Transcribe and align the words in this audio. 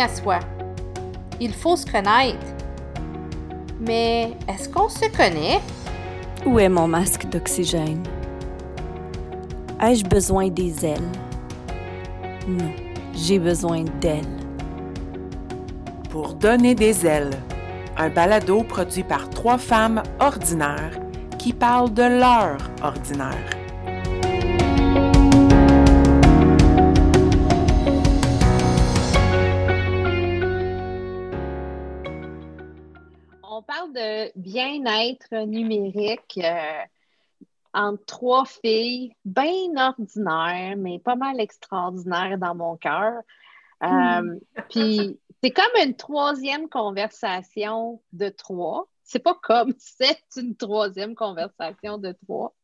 à 0.00 0.08
soi. 0.08 0.38
Il 1.40 1.52
faut 1.52 1.76
se 1.76 1.86
connaître. 1.86 2.46
Mais 3.80 4.32
est-ce 4.48 4.68
qu'on 4.68 4.88
se 4.88 5.08
connaît? 5.16 5.60
Où 6.44 6.58
est 6.58 6.68
mon 6.68 6.86
masque 6.86 7.26
d'oxygène? 7.28 8.02
Ai-je 9.80 10.04
besoin 10.04 10.48
des 10.48 10.84
ailes? 10.84 11.12
Non, 12.46 12.70
j'ai 13.14 13.38
besoin 13.38 13.84
d'elles. 14.00 14.24
Pour 16.10 16.34
donner 16.34 16.74
des 16.74 17.06
ailes, 17.06 17.30
un 17.96 18.08
balado 18.08 18.62
produit 18.62 19.04
par 19.04 19.30
trois 19.30 19.58
femmes 19.58 20.02
ordinaires 20.18 20.98
qui 21.38 21.52
parlent 21.52 21.94
de 21.94 22.02
leur 22.02 22.58
ordinaire. 22.82 23.59
Bien-être 34.36 35.46
numérique 35.46 36.38
euh, 36.42 36.82
entre 37.72 38.04
trois 38.06 38.44
filles 38.44 39.12
bien 39.24 39.76
ordinaires, 39.76 40.76
mais 40.76 40.98
pas 40.98 41.16
mal 41.16 41.40
extraordinaires 41.40 42.38
dans 42.38 42.54
mon 42.54 42.76
cœur. 42.76 43.22
Euh, 43.82 44.38
Puis 44.70 45.18
c'est 45.42 45.50
comme 45.50 45.72
une 45.82 45.96
troisième 45.96 46.68
conversation 46.68 48.02
de 48.12 48.28
trois. 48.28 48.88
C'est 49.02 49.20
pas 49.20 49.38
comme 49.42 49.74
c'est 49.78 50.22
une 50.36 50.56
troisième 50.56 51.14
conversation 51.14 51.98
de 51.98 52.14
trois. 52.24 52.54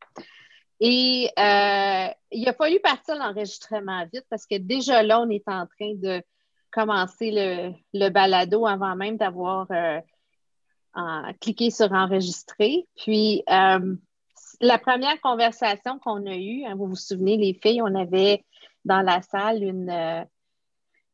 Et 0.78 1.30
euh, 1.38 2.08
il 2.32 2.48
a 2.48 2.52
fallu 2.52 2.78
partir 2.80 3.16
l'enregistrement 3.16 4.04
vite 4.12 4.26
parce 4.28 4.46
que 4.46 4.58
déjà 4.58 5.02
là, 5.02 5.20
on 5.20 5.30
est 5.30 5.48
en 5.48 5.66
train 5.66 5.94
de 5.94 6.22
commencer 6.70 7.30
le, 7.30 7.72
le 7.94 8.10
balado 8.10 8.66
avant 8.66 8.94
même 8.94 9.16
d'avoir 9.16 9.66
euh, 9.70 10.00
cliqué 11.40 11.70
sur 11.70 11.92
enregistrer. 11.92 12.86
Puis 12.96 13.42
euh, 13.50 13.96
la 14.60 14.78
première 14.78 15.20
conversation 15.20 15.98
qu'on 15.98 16.26
a 16.26 16.34
eue, 16.34 16.64
hein, 16.64 16.74
vous 16.76 16.86
vous 16.86 16.96
souvenez, 16.96 17.36
les 17.36 17.54
filles, 17.54 17.82
on 17.82 17.94
avait 17.94 18.44
dans 18.84 19.02
la 19.02 19.20
salle 19.22 19.62
une, 19.62 19.90
euh, 19.90 20.24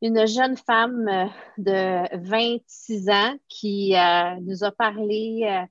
une 0.01 0.25
jeune 0.27 0.57
femme 0.57 1.07
euh, 1.07 1.25
de 1.57 2.25
26 2.29 3.09
ans 3.09 3.35
qui 3.49 3.95
euh, 3.95 4.35
nous 4.41 4.63
a 4.63 4.71
parlé 4.71 5.65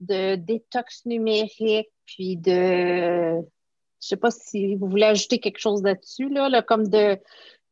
de 0.00 0.36
détox 0.36 1.06
numérique, 1.06 1.88
puis 2.04 2.36
de, 2.36 2.52
je 2.52 3.38
ne 3.38 3.42
sais 3.98 4.16
pas 4.16 4.30
si 4.30 4.76
vous 4.76 4.88
voulez 4.88 5.06
ajouter 5.06 5.38
quelque 5.38 5.58
chose 5.58 5.82
là-dessus, 5.82 6.28
là, 6.28 6.62
comme 6.62 6.88
de 6.88 7.18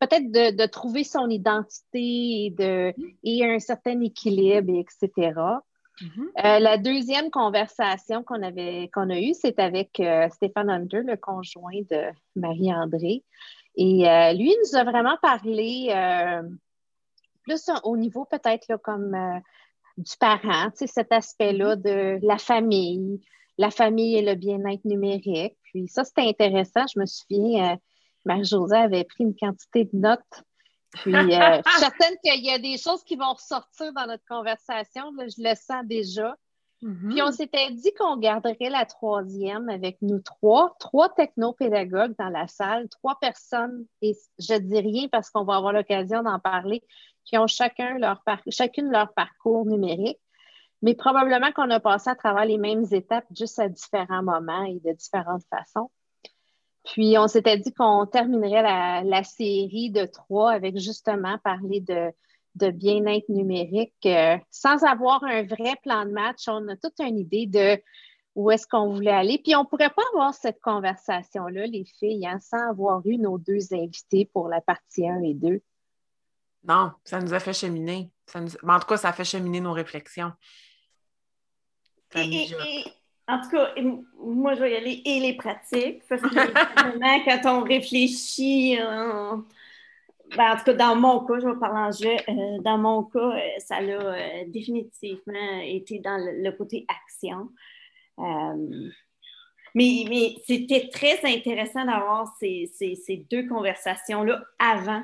peut-être 0.01 0.31
de, 0.31 0.67
trouver 0.67 1.05
son 1.05 1.29
identité 1.29 2.47
et, 2.47 2.51
de, 2.51 2.95
et 3.23 3.45
un 3.45 3.59
certain 3.59 4.01
équilibre, 4.01 4.75
etc. 4.79 5.33
Mm-hmm. 6.01 6.45
Euh, 6.45 6.59
la 6.59 6.77
deuxième 6.77 7.31
conversation 7.31 8.25
qu'on 8.25 8.43
avait 8.43 8.91
qu'on 8.93 9.11
a 9.11 9.19
eue, 9.19 9.35
c'est 9.35 9.59
avec 9.61 10.01
euh, 10.01 10.29
Stéphane 10.31 10.71
Hunter, 10.71 11.03
le 11.05 11.17
conjoint 11.17 11.81
de 11.91 12.03
Marie-André. 12.35 13.23
Et 13.77 14.09
euh, 14.09 14.33
lui, 14.33 14.51
il 14.51 14.59
nous 14.65 14.77
a 14.77 14.85
vraiment 14.85 15.17
parlé 15.23 15.89
plus 17.43 17.71
au 17.83 17.97
niveau 17.97 18.25
peut-être 18.25 18.77
comme 18.83 19.17
du 19.99 20.17
parent, 20.19 20.71
cet 20.75 21.13
aspect-là 21.13 21.77
mm-hmm. 21.77 21.83
de 21.83 22.27
la 22.27 22.39
famille, 22.39 23.21
la 23.59 23.71
famille 23.71 24.17
et 24.17 24.23
le 24.23 24.35
bien-être 24.35 24.85
numérique. 24.85 25.57
Puis 25.65 25.89
ça, 25.89 26.05
c'était 26.05 26.23
intéressant. 26.23 26.87
Je 26.93 26.99
me 26.99 27.07
souviens, 27.07 27.79
Marie-Josée 28.25 28.77
avait 28.77 29.05
pris 29.05 29.25
une 29.25 29.37
quantité 29.37 29.85
de 29.85 29.97
notes 29.97 30.45
puis, 30.95 31.15
euh, 31.15 31.19
je 31.67 31.71
suis 31.71 31.81
certaine 31.81 32.17
qu'il 32.23 32.45
y 32.45 32.51
a 32.51 32.59
des 32.59 32.79
choses 32.79 33.03
qui 33.05 33.17
vont 33.17 33.33
ressortir 33.33 33.93
dans 33.93 34.07
notre 34.07 34.25
conversation. 34.29 35.13
je 35.19 35.43
le 35.43 35.55
sens 35.55 35.85
déjà. 35.85 36.37
Mm-hmm. 36.83 37.09
Puis, 37.11 37.23
on 37.23 37.33
s'était 37.33 37.71
dit 37.71 37.93
qu'on 37.95 38.17
garderait 38.17 38.71
la 38.71 38.85
troisième 38.85 39.69
avec 39.69 39.99
nous 40.03 40.21
trois, 40.21 40.75
trois 40.79 41.09
technopédagogues 41.09 42.15
dans 42.19 42.29
la 42.29 42.47
salle, 42.47 42.89
trois 42.89 43.19
personnes, 43.21 43.87
et 44.03 44.17
je 44.39 44.55
dis 44.55 44.81
rien 44.81 45.09
parce 45.09 45.31
qu'on 45.31 45.45
va 45.45 45.57
avoir 45.57 45.73
l'occasion 45.73 46.23
d'en 46.23 46.39
parler, 46.39 46.83
qui 47.25 47.39
ont 47.39 47.47
chacun 47.47 47.99
leur 47.99 48.23
chacune 48.51 48.91
leur 48.91 49.13
parcours 49.15 49.65
numérique. 49.67 50.19
Mais 50.83 50.95
probablement 50.95 51.51
qu'on 51.53 51.71
a 51.71 51.81
passé 51.81 52.11
à 52.11 52.15
travers 52.15 52.45
les 52.45 52.59
mêmes 52.59 52.85
étapes 52.91 53.25
juste 53.35 53.59
à 53.59 53.71
différents 53.71 54.23
moments 54.23 54.65
et 54.65 54.81
de 54.85 54.93
différentes 54.93 55.45
façons. 55.49 55.91
Puis, 56.85 57.17
on 57.19 57.29
s'était 57.29 57.59
dit 57.59 57.73
qu'on 57.73 58.07
terminerait 58.07 58.63
la, 59.05 59.25
série 59.25 59.91
de 59.91 60.05
trois 60.05 60.53
avec 60.53 60.79
justement 60.79 61.39
parler 61.39 61.81
de, 61.81 62.13
bien-être 62.71 63.29
numérique 63.29 63.95
euh, 64.07 64.37
sans 64.51 64.85
avoir 64.85 65.25
un 65.25 65.43
vrai 65.43 65.77
plan 65.83 66.05
de 66.05 66.11
match. 66.11 66.47
On 66.47 66.69
a 66.69 66.77
toute 66.77 67.01
une 67.01 67.19
idée 67.19 67.47
de 67.47 67.83
où 68.35 68.51
est-ce 68.51 68.67
qu'on 68.67 68.93
voulait 68.93 69.11
aller. 69.11 69.41
Puis, 69.43 69.57
on 69.57 69.63
ne 69.63 69.67
pourrait 69.67 69.91
pas 69.91 70.03
avoir 70.13 70.35
cette 70.35 70.61
conversation-là, 70.61 71.67
les 71.67 71.85
filles, 71.99 72.27
hein, 72.27 72.39
sans 72.41 72.71
avoir 72.71 73.01
eu 73.07 73.17
nos 73.17 73.39
deux 73.39 73.73
invités 73.73 74.29
pour 74.33 74.49
la 74.49 74.61
partie 74.61 75.09
1 75.09 75.23
et 75.23 75.35
2. 75.35 75.63
Non, 76.65 76.93
ça 77.05 77.21
nous 77.21 77.33
a 77.33 77.41
fait 77.41 77.53
cheminer. 77.53 78.11
En 78.35 78.79
tout 78.79 78.87
cas, 78.87 78.97
ça 78.97 79.09
a 79.11 79.13
fait 79.13 79.25
cheminer 79.25 79.61
nos 79.61 79.73
réflexions. 79.73 80.33
En 83.27 83.41
tout 83.41 83.51
cas, 83.51 83.75
moi, 84.19 84.55
je 84.55 84.61
vais 84.61 84.73
y 84.73 84.77
aller 84.77 85.03
et 85.05 85.21
les 85.21 85.35
pratiques. 85.35 86.03
Parce 86.09 86.21
que 86.21 87.25
quand 87.25 87.59
on 87.59 87.65
réfléchit, 87.65 88.79
euh, 88.79 89.37
ben, 90.37 90.53
en 90.53 90.57
tout 90.57 90.65
cas, 90.65 90.75
dans 90.75 90.97
mon 90.97 91.25
cas, 91.25 91.39
je 91.41 91.49
vais 91.49 91.59
parler 91.59 91.79
en 91.79 91.93
jeu, 91.93 92.17
euh, 92.29 92.59
dans 92.63 92.77
mon 92.77 93.05
cas, 93.05 93.19
euh, 93.19 93.41
ça 93.59 93.77
a 93.77 94.45
définitivement 94.47 95.61
été 95.63 96.01
dans 96.01 96.19
le, 96.19 96.51
côté 96.53 96.85
action. 96.89 97.49
mais, 99.75 100.05
mais 100.09 100.35
c'était 100.47 100.89
très 100.93 101.19
intéressant 101.25 101.87
d'avoir 101.87 102.29
ces, 102.39 102.71
ces 102.77 103.27
deux 103.31 103.49
conversations-là 103.49 104.45
avant 104.59 105.03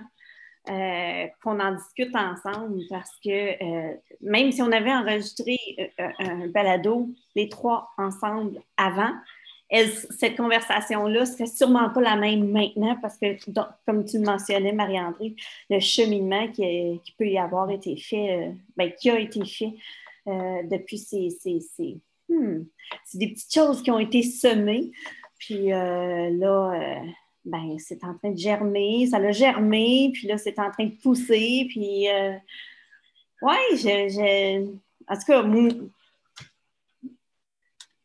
euh, 0.69 1.27
qu'on 1.43 1.59
en 1.59 1.75
discute 1.75 2.15
ensemble 2.15 2.83
parce 2.91 3.13
que 3.25 3.31
euh, 3.31 3.95
même 4.21 4.53
si 4.53 4.61
on 4.61 4.71
avait 4.71 4.93
enregistré 4.93 5.59
euh, 5.99 6.09
un 6.19 6.49
balado, 6.49 7.09
les 7.35 7.49
trois 7.49 7.89
ensemble 7.97 8.61
avant, 8.77 9.11
cette 9.71 10.37
conversation-là 10.37 11.25
serait 11.25 11.47
sûrement 11.47 11.89
pas 11.89 12.03
la 12.03 12.17
même 12.17 12.51
maintenant 12.51 12.95
parce 13.01 13.17
que, 13.17 13.39
comme 13.87 14.05
tu 14.05 14.19
le 14.19 14.25
mentionnais, 14.25 14.73
Marie-André, 14.73 15.35
le 15.71 15.81
cheminement 15.81 16.47
qui, 16.49 17.01
peut 17.17 17.27
y 17.27 17.39
avoir 17.39 17.71
été 17.71 17.97
fait, 17.97 18.53
ben, 18.77 18.93
qui 18.93 19.09
a 19.11 19.19
été 19.19 19.43
fait 19.47 19.73
depuis 20.27 20.99
ces, 20.99 21.31
ces, 21.31 22.01
hmm, 22.29 22.65
c'est 23.05 23.19
des 23.19 23.29
petites 23.29 23.55
choses 23.55 23.83
qui 23.83 23.91
ont 23.91 24.01
été 24.01 24.23
semées. 24.25 24.91
Puis 25.39 25.69
là, 25.69 27.01
ben, 27.51 27.77
c'est 27.79 28.03
en 28.05 28.15
train 28.15 28.31
de 28.31 28.39
germer, 28.39 29.07
ça 29.07 29.19
l'a 29.19 29.33
germé, 29.33 30.11
puis 30.15 30.27
là, 30.29 30.39
c'est 30.39 30.59
en 30.59 30.71
train 30.71 30.87
de 30.87 30.95
pousser, 31.03 31.67
puis 31.69 32.09
euh, 32.09 32.33
ouais, 33.43 33.77
je, 33.77 34.67
en 35.09 35.15
tout 35.17 35.27
cas, 35.27 35.43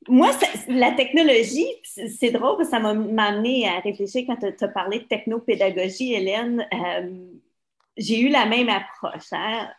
moi, 0.08 0.30
la 0.68 0.92
technologie, 0.92 1.68
c'est 1.84 2.32
drôle 2.32 2.58
que 2.58 2.64
ça 2.64 2.80
m'a 2.80 2.90
amené 2.90 3.68
à 3.68 3.80
réfléchir 3.80 4.24
quand 4.28 4.38
tu 4.38 4.64
as 4.64 4.68
parlé 4.68 5.00
de 5.00 5.06
technopédagogie, 5.06 6.14
Hélène. 6.14 6.68
Euh, 6.74 7.10
j'ai 7.98 8.20
eu 8.20 8.28
la 8.28 8.46
même 8.46 8.70
approche. 8.70 9.32
Hein? 9.32 9.70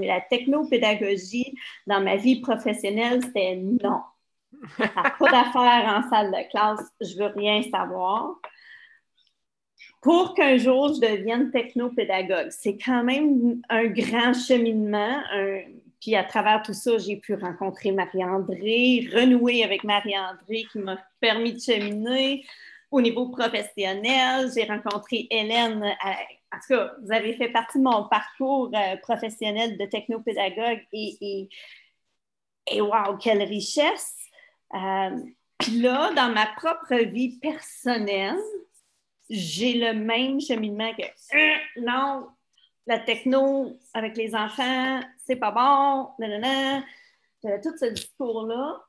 la 0.00 0.20
technopédagogie 0.20 1.54
dans 1.86 2.00
ma 2.00 2.16
vie 2.16 2.40
professionnelle, 2.40 3.22
c'était 3.22 3.56
non. 3.56 4.00
Pas 4.78 5.30
d'affaires 5.30 6.02
en 6.04 6.08
salle 6.08 6.30
de 6.30 6.50
classe, 6.50 6.80
je 7.00 7.18
veux 7.18 7.32
rien 7.34 7.62
savoir 7.62 8.36
pour 10.04 10.34
qu'un 10.34 10.58
jour 10.58 10.92
je 10.94 11.00
devienne 11.00 11.50
technopédagogue. 11.50 12.50
C'est 12.50 12.76
quand 12.76 13.02
même 13.02 13.62
un 13.70 13.86
grand 13.86 14.34
cheminement. 14.34 15.18
Puis 15.98 16.14
à 16.14 16.24
travers 16.24 16.62
tout 16.62 16.74
ça, 16.74 16.98
j'ai 16.98 17.16
pu 17.16 17.32
rencontrer 17.32 17.90
Marie-André, 17.90 19.08
renouer 19.14 19.64
avec 19.64 19.82
Marie-André 19.82 20.66
qui 20.70 20.78
m'a 20.78 20.98
permis 21.20 21.54
de 21.54 21.58
cheminer 21.58 22.44
au 22.90 23.00
niveau 23.00 23.30
professionnel. 23.30 24.50
J'ai 24.54 24.64
rencontré 24.64 25.26
Hélène. 25.30 25.82
En 25.82 26.58
tout 26.58 26.74
cas, 26.74 26.92
vous 27.02 27.10
avez 27.10 27.32
fait 27.32 27.48
partie 27.48 27.78
de 27.78 27.84
mon 27.84 28.06
parcours 28.06 28.70
euh, 28.74 28.96
professionnel 28.98 29.78
de 29.78 29.86
technopédagogue 29.86 30.82
et, 30.92 31.16
et, 31.22 31.48
et 32.70 32.80
wow, 32.82 33.16
quelle 33.18 33.42
richesse! 33.42 34.18
Euh, 34.74 35.18
puis 35.58 35.80
là, 35.80 36.12
dans 36.12 36.30
ma 36.32 36.46
propre 36.56 36.94
vie 36.94 37.38
personnelle, 37.40 38.36
j'ai 39.30 39.74
le 39.74 39.94
même 39.94 40.40
cheminement 40.40 40.92
que 40.94 41.02
euh, 41.02 41.56
non, 41.80 42.28
la 42.86 42.98
techno 42.98 43.78
avec 43.92 44.16
les 44.16 44.34
enfants, 44.34 45.00
c'est 45.24 45.36
pas 45.36 45.50
bon, 45.50 46.10
nanana. 46.18 46.84
Tout 47.62 47.76
ce 47.78 47.86
discours-là 47.86 48.82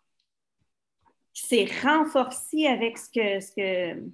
s'est 1.34 1.68
renforcé 1.84 2.68
avec 2.68 2.98
ce 2.98 3.10
que, 3.10 3.40
ce 3.40 3.52
que, 3.52 4.10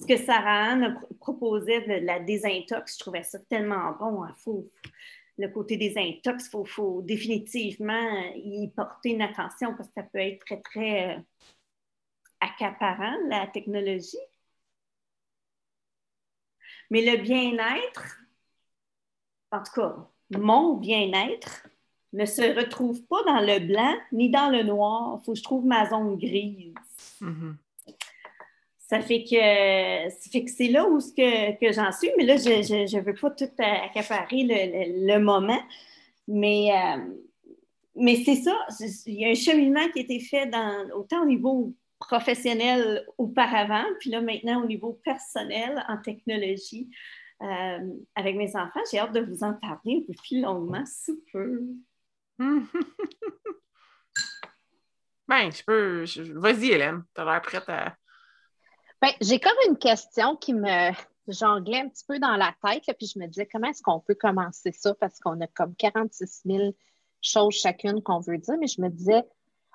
ce 0.00 0.06
que 0.06 0.16
Sarah 0.16 0.70
Anne 0.70 1.00
proposait 1.18 1.80
de 1.80 2.06
la 2.06 2.20
désintox, 2.20 2.94
je 2.94 2.98
trouvais 3.00 3.24
ça 3.24 3.38
tellement 3.40 3.92
bon. 3.98 4.22
Hein. 4.22 4.34
Faut, 4.38 4.68
le 5.38 5.48
côté 5.48 5.76
désintox, 5.76 6.50
il 6.52 6.66
faut, 6.66 7.02
définitivement 7.02 8.22
y 8.36 8.68
porter 8.68 9.10
une 9.10 9.22
attention 9.22 9.74
parce 9.74 9.88
que 9.88 9.94
ça 9.94 10.02
peut 10.04 10.18
être 10.18 10.44
très, 10.44 10.60
très 10.60 11.16
euh, 11.16 11.20
accaparant, 12.40 13.16
la 13.28 13.46
technologie. 13.48 14.18
Mais 16.90 17.02
le 17.02 17.22
bien-être, 17.22 18.18
en 19.50 19.58
tout 19.58 19.80
cas, 19.80 19.96
mon 20.38 20.74
bien-être, 20.74 21.66
ne 22.12 22.26
se 22.26 22.42
retrouve 22.56 23.02
pas 23.04 23.22
dans 23.24 23.40
le 23.40 23.58
blanc 23.58 23.94
ni 24.12 24.30
dans 24.30 24.50
le 24.50 24.62
noir. 24.62 25.18
Il 25.20 25.24
faut 25.24 25.32
que 25.32 25.38
je 25.38 25.42
trouve 25.42 25.64
ma 25.64 25.88
zone 25.88 26.16
grise. 26.18 26.74
Mm-hmm. 27.20 27.54
Ça 28.78 29.00
fait 29.00 29.24
que, 29.24 30.46
c'est 30.48 30.68
là 30.68 30.86
où 30.86 30.98
que, 30.98 31.58
que 31.58 31.72
j'en 31.72 31.90
suis, 31.92 32.10
mais 32.18 32.24
là, 32.24 32.36
je 32.36 32.96
ne 32.96 33.02
veux 33.02 33.14
pas 33.14 33.30
tout 33.30 33.48
accaparer 33.58 34.42
le, 34.44 35.18
moment. 35.18 35.62
Mais, 36.28 36.70
euh, 36.72 36.98
mais 37.96 38.22
c'est 38.22 38.36
ça, 38.36 38.54
il 39.06 39.14
y 39.14 39.24
a 39.24 39.28
un 39.28 39.34
cheminement 39.34 39.88
qui 39.94 40.00
a 40.00 40.02
été 40.02 40.20
fait 40.20 40.46
dans, 40.46 40.90
autant 40.94 41.22
au 41.22 41.24
niveau 41.26 41.72
professionnel 42.06 43.06
auparavant, 43.18 43.84
puis 44.00 44.10
là 44.10 44.20
maintenant 44.20 44.62
au 44.62 44.66
niveau 44.66 45.00
personnel 45.04 45.84
en 45.88 45.98
technologie 45.98 46.90
euh, 47.42 47.78
avec 48.14 48.36
mes 48.36 48.54
enfants. 48.56 48.80
J'ai 48.90 48.98
hâte 48.98 49.12
de 49.12 49.20
vous 49.20 49.42
en 49.42 49.54
parler 49.54 50.02
un 50.02 50.06
peu 50.06 50.14
plus 50.22 50.40
longuement, 50.40 50.84
sous 50.86 51.20
peu. 51.32 51.60
ben, 52.38 52.66
je 55.50 55.64
peux. 55.64 56.04
Vas-y, 56.38 56.70
Hélène, 56.70 57.02
tu 57.14 57.20
as 57.20 57.24
l'air 57.24 57.42
prête 57.42 57.68
à. 57.68 57.96
Ben, 59.00 59.10
j'ai 59.20 59.40
comme 59.40 59.56
une 59.68 59.76
question 59.76 60.36
qui 60.36 60.54
me 60.54 60.92
jonglait 61.26 61.80
un 61.80 61.88
petit 61.88 62.04
peu 62.06 62.20
dans 62.20 62.36
la 62.36 62.54
tête, 62.64 62.84
puis 62.96 63.10
je 63.12 63.18
me 63.18 63.26
disais 63.26 63.48
comment 63.50 63.68
est-ce 63.68 63.82
qu'on 63.82 64.00
peut 64.00 64.14
commencer 64.14 64.72
ça? 64.72 64.94
Parce 64.94 65.18
qu'on 65.18 65.40
a 65.40 65.46
comme 65.48 65.74
46 65.74 66.42
000 66.46 66.76
choses 67.20 67.54
chacune 67.54 68.02
qu'on 68.02 68.20
veut 68.20 68.38
dire, 68.38 68.56
mais 68.58 68.66
je 68.66 68.80
me 68.80 68.88
disais, 68.88 69.22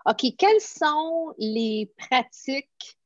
OK, 0.07 0.35
quelles 0.37 0.61
sont 0.61 1.33
les 1.37 1.91
pratiques 1.97 2.97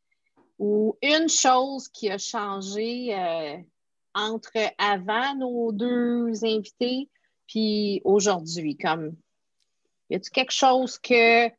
ou 0.60 0.98
une 1.02 1.28
chose 1.28 1.88
qui 1.90 2.10
a 2.12 2.18
changé 2.18 3.16
euh, 3.18 3.58
entre 4.14 4.52
avant 4.78 5.36
nos 5.36 5.72
deux 5.72 6.46
invités 6.46 7.10
puis 7.48 8.02
aujourd'hui? 8.06 8.78
Comme, 8.78 9.16
y 10.10 10.16
a-t-il 10.16 10.30
quelque 10.32 10.54
chose 10.54 11.00
que 11.00 11.50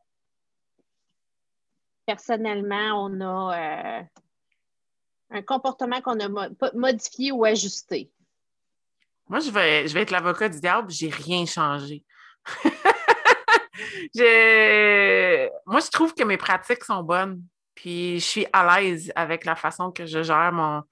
personnellement 2.07 3.05
on 3.05 3.21
a. 3.21 3.99
Euh, 3.99 4.03
un 5.33 5.43
comportement 5.43 6.01
qu'on 6.01 6.21
a 6.21 6.49
modifié 6.75 7.33
ou 7.33 7.45
ajusté? 7.45 8.11
Moi, 9.29 9.41
je 9.41 9.51
vais, 9.51 9.89
je 9.89 9.95
vais 9.95 10.03
être 10.03 10.11
l'avocat 10.11 10.49
du 10.49 10.61
diable, 10.61 10.91
j'ai 10.91 11.09
rien 11.09 11.47
changé. 11.47 12.05
Moi, 15.67 15.81
je 15.81 15.91
trouve 15.91 16.15
que 16.15 16.25
mes 16.25 16.37
pratiques 16.37 16.85
sont 16.85 17.03
bonnes, 17.03 17.43
puis 17.75 18.19
je 18.19 18.25
suis 18.25 18.47
à 18.53 18.81
l'aise 18.81 19.13
avec 19.17 19.45
la 19.45 19.57
façon 19.57 19.91
que 19.91 20.07
je 20.07 20.23
gère 20.23 20.53
mon... 20.53 20.83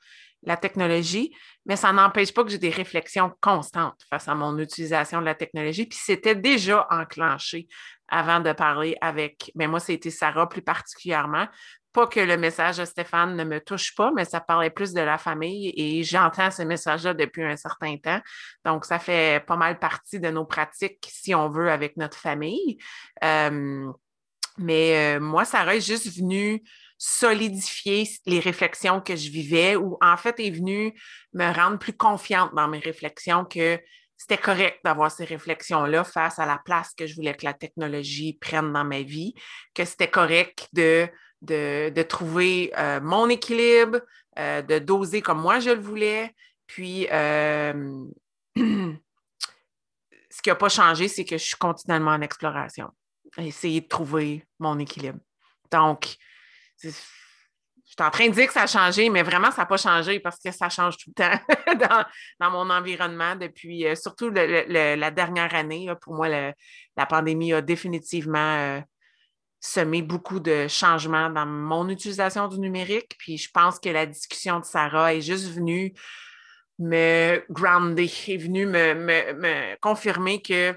la 0.42 0.56
technologie, 0.56 1.34
mais 1.66 1.76
ça 1.76 1.92
n'empêche 1.92 2.32
pas 2.32 2.42
que 2.44 2.50
j'ai 2.50 2.58
des 2.58 2.70
réflexions 2.70 3.32
constantes 3.40 4.00
face 4.08 4.28
à 4.28 4.34
mon 4.34 4.58
utilisation 4.58 5.20
de 5.20 5.26
la 5.26 5.34
technologie, 5.34 5.86
puis 5.86 5.98
c'était 6.00 6.34
déjà 6.34 6.86
enclenché 6.90 7.68
avant 8.08 8.40
de 8.40 8.52
parler 8.52 8.96
avec, 9.00 9.52
mais 9.54 9.66
ben, 9.66 9.70
moi, 9.70 9.80
c'était 9.80 10.10
Sarah 10.10 10.48
plus 10.48 10.62
particulièrement, 10.62 11.46
pas 11.92 12.06
que 12.06 12.20
le 12.20 12.36
message 12.36 12.78
de 12.78 12.84
Stéphane 12.84 13.36
ne 13.36 13.44
me 13.44 13.60
touche 13.60 13.94
pas, 13.94 14.12
mais 14.14 14.24
ça 14.24 14.40
parlait 14.40 14.70
plus 14.70 14.92
de 14.92 15.00
la 15.00 15.18
famille 15.18 15.72
et 15.76 16.02
j'entends 16.02 16.50
ce 16.50 16.62
message-là 16.62 17.14
depuis 17.14 17.44
un 17.44 17.56
certain 17.56 17.96
temps. 17.96 18.20
Donc, 18.64 18.84
ça 18.84 18.98
fait 18.98 19.44
pas 19.46 19.56
mal 19.56 19.78
partie 19.78 20.20
de 20.20 20.30
nos 20.30 20.44
pratiques, 20.44 21.08
si 21.10 21.34
on 21.34 21.48
veut, 21.48 21.70
avec 21.70 21.96
notre 21.96 22.16
famille. 22.16 22.78
Euh, 23.24 23.90
mais 24.58 25.16
euh, 25.16 25.20
moi, 25.20 25.44
Sarah 25.44 25.76
est 25.76 25.80
juste 25.80 26.16
venue 26.16 26.62
solidifier 26.98 28.06
les 28.26 28.40
réflexions 28.40 29.00
que 29.00 29.16
je 29.16 29.30
vivais 29.30 29.74
ou 29.74 29.96
en 30.02 30.18
fait 30.18 30.38
est 30.38 30.50
venue 30.50 30.92
me 31.32 31.50
rendre 31.50 31.78
plus 31.78 31.94
confiante 31.94 32.54
dans 32.54 32.68
mes 32.68 32.78
réflexions 32.78 33.46
que 33.46 33.80
c'était 34.18 34.36
correct 34.36 34.80
d'avoir 34.84 35.10
ces 35.10 35.24
réflexions-là 35.24 36.04
face 36.04 36.38
à 36.38 36.44
la 36.44 36.60
place 36.62 36.92
que 36.94 37.06
je 37.06 37.14
voulais 37.14 37.34
que 37.34 37.46
la 37.46 37.54
technologie 37.54 38.36
prenne 38.38 38.70
dans 38.70 38.84
ma 38.84 39.00
vie, 39.00 39.32
que 39.74 39.86
c'était 39.86 40.10
correct 40.10 40.68
de 40.74 41.08
de, 41.42 42.02
trouver 42.02 42.72
euh, 42.76 43.00
mon 43.00 43.28
équilibre, 43.28 44.00
euh, 44.38 44.62
de 44.62 44.78
doser 44.78 45.22
comme 45.22 45.40
moi 45.40 45.58
je 45.60 45.70
le 45.70 45.80
voulais. 45.80 46.34
Puis, 46.66 47.08
euh, 47.10 48.04
ce 48.56 48.62
qui 50.42 50.48
n'a 50.48 50.54
pas 50.54 50.68
changé, 50.68 51.08
c'est 51.08 51.24
que 51.24 51.36
je 51.38 51.44
suis 51.44 51.56
continuellement 51.56 52.12
en 52.12 52.20
exploration, 52.20 52.90
essayer 53.38 53.80
de 53.80 53.88
trouver 53.88 54.44
mon 54.58 54.78
équilibre. 54.78 55.18
Donc, 55.70 56.16
je 56.82 56.90
suis 56.90 57.96
en 57.98 58.10
train 58.10 58.28
de 58.28 58.34
dire 58.34 58.46
que 58.46 58.52
ça 58.52 58.62
a 58.62 58.66
changé, 58.66 59.10
mais 59.10 59.22
vraiment, 59.22 59.50
ça 59.50 59.62
n'a 59.62 59.66
pas 59.66 59.76
changé 59.76 60.20
parce 60.20 60.38
que 60.38 60.52
ça 60.52 60.68
change 60.68 60.96
tout 60.96 61.10
le 61.16 61.24
temps 61.24 62.06
dans, 62.40 62.50
mon 62.50 62.70
environnement 62.70 63.34
depuis, 63.34 63.84
surtout 63.96 64.30
la 64.30 65.10
dernière 65.10 65.54
année. 65.54 65.92
pour 66.00 66.14
moi, 66.14 66.28
la 66.28 67.06
pandémie 67.06 67.52
a 67.52 67.60
définitivement 67.60 68.80
semé 69.60 70.00
beaucoup 70.00 70.40
de 70.40 70.66
changements 70.68 71.28
dans 71.28 71.46
mon 71.46 71.88
utilisation 71.90 72.48
du 72.48 72.58
numérique. 72.58 73.14
Puis 73.18 73.36
je 73.36 73.50
pense 73.52 73.78
que 73.78 73.90
la 73.90 74.06
discussion 74.06 74.58
de 74.58 74.64
Sarah 74.64 75.14
est 75.14 75.20
juste 75.20 75.50
venue 75.52 75.92
me 76.78 77.44
grounder, 77.50 78.10
est 78.28 78.36
venue 78.38 78.66
me, 78.66 79.76
confirmer 79.80 80.40
que 80.40 80.74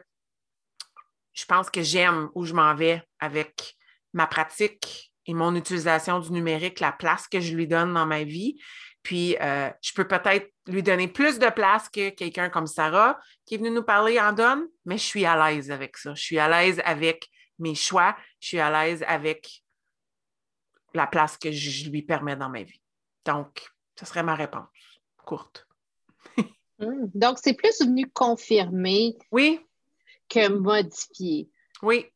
je 1.32 1.46
pense 1.46 1.70
que 1.70 1.82
j'aime 1.82 2.30
où 2.36 2.44
je 2.46 2.54
m'en 2.54 2.76
vais 2.76 3.02
avec 3.20 3.76
ma 4.12 4.28
pratique 4.28 5.14
et 5.26 5.34
mon 5.34 5.56
utilisation 5.56 6.20
du 6.20 6.32
numérique, 6.32 6.82
la 6.82 6.92
place 6.92 7.28
que 7.28 7.40
je 7.40 7.56
lui 7.56 7.68
donne 7.68 7.94
dans 7.94 8.06
ma 8.06 8.24
vie. 8.24 8.58
Puis, 9.02 9.36
euh, 9.42 9.70
je 9.82 9.94
peux 9.94 10.08
peut-être 10.08 10.52
lui 10.68 10.84
donner 10.84 11.08
plus 11.08 11.40
de 11.40 11.50
place 11.50 11.90
que 11.90 12.10
quelqu'un 12.10 12.50
comme 12.50 12.68
Sarah 12.68 13.18
qui 13.46 13.56
est 13.56 13.58
venu 13.58 13.72
nous 13.72 13.84
parler 13.84 14.20
en 14.20 14.34
donne, 14.34 14.66
mais 14.86 14.98
je 14.98 15.04
suis 15.04 15.26
à 15.26 15.36
l'aise 15.36 15.72
avec 15.72 15.98
ça. 15.98 16.14
Je 16.14 16.22
suis 16.22 16.40
à 16.40 16.48
l'aise 16.48 16.82
avec 16.86 17.30
mes 17.60 17.76
choix, 17.76 18.16
je 18.40 18.48
suis 18.50 18.60
à 18.60 18.70
l'aise 18.72 19.04
avec 19.08 19.64
la 20.94 21.08
place 21.08 21.38
que 21.38 21.52
je 21.52 21.90
lui 21.90 22.02
permets 22.02 22.36
dans 22.36 22.50
ma 22.50 22.64
vie. 22.64 22.82
Donc, 23.26 23.68
ce 24.00 24.06
serait 24.06 24.24
ma 24.24 24.36
réponse 24.36 24.70
courte. 25.26 25.68
Hmm. 26.80 27.06
Donc, 27.14 27.38
c'est 27.40 27.54
plus 27.54 27.80
venu 27.82 28.10
confirmer 28.10 29.16
oui. 29.32 29.60
que 30.28 30.50
modifier. 30.50 31.48
Oui. 31.84 32.08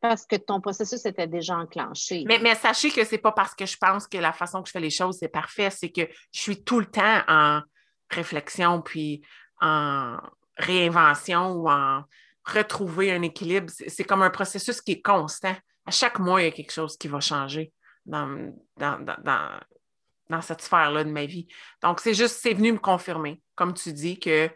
Parce 0.00 0.26
que 0.26 0.36
ton 0.36 0.60
processus 0.60 1.06
était 1.06 1.26
déjà 1.26 1.56
enclenché. 1.56 2.24
Mais, 2.26 2.38
mais 2.38 2.54
sachez 2.54 2.90
que 2.90 3.02
ce 3.02 3.12
n'est 3.12 3.20
pas 3.22 3.32
parce 3.32 3.54
que 3.54 3.64
je 3.64 3.78
pense 3.78 4.06
que 4.06 4.18
la 4.18 4.34
façon 4.34 4.62
que 4.62 4.68
je 4.68 4.72
fais 4.72 4.80
les 4.80 4.90
choses, 4.90 5.16
c'est 5.18 5.28
parfait, 5.28 5.70
c'est 5.70 5.90
que 5.90 6.02
je 6.30 6.40
suis 6.40 6.62
tout 6.62 6.78
le 6.78 6.86
temps 6.86 7.22
en 7.26 7.62
réflexion, 8.10 8.82
puis 8.82 9.22
en 9.62 10.18
réinvention 10.58 11.52
ou 11.52 11.70
en 11.70 12.04
retrouver 12.50 13.12
un 13.12 13.22
équilibre. 13.22 13.72
C'est 13.86 14.04
comme 14.04 14.22
un 14.22 14.30
processus 14.30 14.80
qui 14.80 14.92
est 14.92 15.02
constant. 15.02 15.54
À 15.86 15.90
chaque 15.90 16.18
mois, 16.18 16.42
il 16.42 16.44
y 16.44 16.48
a 16.48 16.52
quelque 16.52 16.72
chose 16.72 16.96
qui 16.96 17.08
va 17.08 17.20
changer 17.20 17.72
dans, 18.06 18.54
dans, 18.76 20.40
cette 20.42 20.62
sphère-là 20.62 21.04
de 21.04 21.10
ma 21.10 21.26
vie. 21.26 21.48
Donc, 21.82 22.00
c'est 22.00 22.14
juste, 22.14 22.36
c'est 22.40 22.54
venu 22.54 22.72
me 22.72 22.78
confirmer, 22.78 23.42
comme 23.54 23.74
tu 23.74 23.92
dis, 23.92 24.18
que 24.18 24.50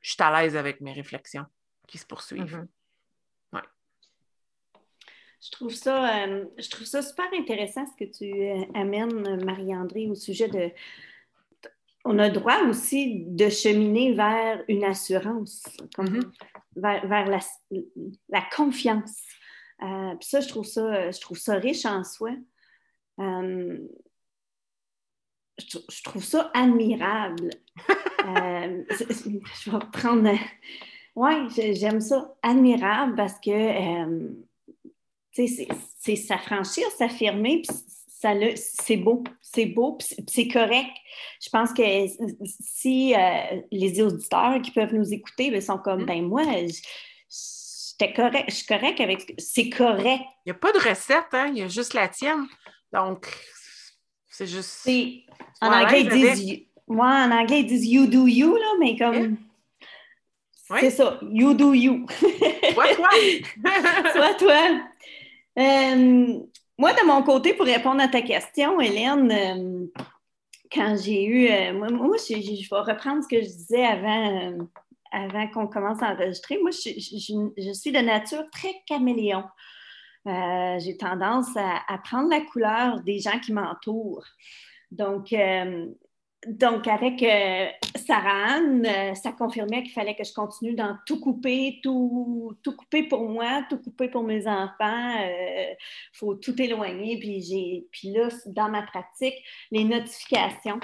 je 0.00 0.12
suis 0.12 0.22
à 0.22 0.42
l'aise 0.42 0.56
avec 0.56 0.80
mes 0.80 0.92
réflexions 0.92 1.46
qui 1.88 1.98
se 1.98 2.06
poursuivent. 2.06 2.56
Mm-hmm. 2.56 2.68
Je 5.44 5.50
trouve, 5.52 5.74
ça, 5.74 6.24
euh, 6.24 6.44
je 6.58 6.68
trouve 6.70 6.86
ça 6.86 7.02
super 7.02 7.26
intéressant 7.38 7.84
ce 7.86 8.04
que 8.04 8.10
tu 8.10 8.32
euh, 8.32 8.64
amènes, 8.74 9.44
Marie-André, 9.44 10.08
au 10.08 10.14
sujet 10.14 10.48
de, 10.48 10.70
on 12.06 12.18
a 12.18 12.30
droit 12.30 12.62
aussi 12.68 13.24
de 13.26 13.48
cheminer 13.48 14.12
vers 14.12 14.62
une 14.68 14.84
assurance, 14.84 15.62
mm-hmm. 15.98 16.30
vers, 16.76 17.40
la, 18.28 18.42
confiance. 18.54 19.22
Euh, 19.82 20.14
ça, 20.20 20.40
je 20.40 20.48
trouve 20.48 20.64
ça, 20.64 21.10
je 21.10 21.20
trouve 21.20 21.36
ça 21.36 21.56
riche 21.56 21.84
en 21.84 22.04
soi. 22.04 22.30
Euh, 23.18 23.78
je, 25.58 26.02
trouve 26.02 26.24
ça 26.24 26.50
admirable. 26.54 27.50
Euh, 28.26 28.82
je 28.90 29.70
vais 29.70 29.78
prendre. 29.92 30.28
Oui, 31.14 31.32
j'aime 31.74 32.00
ça. 32.00 32.34
Admirable 32.42 33.14
parce 33.14 33.38
que 33.38 34.34
c'est 35.30 36.16
s'affranchir, 36.16 36.90
s'affirmer, 36.98 37.62
c'est 38.56 38.96
beau, 38.96 39.24
c'est 39.40 39.66
beau, 39.66 39.98
c'est 40.26 40.48
correct. 40.48 40.90
Je 41.42 41.48
pense 41.50 41.72
que 41.72 41.82
si 42.60 43.14
euh, 43.14 43.60
les 43.70 44.00
auditeurs 44.02 44.60
qui 44.62 44.70
peuvent 44.70 44.94
nous 44.94 45.12
écouter 45.12 45.50
ben, 45.50 45.60
sont 45.60 45.78
comme, 45.78 46.02
mm. 46.02 46.06
ben 46.06 46.22
moi, 46.26 46.42
j'étais 46.44 48.12
correct, 48.12 48.44
je 48.48 48.54
suis 48.54 48.66
correct 48.66 49.00
avec, 49.00 49.34
c'est 49.38 49.70
correct. 49.70 50.24
Il 50.44 50.46
n'y 50.46 50.52
a 50.52 50.54
pas 50.54 50.72
de 50.72 50.78
recette, 50.78 51.32
hein? 51.32 51.48
il 51.52 51.58
y 51.58 51.62
a 51.62 51.68
juste 51.68 51.94
la 51.94 52.08
tienne. 52.08 52.46
Donc, 52.92 53.26
C'est 54.30 54.46
juste. 54.46 54.88
En 55.60 55.72
anglais, 55.72 56.02
ils 56.02 56.08
disent, 56.08 56.60
moi, 56.86 57.08
en 57.08 57.30
anglais, 57.30 57.60
ils 57.60 57.66
disent 57.66 57.86
you 57.86 58.06
do 58.06 58.26
you, 58.26 58.56
là, 58.56 58.72
mais 58.78 58.96
comme. 58.96 59.36
Oui. 60.68 60.78
C'est 60.80 60.90
ça, 60.90 61.20
you 61.22 61.54
do 61.54 61.74
you. 61.74 62.06
Toi, 62.74 62.94
toi! 62.96 63.08
Toi, 64.12 64.34
toi. 64.34 64.80
Euh, 65.58 66.38
moi, 66.78 66.92
de 66.92 67.06
mon 67.06 67.22
côté, 67.22 67.54
pour 67.54 67.66
répondre 67.66 68.02
à 68.02 68.08
ta 68.08 68.22
question, 68.22 68.80
Hélène, 68.80 69.30
euh, 69.32 70.02
quand 70.70 70.96
j'ai 70.96 71.24
eu. 71.24 71.48
euh, 71.48 71.72
moi, 71.72 72.16
je, 72.18 72.34
vais 72.34 72.80
reprendre 72.80 73.22
ce 73.22 73.28
que 73.28 73.40
je 73.40 73.46
disais 73.46 73.84
avant, 73.84 74.68
euh, 75.14 75.46
qu'on 75.54 75.66
commence 75.66 76.02
à 76.02 76.12
enregistrer. 76.12 76.58
Moi, 76.60 76.70
je, 76.70 76.90
je- 76.98 77.72
suis 77.72 77.92
de 77.92 77.98
nature 78.00 78.44
très 78.50 78.74
caméléon. 78.86 79.44
J'ai 80.26 80.96
tendance 80.96 81.56
à, 81.56 81.98
prendre 81.98 82.28
la 82.28 82.40
couleur 82.40 83.00
des 83.02 83.20
gens 83.20 83.38
qui 83.38 83.52
m'entourent. 83.52 84.26
Donc, 84.90 85.32
donc, 86.46 86.86
avec 86.86 87.22
euh, 87.22 87.66
Sarah 88.06 88.56
Anne, 88.56 88.86
euh, 88.86 89.14
ça 89.14 89.32
confirmait 89.32 89.82
qu'il 89.82 89.92
fallait 89.92 90.14
que 90.14 90.24
je 90.24 90.32
continue 90.32 90.74
dans 90.74 90.96
tout 91.06 91.18
couper, 91.20 91.80
tout, 91.82 92.56
tout 92.62 92.76
couper 92.76 93.04
pour 93.04 93.28
moi, 93.28 93.64
tout 93.68 93.78
couper 93.78 94.08
pour 94.08 94.22
mes 94.22 94.46
enfants. 94.46 95.14
Il 95.18 95.76
faut 96.12 96.34
tout 96.34 96.60
éloigner. 96.60 97.18
Puis, 97.18 97.86
puis 97.90 98.10
là, 98.10 98.28
dans 98.46 98.68
ma 98.68 98.82
pratique, 98.82 99.34
les 99.70 99.84
notifications, 99.84 100.78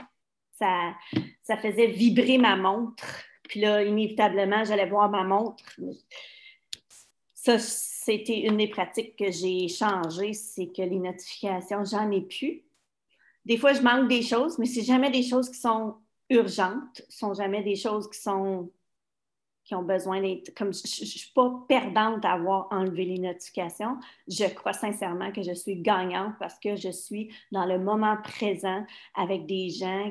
ça, 0.58 0.94
ça 1.42 1.56
faisait 1.56 1.88
vibrer 1.88 2.38
ma 2.38 2.56
montre. 2.56 3.04
Puis 3.48 3.60
là, 3.60 3.82
inévitablement, 3.82 4.64
j'allais 4.64 4.86
voir 4.86 5.10
ma 5.10 5.24
montre. 5.24 5.62
Ça, 7.34 7.58
c'était 7.58 8.40
une 8.40 8.56
des 8.56 8.68
pratiques 8.68 9.16
que 9.16 9.30
j'ai 9.30 9.68
changées, 9.68 10.32
c'est 10.32 10.68
que 10.68 10.82
les 10.82 10.98
notifications, 10.98 11.84
j'en 11.84 12.10
ai 12.10 12.22
plus. 12.22 12.62
Des 13.44 13.56
fois, 13.56 13.72
je 13.72 13.82
manque 13.82 14.08
des 14.08 14.22
choses, 14.22 14.58
mais 14.58 14.66
c'est 14.66 14.82
jamais 14.84 15.10
des 15.10 15.22
choses 15.22 15.50
qui 15.50 15.58
sont 15.58 15.96
urgentes, 16.30 17.02
ce 17.08 17.18
sont 17.18 17.34
jamais 17.34 17.62
des 17.62 17.76
choses 17.76 18.08
qui 18.08 18.20
sont 18.20 18.70
qui 19.64 19.74
ont 19.76 19.82
besoin 19.82 20.20
d'être 20.20 20.52
comme 20.54 20.72
je 20.72 20.80
ne 20.82 21.06
suis 21.06 21.30
pas 21.32 21.64
perdante 21.68 22.24
à 22.24 22.32
avoir 22.32 22.66
enlevé 22.72 23.04
les 23.04 23.18
notifications. 23.18 23.96
Je 24.26 24.46
crois 24.52 24.72
sincèrement 24.72 25.30
que 25.30 25.42
je 25.42 25.52
suis 25.52 25.76
gagnante 25.76 26.34
parce 26.40 26.58
que 26.58 26.74
je 26.74 26.90
suis 26.90 27.32
dans 27.52 27.64
le 27.64 27.78
moment 27.78 28.16
présent 28.22 28.84
avec 29.14 29.46
des 29.46 29.70
gens, 29.70 30.10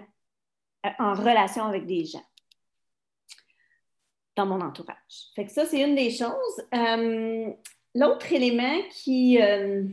euh, 0.86 0.90
en 1.00 1.14
relation 1.14 1.66
avec 1.66 1.86
des 1.86 2.06
gens 2.06 2.24
dans 4.36 4.46
mon 4.46 4.62
entourage. 4.62 4.96
Fait 5.36 5.46
que 5.46 5.52
ça, 5.52 5.66
c'est 5.66 5.82
une 5.82 5.96
des 5.96 6.12
choses. 6.12 6.66
Euh, 6.74 7.52
L'autre 7.94 8.32
élément 8.32 8.82
qui, 8.90 9.42
euh, 9.42 9.84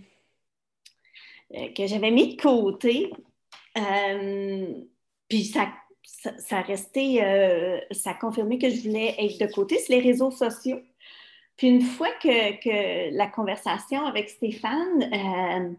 que 1.51 1.85
j'avais 1.85 2.13
mis 2.13 2.37
de 2.37 2.41
côté, 2.41 3.11
puis 5.29 5.45
ça, 5.45 5.69
ça, 6.39 6.61
restait, 6.63 7.23
euh, 7.23 7.81
ça 7.91 8.11
a 8.11 8.15
confirmé 8.15 8.59
que 8.59 8.71
je 8.71 8.83
voulais 8.83 9.15
être 9.19 9.39
de 9.41 9.53
côté, 9.53 9.79
c'est 9.79 9.95
les 9.95 10.01
réseaux 10.01 10.31
sociaux. 10.31 10.81
Puis 11.57 11.69
une 11.69 11.83
fois 11.83 12.11
que, 12.23 12.61
que 12.63 13.15
la 13.17 13.27
conversation 13.27 14.05
avec 14.07 14.29
Stéphane, 14.29 15.03
euh, 15.03 15.75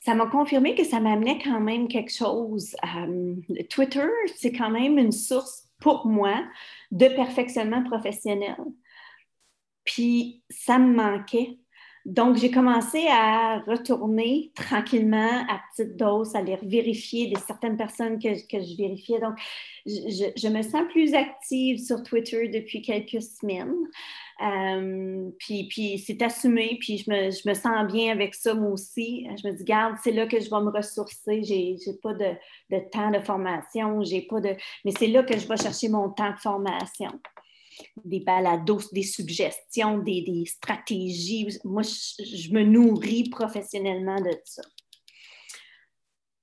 ça 0.00 0.14
m'a 0.14 0.26
confirmé 0.26 0.74
que 0.74 0.84
ça 0.84 1.00
m'amenait 1.00 1.38
quand 1.42 1.60
même 1.60 1.88
quelque 1.88 2.12
chose. 2.12 2.74
Euh, 2.96 3.34
Twitter, 3.68 4.08
c'est 4.36 4.52
quand 4.52 4.70
même 4.70 4.98
une 4.98 5.12
source 5.12 5.68
pour 5.80 6.06
moi 6.06 6.44
de 6.90 7.08
perfectionnement 7.08 7.82
professionnel. 7.82 8.56
Puis 9.84 10.42
ça 10.50 10.78
me 10.78 10.94
manquait. 10.94 11.58
Donc, 12.10 12.38
j'ai 12.38 12.50
commencé 12.50 13.06
à 13.08 13.60
retourner 13.60 14.50
tranquillement 14.56 15.44
à 15.48 15.60
petite 15.70 15.96
dose, 15.96 16.34
à 16.34 16.42
les 16.42 16.56
vérifier 16.56 17.28
des 17.28 17.38
certaines 17.46 17.76
personnes 17.76 18.18
que, 18.18 18.34
je 18.34 18.76
vérifiais. 18.76 19.20
Donc, 19.20 19.34
je, 19.86 20.48
me 20.48 20.62
sens 20.62 20.82
plus 20.90 21.14
active 21.14 21.78
sur 21.78 22.02
Twitter 22.02 22.48
depuis 22.48 22.82
quelques 22.82 23.22
semaines. 23.22 23.76
Euh, 24.42 25.30
puis, 25.38 26.02
c'est 26.04 26.20
assumé, 26.20 26.78
puis 26.80 26.98
je 26.98 27.08
me, 27.08 27.30
je 27.30 27.48
me, 27.48 27.54
sens 27.54 27.86
bien 27.86 28.10
avec 28.10 28.34
ça, 28.34 28.54
moi 28.54 28.70
aussi. 28.70 29.28
Je 29.40 29.46
me 29.46 29.54
dis, 29.54 29.62
garde, 29.62 29.94
c'est 30.02 30.10
là 30.10 30.26
que 30.26 30.40
je 30.40 30.50
vais 30.50 30.60
me 30.62 30.70
ressourcer. 30.70 31.44
J'ai, 31.44 31.76
j'ai 31.84 31.94
pas 32.02 32.14
de, 32.14 32.32
de, 32.70 32.90
temps 32.90 33.12
de 33.12 33.20
formation, 33.20 34.02
j'ai 34.02 34.22
pas 34.22 34.40
de. 34.40 34.56
Mais 34.84 34.90
c'est 34.98 35.06
là 35.06 35.22
que 35.22 35.38
je 35.38 35.46
vais 35.46 35.56
chercher 35.56 35.88
mon 35.88 36.10
temps 36.10 36.32
de 36.32 36.40
formation. 36.40 37.12
Des 38.04 38.20
balados, 38.20 38.90
des 38.92 39.02
suggestions, 39.02 39.98
des, 39.98 40.44
stratégies. 40.46 41.48
Moi, 41.64 41.82
je, 41.82 42.52
me 42.52 42.62
nourris 42.62 43.28
professionnellement 43.28 44.20
de 44.20 44.30
ça. 44.44 44.62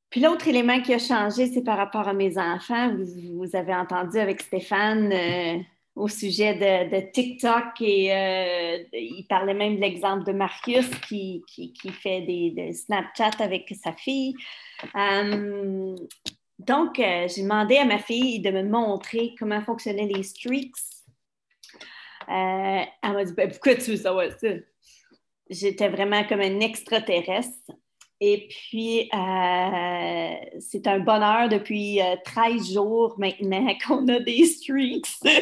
Puis 0.09 0.21
l'autre 0.21 0.47
élément 0.47 0.81
qui 0.81 0.93
a 0.93 0.99
changé, 0.99 1.47
c'est 1.47 1.63
par 1.63 1.77
rapport 1.77 2.07
à 2.07 2.13
mes 2.13 2.37
enfants. 2.37 2.95
Vous, 2.95 3.55
avez 3.55 3.75
entendu 3.75 4.17
avec 4.17 4.41
Stéphane. 4.41 5.11
Euh, 5.11 5.57
au 5.97 6.07
sujet 6.07 6.53
de, 6.53 7.11
TikTok 7.11 7.81
et 7.81 8.13
euh, 8.13 8.83
il 8.93 9.25
parlait 9.27 9.53
même 9.53 9.77
de 9.77 9.81
l'exemple 9.81 10.25
de 10.25 10.31
Marius 10.31 10.89
qui, 11.07 11.43
qui, 11.47 11.73
fait 11.89 12.21
des, 12.21 12.71
Snapchat 12.71 13.31
avec 13.39 13.73
sa 13.83 13.93
fille. 13.93 14.35
Um, 14.93 15.95
donc, 16.59 16.99
euh, 16.99 17.27
j'ai 17.27 17.43
demandé 17.43 17.77
à 17.77 17.85
ma 17.85 17.99
fille 17.99 18.39
de 18.39 18.51
me 18.51 18.63
montrer 18.63 19.35
comment 19.37 19.61
fonctionnaient 19.61 20.07
les 20.07 20.23
streaks. 20.23 20.96
Euh, 22.29 22.83
elle 23.03 23.13
m'a 23.13 23.23
dit 23.23 23.33
ben, 23.33 23.49
Pourquoi 23.49 23.75
tu 23.75 23.91
veux 23.91 23.97
savoir 23.97 24.27
ça? 24.39 24.47
J'étais 25.49 25.89
vraiment 25.89 26.23
comme 26.25 26.41
un 26.41 26.59
extraterrestre. 26.59 27.71
Et 28.19 28.47
puis, 28.49 29.09
euh, 29.13 30.33
c'est 30.59 30.87
un 30.87 30.99
bonheur 30.99 31.49
depuis 31.49 32.01
euh, 32.01 32.15
13 32.25 32.73
jours 32.73 33.13
maintenant 33.19 33.67
qu'on 33.87 34.07
a 34.07 34.19
des 34.19 34.43
streaks. 34.45 35.05
c'est 35.21 35.35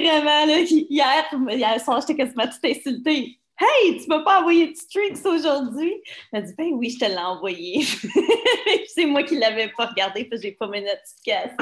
vraiment, 0.00 0.46
là, 0.46 0.58
hier, 0.68 1.24
hier 1.48 1.80
soir, 1.80 2.00
j'étais 2.00 2.16
quasiment 2.16 2.48
tout 2.48 2.66
insultée. 2.66 3.38
Hey, 3.56 4.00
tu 4.00 4.08
m'as 4.08 4.24
pas 4.24 4.40
envoyé 4.40 4.72
de 4.72 4.76
streaks 4.76 5.24
aujourd'hui? 5.24 5.94
Elle 6.32 6.40
a 6.40 6.42
dit, 6.42 6.54
ben 6.58 6.72
oui, 6.72 6.90
je 6.90 6.98
te 6.98 7.04
l'ai 7.04 7.16
envoyé. 7.16 7.86
c'est 8.88 9.06
moi 9.06 9.22
qui 9.22 9.38
l'avais 9.38 9.68
pas 9.68 9.86
regardé 9.86 10.24
parce 10.24 10.42
que 10.42 10.48
j'ai 10.48 10.54
pas 10.54 10.66
mes 10.66 10.80
notifications. 10.80 11.56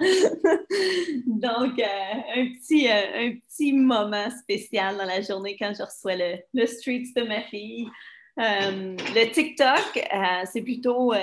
Donc, 1.26 1.78
euh, 1.78 2.14
un, 2.36 2.46
petit, 2.52 2.88
euh, 2.88 3.28
un 3.28 3.36
petit 3.36 3.72
moment 3.72 4.30
spécial 4.30 4.96
dans 4.96 5.04
la 5.04 5.20
journée 5.20 5.56
quand 5.58 5.72
je 5.76 5.82
reçois 5.82 6.16
le, 6.16 6.36
le 6.52 6.66
streaks 6.66 7.14
de 7.14 7.22
ma 7.22 7.42
fille. 7.42 7.88
Euh, 8.38 8.96
le 9.14 9.30
TikTok, 9.30 10.06
c'est 10.52 10.62
plutôt 10.62 11.14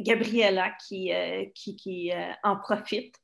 Gabriella 0.00 0.72
qui, 0.86 1.10
qui, 1.54 2.12
en 2.42 2.56
profite. 2.56 3.14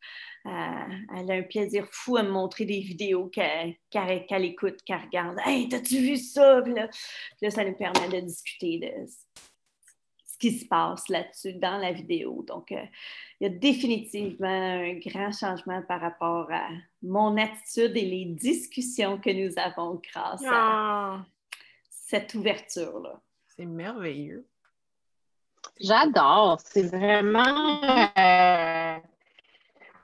elle 0.46 1.30
a 1.30 1.34
un 1.34 1.42
plaisir 1.42 1.86
fou 1.90 2.16
à 2.16 2.22
me 2.22 2.30
montrer 2.30 2.64
des 2.64 2.80
vidéos 2.80 3.26
qu'elle 3.26 3.74
qu 3.90 3.98
qu 3.98 4.34
écoute, 4.34 4.82
qu'elle 4.86 5.02
regarde. 5.02 5.36
Hey, 5.44 5.68
t'as-tu 5.68 5.98
vu 5.98 6.16
ça? 6.16 6.62
Puis 6.62 6.72
là, 6.72 6.88
puis 6.88 7.42
là, 7.42 7.50
ça 7.50 7.64
nous 7.64 7.76
permet 7.76 8.08
de 8.08 8.20
discuter 8.20 8.78
de 8.78 9.06
qui 10.44 10.58
se 10.58 10.66
passe 10.66 11.08
là-dessus 11.08 11.54
dans 11.54 11.78
la 11.78 11.92
vidéo. 11.92 12.44
Donc, 12.46 12.70
euh, 12.70 12.84
il 13.40 13.44
y 13.44 13.46
a 13.46 13.48
définitivement 13.48 14.46
un 14.46 14.92
grand 14.98 15.32
changement 15.32 15.80
par 15.80 16.02
rapport 16.02 16.52
à 16.52 16.68
mon 17.02 17.38
attitude 17.38 17.96
et 17.96 18.04
les 18.04 18.26
discussions 18.26 19.18
que 19.18 19.30
nous 19.30 19.54
avons 19.56 20.02
grâce 20.12 20.42
oh. 20.44 20.50
à 20.50 21.26
cette 21.88 22.34
ouverture-là. 22.34 23.18
C'est 23.56 23.64
merveilleux. 23.64 24.46
J'adore. 25.80 26.60
C'est 26.62 26.82
vraiment. 26.82 27.80
Euh... 28.18 28.98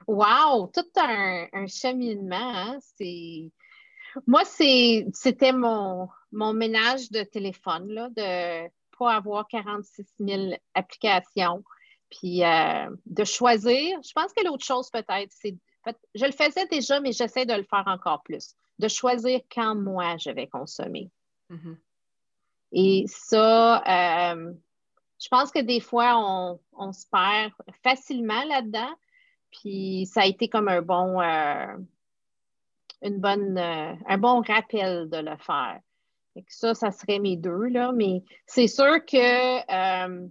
Wow! 0.06 0.68
Tout 0.68 0.88
un, 0.96 1.48
un 1.52 1.66
cheminement. 1.66 2.36
Hein? 2.36 2.78
C'est. 2.96 3.50
Moi, 4.26 4.44
c'était 4.46 5.52
mon, 5.52 6.08
mon 6.32 6.54
ménage 6.54 7.10
de 7.10 7.24
téléphone, 7.24 7.88
là, 7.92 8.08
de 8.08 8.70
pas 9.00 9.14
avoir 9.14 9.48
46 9.48 10.04
000 10.20 10.54
applications. 10.74 11.64
Puis 12.10 12.44
euh, 12.44 12.90
de 13.06 13.24
choisir, 13.24 13.98
je 14.02 14.12
pense 14.12 14.32
que 14.32 14.44
l'autre 14.44 14.64
chose 14.64 14.90
peut-être, 14.90 15.30
c'est, 15.30 15.56
je 16.14 16.26
le 16.26 16.32
faisais 16.32 16.66
déjà, 16.66 17.00
mais 17.00 17.12
j'essaie 17.12 17.46
de 17.46 17.54
le 17.54 17.64
faire 17.64 17.84
encore 17.86 18.22
plus, 18.22 18.54
de 18.78 18.88
choisir 18.88 19.40
quand 19.52 19.74
moi 19.74 20.16
je 20.18 20.30
vais 20.30 20.46
consommer. 20.46 21.10
Mm-hmm. 21.50 21.76
Et 22.72 23.04
ça, 23.08 23.82
euh, 24.34 24.52
je 25.20 25.28
pense 25.28 25.50
que 25.50 25.60
des 25.60 25.80
fois, 25.80 26.14
on, 26.16 26.60
on, 26.72 26.92
se 26.92 27.06
perd 27.10 27.52
facilement 27.82 28.44
là-dedans. 28.44 28.94
Puis 29.50 30.06
ça 30.06 30.22
a 30.22 30.26
été 30.26 30.48
comme 30.48 30.68
un 30.68 30.82
bon, 30.82 31.20
euh, 31.20 31.76
une 33.02 33.18
bonne, 33.18 33.58
euh, 33.58 33.94
un 34.06 34.18
bon 34.18 34.42
rappel 34.42 35.08
de 35.10 35.16
le 35.16 35.36
faire. 35.38 35.80
Ça, 36.48 36.74
ça 36.74 36.90
serait 36.90 37.18
mes 37.18 37.36
deux, 37.36 37.66
là. 37.68 37.92
Mais 37.92 38.22
c'est 38.46 38.68
sûr 38.68 39.04
que 39.04 39.58
euh, 39.58 40.28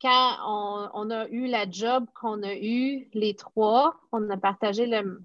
quand 0.00 0.36
on, 0.46 0.90
on, 0.94 1.10
a 1.10 1.28
eu 1.28 1.46
la 1.46 1.70
job 1.70 2.06
qu'on 2.14 2.42
a 2.42 2.54
eu, 2.54 3.08
les 3.14 3.34
trois, 3.34 3.96
on 4.12 4.28
a 4.30 4.36
partagé 4.36 4.86
le, 4.86 5.22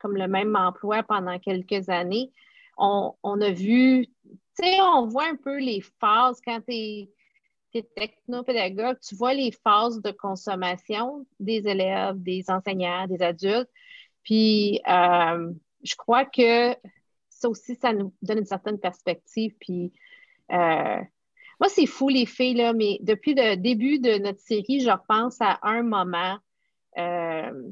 comme 0.00 0.16
le 0.16 0.26
même 0.26 0.56
emploi 0.56 1.02
pendant 1.02 1.38
quelques 1.38 1.88
années, 1.88 2.32
on, 2.76 3.40
a 3.40 3.50
vu, 3.50 4.06
tu 4.06 4.38
sais, 4.54 4.80
on 4.80 5.06
voit 5.06 5.26
un 5.26 5.36
peu 5.36 5.58
les 5.58 5.80
phases 6.00 6.40
quand 6.44 6.60
tu 6.68 6.74
es, 6.74 7.08
technopédagogue, 7.96 8.98
tu 9.00 9.14
vois 9.14 9.32
les 9.32 9.50
phases 9.50 10.02
de 10.02 10.10
consommation 10.10 11.24
des 11.40 11.66
élèves, 11.66 12.16
des 12.16 12.44
enseignants, 12.48 13.06
des 13.06 13.22
adultes. 13.22 13.70
Puis, 14.24 14.80
euh, 14.88 15.52
je 15.82 15.94
crois 15.96 16.26
que 16.26 16.74
ça 17.42 17.48
aussi, 17.48 17.74
ça 17.74 17.92
nous 17.92 18.14
donne 18.22 18.38
une 18.38 18.46
certaine 18.46 18.78
perspective. 18.78 19.54
Puis, 19.60 19.92
euh, 20.52 21.00
moi, 21.60 21.68
c'est 21.68 21.86
fou, 21.86 22.08
les 22.08 22.26
filles, 22.26 22.54
là, 22.54 22.72
mais 22.72 22.98
depuis 23.02 23.34
le 23.34 23.56
début 23.56 23.98
de 23.98 24.18
notre 24.18 24.40
série, 24.40 24.80
je 24.80 24.90
repense 24.90 25.36
à 25.40 25.58
un 25.62 25.82
moment 25.82 26.38
euh, 26.98 27.70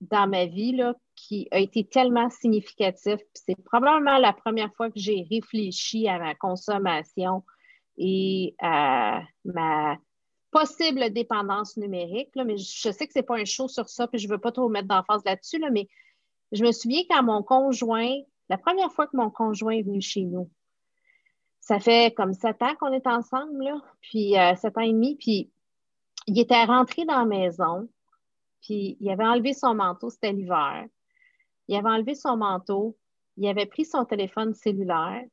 dans 0.00 0.28
ma 0.28 0.46
vie 0.46 0.72
là, 0.72 0.94
qui 1.14 1.48
a 1.50 1.58
été 1.58 1.84
tellement 1.84 2.30
significatif. 2.30 3.20
C'est 3.34 3.56
probablement 3.64 4.18
la 4.18 4.32
première 4.32 4.74
fois 4.74 4.90
que 4.90 4.98
j'ai 4.98 5.26
réfléchi 5.30 6.08
à 6.08 6.18
ma 6.18 6.34
consommation 6.34 7.44
et 7.98 8.54
à 8.60 9.22
ma 9.44 9.98
possible 10.50 11.12
dépendance 11.12 11.76
numérique. 11.76 12.30
Là, 12.34 12.44
mais 12.44 12.56
je 12.56 12.90
sais 12.90 13.06
que 13.06 13.12
ce 13.12 13.18
n'est 13.18 13.24
pas 13.24 13.36
un 13.36 13.44
show 13.44 13.68
sur 13.68 13.88
ça, 13.88 14.08
puis 14.08 14.18
je 14.18 14.26
ne 14.26 14.32
veux 14.32 14.38
pas 14.38 14.52
trop 14.52 14.68
mettre 14.68 14.88
d'emphase 14.88 15.22
là-dessus, 15.24 15.58
là, 15.58 15.70
mais 15.70 15.88
je 16.52 16.64
me 16.64 16.72
souviens 16.72 17.02
quand 17.08 17.22
mon 17.22 17.42
conjoint, 17.42 18.12
la 18.50 18.58
première 18.58 18.92
fois 18.92 19.06
que 19.06 19.16
mon 19.16 19.30
conjoint 19.30 19.74
est 19.74 19.82
venu 19.82 20.02
chez 20.02 20.24
nous, 20.24 20.50
ça 21.60 21.78
fait 21.78 22.12
comme 22.14 22.34
sept 22.34 22.60
ans 22.62 22.74
qu'on 22.80 22.92
est 22.92 23.06
ensemble, 23.06 23.62
là, 23.62 23.80
puis 24.00 24.36
euh, 24.36 24.56
sept 24.56 24.76
ans 24.76 24.82
et 24.82 24.92
demi, 24.92 25.14
puis 25.14 25.52
il 26.26 26.38
était 26.38 26.64
rentré 26.64 27.04
dans 27.04 27.20
la 27.20 27.26
maison, 27.26 27.88
puis 28.60 28.96
il 29.00 29.08
avait 29.08 29.24
enlevé 29.24 29.54
son 29.54 29.74
manteau, 29.74 30.10
c'était 30.10 30.32
l'hiver. 30.32 30.84
Il 31.68 31.76
avait 31.76 31.90
enlevé 31.90 32.16
son 32.16 32.36
manteau, 32.36 32.98
il 33.36 33.48
avait 33.48 33.66
pris 33.66 33.84
son 33.84 34.04
téléphone 34.04 34.52
cellulaire, 34.52 35.24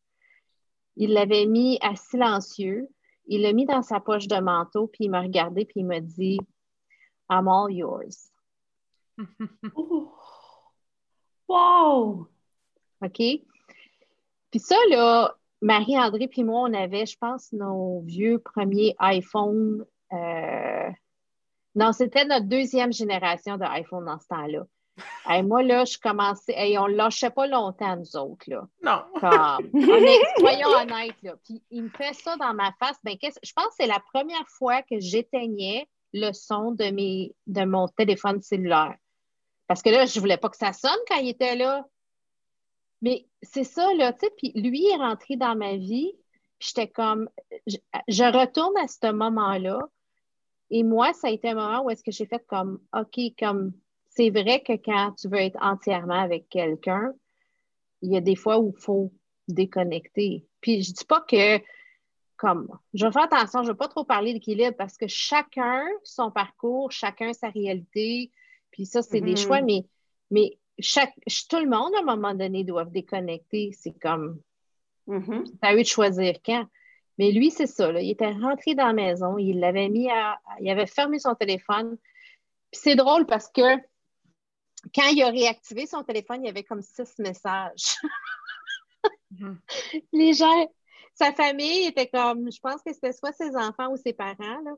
il 0.95 1.13
l'avait 1.13 1.47
mis 1.47 1.79
à 1.81 1.95
silencieux, 1.95 2.87
il 3.25 3.41
l'a 3.41 3.51
mis 3.51 3.65
dans 3.65 3.81
sa 3.81 3.99
poche 3.99 4.27
de 4.27 4.39
manteau, 4.39 4.87
puis 4.87 5.05
il 5.05 5.09
m'a 5.09 5.21
regardé, 5.21 5.65
puis 5.65 5.79
il 5.81 5.87
m'a 5.87 6.01
dit 6.01 6.37
I'm 7.31 7.47
all 7.47 7.71
yours. 7.71 8.31
Wow! 11.49 12.27
OK? 13.01 13.17
Puis 13.17 14.59
ça, 14.59 14.75
là, 14.89 15.35
Marie-André 15.61 16.27
puis 16.27 16.43
moi, 16.43 16.61
on 16.61 16.73
avait, 16.73 17.05
je 17.05 17.17
pense, 17.17 17.51
nos 17.53 18.01
vieux 18.01 18.39
premiers 18.39 18.95
iPhone. 18.99 19.85
Euh, 20.13 20.89
non, 21.75 21.91
c'était 21.91 22.25
notre 22.25 22.47
deuxième 22.47 22.93
génération 22.93 23.57
d'iPhone 23.57 24.05
dans 24.05 24.19
ce 24.19 24.27
temps-là. 24.27 24.63
Et 25.29 25.43
moi, 25.43 25.61
là, 25.61 25.85
je 25.85 25.97
commençais. 25.97 26.53
Et 26.57 26.77
on 26.77 26.87
ne 26.87 26.95
lâchait 26.95 27.29
pas 27.29 27.47
longtemps, 27.47 27.95
nous 27.97 28.17
autres. 28.17 28.45
Là. 28.47 28.67
Non. 28.81 29.03
soyons 30.39 30.69
honnêtes. 30.69 31.21
Là. 31.21 31.35
Puis 31.43 31.61
il 31.69 31.83
me 31.83 31.89
fait 31.89 32.13
ça 32.13 32.35
dans 32.37 32.53
ma 32.53 32.71
face. 32.79 32.97
Ben, 33.03 33.15
je 33.21 33.53
pense 33.53 33.67
que 33.67 33.73
c'est 33.79 33.87
la 33.87 34.01
première 34.11 34.47
fois 34.47 34.81
que 34.81 34.99
j'éteignais 34.99 35.87
le 36.13 36.31
son 36.33 36.71
de, 36.71 36.85
mes, 36.85 37.35
de 37.45 37.65
mon 37.65 37.87
téléphone 37.89 38.41
cellulaire. 38.41 38.95
Parce 39.67 39.81
que 39.81 39.89
là, 39.89 40.05
je 40.05 40.17
ne 40.17 40.21
voulais 40.21 40.37
pas 40.37 40.49
que 40.49 40.57
ça 40.57 40.73
sonne 40.73 40.97
quand 41.07 41.17
il 41.17 41.29
était 41.29 41.55
là. 41.55 41.85
Mais 43.01 43.27
c'est 43.41 43.63
ça, 43.63 43.93
là, 43.95 44.13
tu 44.13 44.19
sais, 44.21 44.33
puis 44.37 44.51
lui 44.55 44.87
est 44.87 44.95
rentré 44.95 45.35
dans 45.35 45.55
ma 45.55 45.75
vie, 45.75 46.13
puis 46.59 46.69
j'étais 46.69 46.87
comme, 46.87 47.29
je, 47.67 48.37
retourne 48.37 48.75
à 48.77 48.87
ce 48.87 49.11
moment-là, 49.11 49.79
et 50.69 50.83
moi, 50.83 51.13
ça 51.13 51.27
a 51.27 51.31
été 51.31 51.49
un 51.49 51.55
moment 51.55 51.83
où 51.83 51.89
est-ce 51.89 52.03
que 52.03 52.11
j'ai 52.11 52.25
fait 52.25 52.43
comme, 52.47 52.79
OK, 52.93 53.19
comme, 53.39 53.73
c'est 54.09 54.29
vrai 54.31 54.61
que 54.61 54.73
quand 54.73 55.13
tu 55.13 55.29
veux 55.29 55.37
être 55.37 55.57
entièrement 55.61 56.19
avec 56.19 56.49
quelqu'un, 56.49 57.13
il 58.01 58.11
y 58.11 58.17
a 58.17 58.21
des 58.21 58.35
fois 58.35 58.59
où 58.59 58.73
il 58.75 58.81
faut 58.81 59.13
déconnecter. 59.47 60.47
Puis 60.59 60.83
je 60.83 60.93
dis 60.93 61.05
pas 61.05 61.21
que, 61.21 61.59
comme, 62.35 62.67
je 62.93 63.05
vais 63.05 63.11
faire 63.11 63.23
attention, 63.23 63.61
je 63.61 63.67
ne 63.67 63.73
vais 63.73 63.77
pas 63.77 63.87
trop 63.87 64.03
parler 64.03 64.33
d'équilibre 64.33 64.75
parce 64.75 64.97
que 64.97 65.07
chacun 65.07 65.85
son 66.03 66.31
parcours, 66.31 66.91
chacun 66.91 67.33
sa 67.33 67.49
réalité, 67.49 68.31
puis 68.71 68.85
ça, 68.85 69.01
c'est 69.01 69.21
des 69.21 69.33
mm-hmm. 69.33 69.45
choix, 69.45 69.61
mais, 69.61 69.85
mais 70.31 70.57
chaque, 70.79 71.13
tout 71.49 71.59
le 71.59 71.69
monde, 71.69 71.93
à 71.95 71.99
un 71.99 72.15
moment 72.15 72.33
donné, 72.33 72.63
doit 72.63 72.85
déconnecter. 72.85 73.71
C'est 73.77 73.97
comme, 73.99 74.41
mm-hmm. 75.07 75.43
tu 75.45 75.57
as 75.61 75.75
eu 75.75 75.81
de 75.81 75.87
choisir 75.87 76.35
quand. 76.45 76.65
Mais 77.17 77.31
lui, 77.31 77.49
c'est 77.49 77.67
ça. 77.67 77.91
il 77.99 78.11
était 78.11 78.31
rentré 78.31 78.75
dans 78.75 78.87
la 78.87 78.93
maison, 78.93 79.37
il 79.37 79.59
l'avait 79.59 79.89
mis 79.89 80.09
à. 80.09 80.39
Il 80.61 80.69
avait 80.69 80.85
fermé 80.85 81.19
son 81.19 81.35
téléphone. 81.35 81.97
Puis 82.71 82.81
c'est 82.83 82.95
drôle 82.95 83.25
parce 83.25 83.49
que 83.49 83.77
quand 84.93 85.07
il 85.11 85.23
a 85.23 85.29
réactivé 85.29 85.85
son 85.85 86.03
téléphone, 86.03 86.43
il 86.43 86.47
y 86.47 86.49
avait 86.49 86.63
comme 86.63 86.81
six 86.81 87.17
messages. 87.19 87.97
Mm-hmm. 89.33 89.57
Les 90.13 90.33
gens, 90.33 90.71
sa 91.15 91.33
famille 91.33 91.87
était 91.87 92.07
comme, 92.07 92.51
je 92.51 92.59
pense 92.59 92.81
que 92.83 92.93
c'était 92.93 93.13
soit 93.13 93.33
ses 93.33 93.55
enfants 93.55 93.91
ou 93.91 93.97
ses 93.97 94.13
parents. 94.13 94.61
Là. 94.63 94.73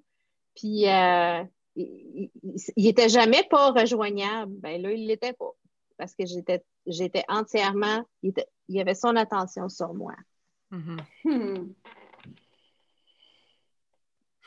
Puis 0.56 0.88
euh, 0.88 1.44
il, 1.76 2.32
n'était 2.78 3.10
jamais 3.10 3.44
pas 3.50 3.72
rejoignable. 3.72 4.54
Ben 4.58 4.82
là, 4.82 4.92
il 4.92 5.08
l'était 5.08 5.34
pas 5.34 5.52
parce 6.00 6.16
que 6.16 6.26
j'étais, 6.26 6.64
j'étais 6.88 7.26
entièrement, 7.28 8.04
il, 8.24 8.34
y 8.70 8.80
avait 8.80 8.96
son 8.96 9.16
attention 9.18 9.68
sur 9.70 9.94
moi. 9.94 10.16
Mm-hmm. 10.72 11.02
Hmm. 11.26 11.74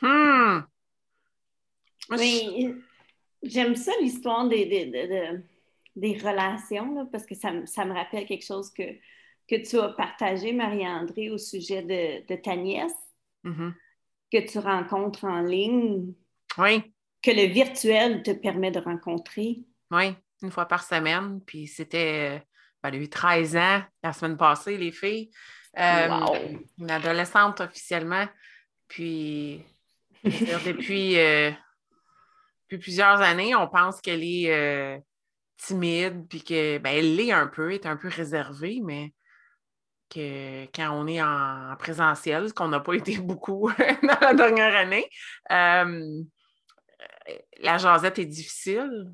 Hmm. 0.01 0.61
Oui, 2.09 2.75
j'aime 3.43 3.75
ça 3.75 3.91
l'histoire 4.01 4.49
des, 4.49 4.65
des, 5.95 6.17
relations 6.17 7.05
parce 7.07 7.25
que 7.25 7.35
ça, 7.35 7.51
me 7.51 7.93
rappelle 7.93 8.25
quelque 8.25 8.45
chose 8.45 8.71
que, 8.71 8.83
que 9.47 9.55
tu 9.63 9.77
as 9.77 9.89
partagé, 9.89 10.51
Marie-André, 10.51 11.29
au 11.29 11.37
sujet 11.37 11.83
de, 11.83 12.35
ta 12.35 12.55
nièce 12.55 12.91
mm-hmm. 13.45 13.73
que 14.31 14.51
tu 14.51 14.57
rencontres 14.57 15.23
en 15.23 15.41
ligne. 15.41 16.13
Oui. 16.57 16.81
Que 17.21 17.31
le 17.31 17.45
virtuel 17.45 18.23
te 18.23 18.31
permet 18.31 18.71
de 18.71 18.79
rencontrer. 18.79 19.61
Oui 19.91 20.15
une 20.43 20.51
fois 20.51 20.67
par 20.67 20.83
semaine. 20.83 21.41
Puis 21.45 21.67
c'était, 21.67 22.37
euh, 22.37 22.39
elle 22.83 22.95
a 22.95 22.97
eu 22.97 23.09
13 23.09 23.55
ans 23.55 23.81
la 24.03 24.13
semaine 24.13 24.37
passée, 24.37 24.77
les 24.77 24.91
filles. 24.91 25.31
Euh, 25.79 26.09
une 26.77 26.91
adolescente 26.91 27.61
officiellement. 27.61 28.27
Puis 28.87 29.63
depuis, 30.23 31.17
euh, 31.17 31.49
depuis 32.63 32.77
plusieurs 32.77 33.21
années, 33.21 33.55
on 33.55 33.67
pense 33.67 34.01
qu'elle 34.01 34.23
est 34.23 35.01
timide, 35.57 36.27
puis 36.29 36.43
qu'elle 36.43 36.79
ben, 36.79 37.03
l'est 37.03 37.31
un 37.31 37.47
peu, 37.47 37.73
est 37.73 37.85
un 37.85 37.95
peu 37.95 38.09
réservée, 38.09 38.81
mais 38.83 39.13
que 40.13 40.65
quand 40.75 40.91
on 40.91 41.07
est 41.07 41.23
en 41.23 41.75
présentiel, 41.79 42.49
ce 42.49 42.53
qu'on 42.53 42.67
n'a 42.67 42.81
pas 42.81 42.93
été 42.93 43.17
beaucoup 43.17 43.71
dans 44.03 44.19
la 44.21 44.33
dernière 44.35 44.75
année, 44.75 45.09
la 45.49 45.87
jasette 47.77 48.19
est 48.19 48.25
difficile, 48.25 49.11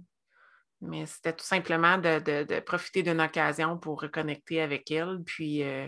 mais 0.82 1.06
c'était 1.06 1.34
tout 1.34 1.46
simplement 1.46 1.98
de, 1.98 2.60
profiter 2.62 3.04
d'une 3.04 3.22
occasion 3.22 3.78
pour 3.78 4.02
reconnecter 4.02 4.62
avec 4.62 4.90
elle, 4.92 5.20
puis 5.26 5.64
euh, 5.64 5.88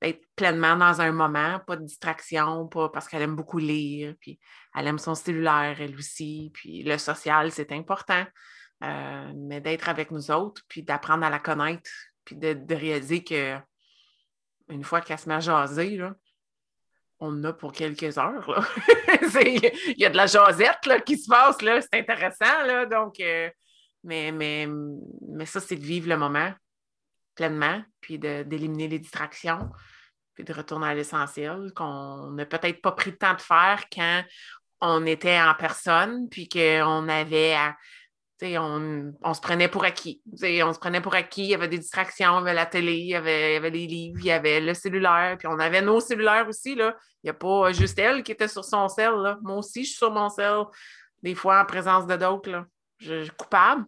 d'être 0.00 0.22
pleinement 0.36 0.76
dans 0.76 1.00
un 1.00 1.12
moment, 1.12 1.60
pas 1.66 1.76
de 1.76 1.84
distraction, 1.84 2.66
pas 2.66 2.88
parce 2.88 3.08
qu'elle 3.08 3.22
aime 3.22 3.36
beaucoup 3.36 3.58
lire, 3.58 4.14
puis 4.20 4.38
elle 4.74 4.86
aime 4.86 4.98
son 4.98 5.14
cellulaire, 5.14 5.76
elle 5.80 5.96
aussi, 5.96 6.50
puis 6.54 6.82
le 6.82 6.98
social, 6.98 7.50
c'est 7.52 7.72
important, 7.72 8.24
euh, 8.84 9.32
mais 9.34 9.60
d'être 9.60 9.88
avec 9.88 10.10
nous 10.10 10.30
autres, 10.30 10.62
puis 10.68 10.82
d'apprendre 10.82 11.24
à 11.24 11.30
la 11.30 11.38
connaître, 11.38 11.90
puis 12.24 12.36
de, 12.36 12.74
réaliser 12.74 13.22
que 13.22 13.56
une 14.68 14.82
fois 14.82 15.00
qu'elle 15.00 15.18
se 15.18 15.28
met 15.28 15.36
à 15.36 15.40
jaser, 15.40 16.00
on 17.18 17.28
en 17.28 17.44
a 17.44 17.52
pour 17.52 17.72
quelques 17.72 18.18
heures. 18.18 18.66
Il 19.40 19.94
y 19.96 20.04
a 20.04 20.10
de 20.10 20.16
la 20.16 20.26
jasette 20.26 21.04
qui 21.06 21.16
se 21.16 21.28
passe, 21.28 21.56
c'est 21.58 22.00
intéressant. 22.00 22.62
Là, 22.66 22.84
donc, 22.84 23.20
euh, 23.20 23.48
mais, 24.06 24.32
mais, 24.32 24.68
mais 25.28 25.46
ça, 25.46 25.60
c'est 25.60 25.76
de 25.76 25.84
vivre 25.84 26.08
le 26.08 26.16
moment 26.16 26.52
pleinement, 27.34 27.82
puis 28.00 28.18
d'éliminer 28.18 28.88
les 28.88 28.98
distractions, 28.98 29.68
puis 30.34 30.42
de 30.42 30.52
retourner 30.52 30.88
à 30.88 30.94
l'essentiel, 30.94 31.70
qu'on 31.76 32.30
n'a 32.30 32.46
peut-être 32.46 32.80
pas 32.80 32.92
pris 32.92 33.10
le 33.10 33.18
temps 33.18 33.34
de 33.34 33.40
faire 33.40 33.84
quand 33.92 34.24
on 34.80 35.06
était 35.06 35.38
en 35.38 35.54
personne, 35.54 36.28
puis 36.30 36.48
qu'on 36.48 37.08
avait 37.08 37.54
à, 37.54 37.76
on, 38.42 39.12
on, 39.22 39.34
se 39.34 39.40
prenait 39.40 39.68
pour 39.68 39.84
acquis. 39.84 40.20
on 40.26 40.72
se 40.72 40.78
prenait 40.78 41.00
pour 41.00 41.14
acquis, 41.14 41.44
il 41.44 41.50
y 41.50 41.54
avait 41.54 41.68
des 41.68 41.78
distractions, 41.78 42.38
il 42.38 42.40
y 42.40 42.42
avait 42.42 42.54
la 42.54 42.66
télé, 42.66 42.94
il 42.94 43.08
y 43.08 43.14
avait, 43.14 43.52
il 43.52 43.54
y 43.54 43.56
avait 43.56 43.70
les 43.70 43.86
livres, 43.86 44.18
il 44.20 44.26
y 44.26 44.30
avait 44.30 44.60
le 44.60 44.74
cellulaire, 44.74 45.36
puis 45.38 45.48
on 45.48 45.58
avait 45.58 45.82
nos 45.82 46.00
cellulaires 46.00 46.48
aussi. 46.48 46.74
Là. 46.74 46.96
Il 47.22 47.26
n'y 47.26 47.30
a 47.30 47.34
pas 47.34 47.72
juste 47.72 47.98
elle 47.98 48.22
qui 48.22 48.32
était 48.32 48.48
sur 48.48 48.64
son 48.64 48.88
cell. 48.88 49.14
Là. 49.14 49.38
Moi 49.42 49.56
aussi, 49.56 49.84
je 49.84 49.90
suis 49.90 49.98
sur 49.98 50.10
mon 50.10 50.28
cell, 50.28 50.64
des 51.22 51.34
fois 51.34 51.60
en 51.60 51.64
présence 51.64 52.06
de 52.06 52.16
d'autres. 52.16 52.64
Je 52.98 53.22
suis 53.22 53.32
coupable, 53.32 53.86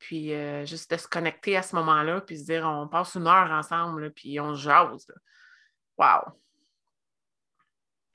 puis 0.00 0.32
euh, 0.32 0.66
juste 0.66 0.90
de 0.90 0.96
se 0.96 1.06
connecter 1.06 1.56
à 1.56 1.62
ce 1.62 1.76
moment-là, 1.76 2.20
puis 2.22 2.38
se 2.38 2.44
dire 2.46 2.64
on 2.66 2.88
passe 2.88 3.14
une 3.14 3.28
heure 3.28 3.50
ensemble, 3.52 4.10
puis 4.10 4.40
on 4.40 4.54
jase. 4.54 5.06
Wow! 5.96 6.32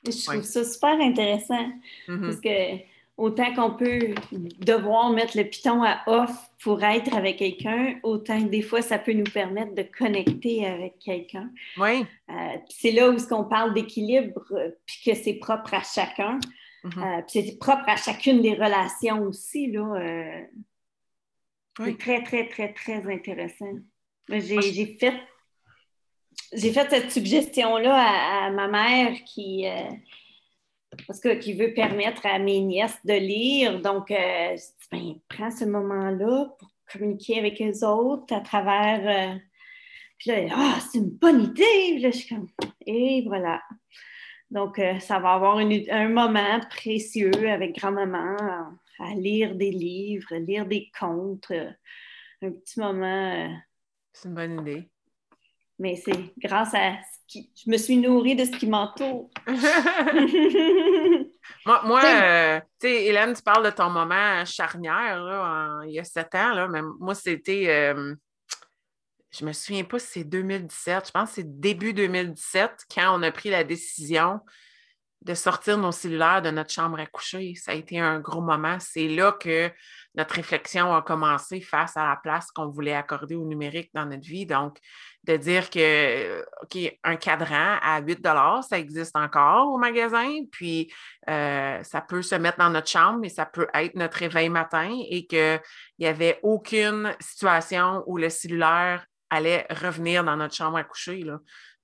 Je 0.05 0.25
trouve 0.25 0.43
ça 0.43 0.63
super 0.65 0.99
intéressant 0.99 1.71
mm-hmm. 2.07 2.21
parce 2.21 2.41
que 2.41 2.83
autant 3.17 3.53
qu'on 3.53 3.71
peut 3.71 4.13
devoir 4.59 5.11
mettre 5.11 5.37
le 5.37 5.45
piton 5.45 5.83
à 5.83 6.01
off 6.07 6.31
pour 6.61 6.83
être 6.83 7.15
avec 7.15 7.37
quelqu'un, 7.37 7.99
autant 8.03 8.43
que 8.43 8.49
des 8.49 8.61
fois, 8.61 8.81
ça 8.81 8.99
peut 8.99 9.13
nous 9.13 9.23
permettre 9.23 9.73
de 9.73 9.83
connecter 9.83 10.65
avec 10.65 10.99
quelqu'un. 10.99 11.49
Oui. 11.77 12.05
Euh, 12.29 12.57
c'est 12.69 12.91
là 12.91 13.09
où 13.09 13.17
ce 13.17 13.27
qu'on 13.27 13.45
parle 13.45 13.73
d'équilibre, 13.73 14.43
puis 14.85 14.97
que 15.05 15.15
c'est 15.15 15.35
propre 15.35 15.75
à 15.75 15.81
chacun. 15.81 16.39
Mhm. 16.83 17.03
Euh, 17.03 17.21
puis 17.21 17.43
c'est 17.47 17.57
propre 17.57 17.83
à 17.87 17.95
chacune 17.95 18.41
des 18.41 18.53
relations 18.53 19.23
aussi. 19.23 19.71
Là, 19.71 19.95
euh, 19.95 20.41
Oui. 21.79 21.91
C'est 21.91 21.97
très, 21.97 22.23
très, 22.23 22.47
très, 22.47 22.73
très 22.73 23.13
intéressant. 23.13 23.73
J'ai 24.29 24.97
fait, 24.99 25.13
j'ai 26.53 26.71
fait 26.71 26.89
cette 26.89 27.11
suggestion-là 27.11 27.93
à, 27.95 28.45
à 28.45 28.49
ma 28.49 28.67
mère 28.67 29.13
qui, 29.25 29.67
euh, 29.67 29.89
parce 31.07 31.19
que, 31.19 31.35
qui 31.35 31.53
veut 31.53 31.73
permettre 31.73 32.25
à 32.25 32.39
mes 32.39 32.61
nièces 32.61 32.97
de 33.05 33.13
lire. 33.13 33.81
Donc, 33.81 34.09
euh, 34.11 34.55
je 34.55 34.55
dis, 34.55 34.87
ben, 34.91 35.15
prends 35.29 35.51
ce 35.51 35.65
moment-là 35.65 36.45
pour 36.57 36.69
communiquer 36.91 37.39
avec 37.39 37.59
les 37.59 37.83
autres 37.83 38.33
à 38.33 38.39
travers. 38.41 39.33
euh, 39.33 39.37
Puis 40.17 40.31
là, 40.31 40.47
ah, 40.55 40.79
c'est 40.79 40.99
une 40.99 41.09
bonne 41.11 41.43
idée. 41.43 41.99
Là, 41.99 42.09
je 42.11 42.17
suis 42.17 42.35
comme, 42.35 42.47
et 42.85 43.23
voilà. 43.27 43.61
Donc, 44.49 44.79
ça 44.99 45.19
va 45.19 45.33
avoir 45.33 45.59
une- 45.59 45.89
un 45.89 46.07
moment 46.07 46.59
précieux 46.69 47.49
avec 47.49 47.75
grand-maman 47.77 48.37
à, 48.99 49.13
lire 49.15 49.55
des 49.55 49.71
livres, 49.71 50.33
lire 50.35 50.65
des 50.65 50.91
contes, 50.97 51.49
euh, 51.51 51.69
un 52.41 52.51
petit 52.51 52.79
moment. 52.79 53.05
euh, 53.05 53.49
C'est 54.13 54.29
une 54.29 54.35
bonne 54.35 54.59
idée. 54.61 54.89
mais 55.79 55.95
c'est 55.95 56.33
grâce 56.37 56.73
à 56.73 56.93
ce 56.93 57.19
qui. 57.27 57.51
Je 57.65 57.71
me 57.71 57.77
suis 57.77 57.97
nourrie 57.97 58.35
de 58.35 58.45
ce 58.45 58.51
qui 58.51 58.67
m'entoure. 58.67 59.29
Moi, 61.65 61.81
moi 61.83 62.01
euh, 62.05 62.59
tu 62.79 62.87
sais, 62.87 63.05
Hélène, 63.05 63.33
tu 63.35 63.41
parles 63.41 63.65
de 63.65 63.71
ton 63.71 63.89
moment 63.89 64.45
charnière, 64.45 65.19
là, 65.23 65.79
en- 65.79 65.81
il 65.81 65.93
y 65.93 65.99
a 65.99 66.03
sept 66.03 66.33
ans, 66.35 66.53
là, 66.53 66.67
mais 66.67 66.81
moi, 66.99 67.15
c'était, 67.15 67.67
euh, 67.69 68.13
je 69.31 69.45
me 69.45 69.51
souviens 69.51 69.83
pas 69.83 69.99
si 69.99 70.07
c'est 70.07 70.23
2017, 70.23 71.07
je 71.07 71.11
pense 71.11 71.29
que 71.29 71.35
c'est 71.35 71.59
début 71.59 71.93
2017, 71.93 72.71
quand 72.93 73.19
on 73.19 73.23
a 73.23 73.31
pris 73.31 73.49
la 73.49 73.63
décision 73.63 74.39
de 75.25 75.33
sortir 75.33 75.77
nos 75.79 75.91
cellulaires 75.91 76.43
de 76.43 76.51
notre 76.51 76.71
chambre 76.71 76.99
à 76.99 77.07
coucher. 77.07 77.55
Ça 77.55 77.71
a 77.71 77.73
été 77.73 77.99
un 77.99 78.19
gros 78.19 78.41
moment. 78.41 78.77
C'est 78.79 79.07
là 79.07 79.31
que 79.31 79.71
notre 80.13 80.35
réflexion 80.35 80.93
a 80.93 81.01
commencé 81.01 81.61
face 81.61 81.97
à 81.97 82.07
la 82.07 82.15
place 82.15 82.51
qu'on 82.51 82.67
voulait 82.67 82.93
accorder 82.93 83.33
au 83.33 83.43
numérique 83.43 83.89
dans 83.95 84.05
notre 84.05 84.25
vie. 84.25 84.45
Donc, 84.45 84.77
de 85.23 85.35
dire 85.35 85.71
que, 85.71 86.45
OK, 86.61 86.77
un 87.03 87.15
cadran 87.15 87.77
à 87.81 88.01
8 88.01 88.19
ça 88.69 88.77
existe 88.77 89.15
encore 89.15 89.73
au 89.73 89.79
magasin, 89.79 90.29
puis 90.51 90.93
euh, 91.27 91.81
ça 91.81 92.01
peut 92.01 92.21
se 92.21 92.35
mettre 92.35 92.59
dans 92.59 92.69
notre 92.69 92.87
chambre, 92.87 93.17
mais 93.19 93.29
ça 93.29 93.47
peut 93.47 93.67
être 93.73 93.95
notre 93.95 94.19
réveil 94.19 94.49
matin 94.49 94.95
et 95.09 95.25
qu'il 95.25 95.59
n'y 95.97 96.05
avait 96.05 96.39
aucune 96.43 97.15
situation 97.19 98.03
où 98.05 98.17
le 98.17 98.29
cellulaire 98.29 99.07
allait 99.31 99.65
revenir 99.71 100.23
dans 100.23 100.35
notre 100.35 100.53
chambre 100.53 100.77
à 100.77 100.83
coucher, 100.83 101.25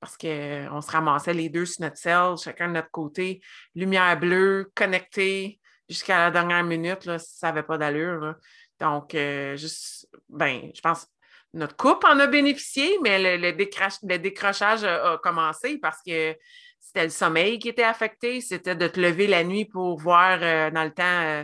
parce 0.02 0.18
qu'on 0.18 0.82
se 0.82 0.92
ramassait 0.92 1.34
les 1.34 1.48
deux 1.48 1.66
sur 1.66 1.84
notre 1.84 1.98
selle, 1.98 2.36
chacun 2.44 2.68
de 2.68 2.74
notre 2.74 2.92
côté, 2.92 3.40
lumière 3.76 4.20
bleue, 4.20 4.70
connectée 4.76 5.62
jusqu'à 5.88 6.18
la 6.18 6.32
dernière 6.32 6.64
minute, 6.64 7.06
là, 7.06 7.20
ça 7.20 7.48
n'avait 7.48 7.64
pas 7.64 7.78
d'allure. 7.78 8.36
Donc, 8.80 9.14
euh, 9.16 9.56
juste, 9.56 10.10
ben, 10.28 10.72
je 10.74 10.82
pense 10.82 11.08
notre 11.54 11.76
couple 11.76 12.08
en 12.08 12.20
a 12.20 12.28
bénéficié, 12.28 12.98
mais 13.04 13.38
le, 13.38 13.42
le 13.42 13.52
décroch- 13.52 14.00
le 14.04 14.18
décrochage 14.18 14.84
a, 14.84 15.14
a 15.14 15.18
commencé 15.18 15.78
parce 15.78 16.02
que 16.02 16.36
c'était 16.80 17.04
le 17.04 17.10
sommeil 17.10 17.60
qui 17.60 17.70
était 17.70 17.84
affecté, 17.84 18.42
c'était 18.42 18.76
de 18.76 18.88
te 18.88 19.00
lever 19.00 19.28
la 19.28 19.44
nuit 19.44 19.66
pour 19.66 20.00
voir 20.00 20.40
euh, 20.42 20.72
dans 20.72 20.84
le 20.84 20.92
temps, 20.92 21.04
euh, 21.04 21.44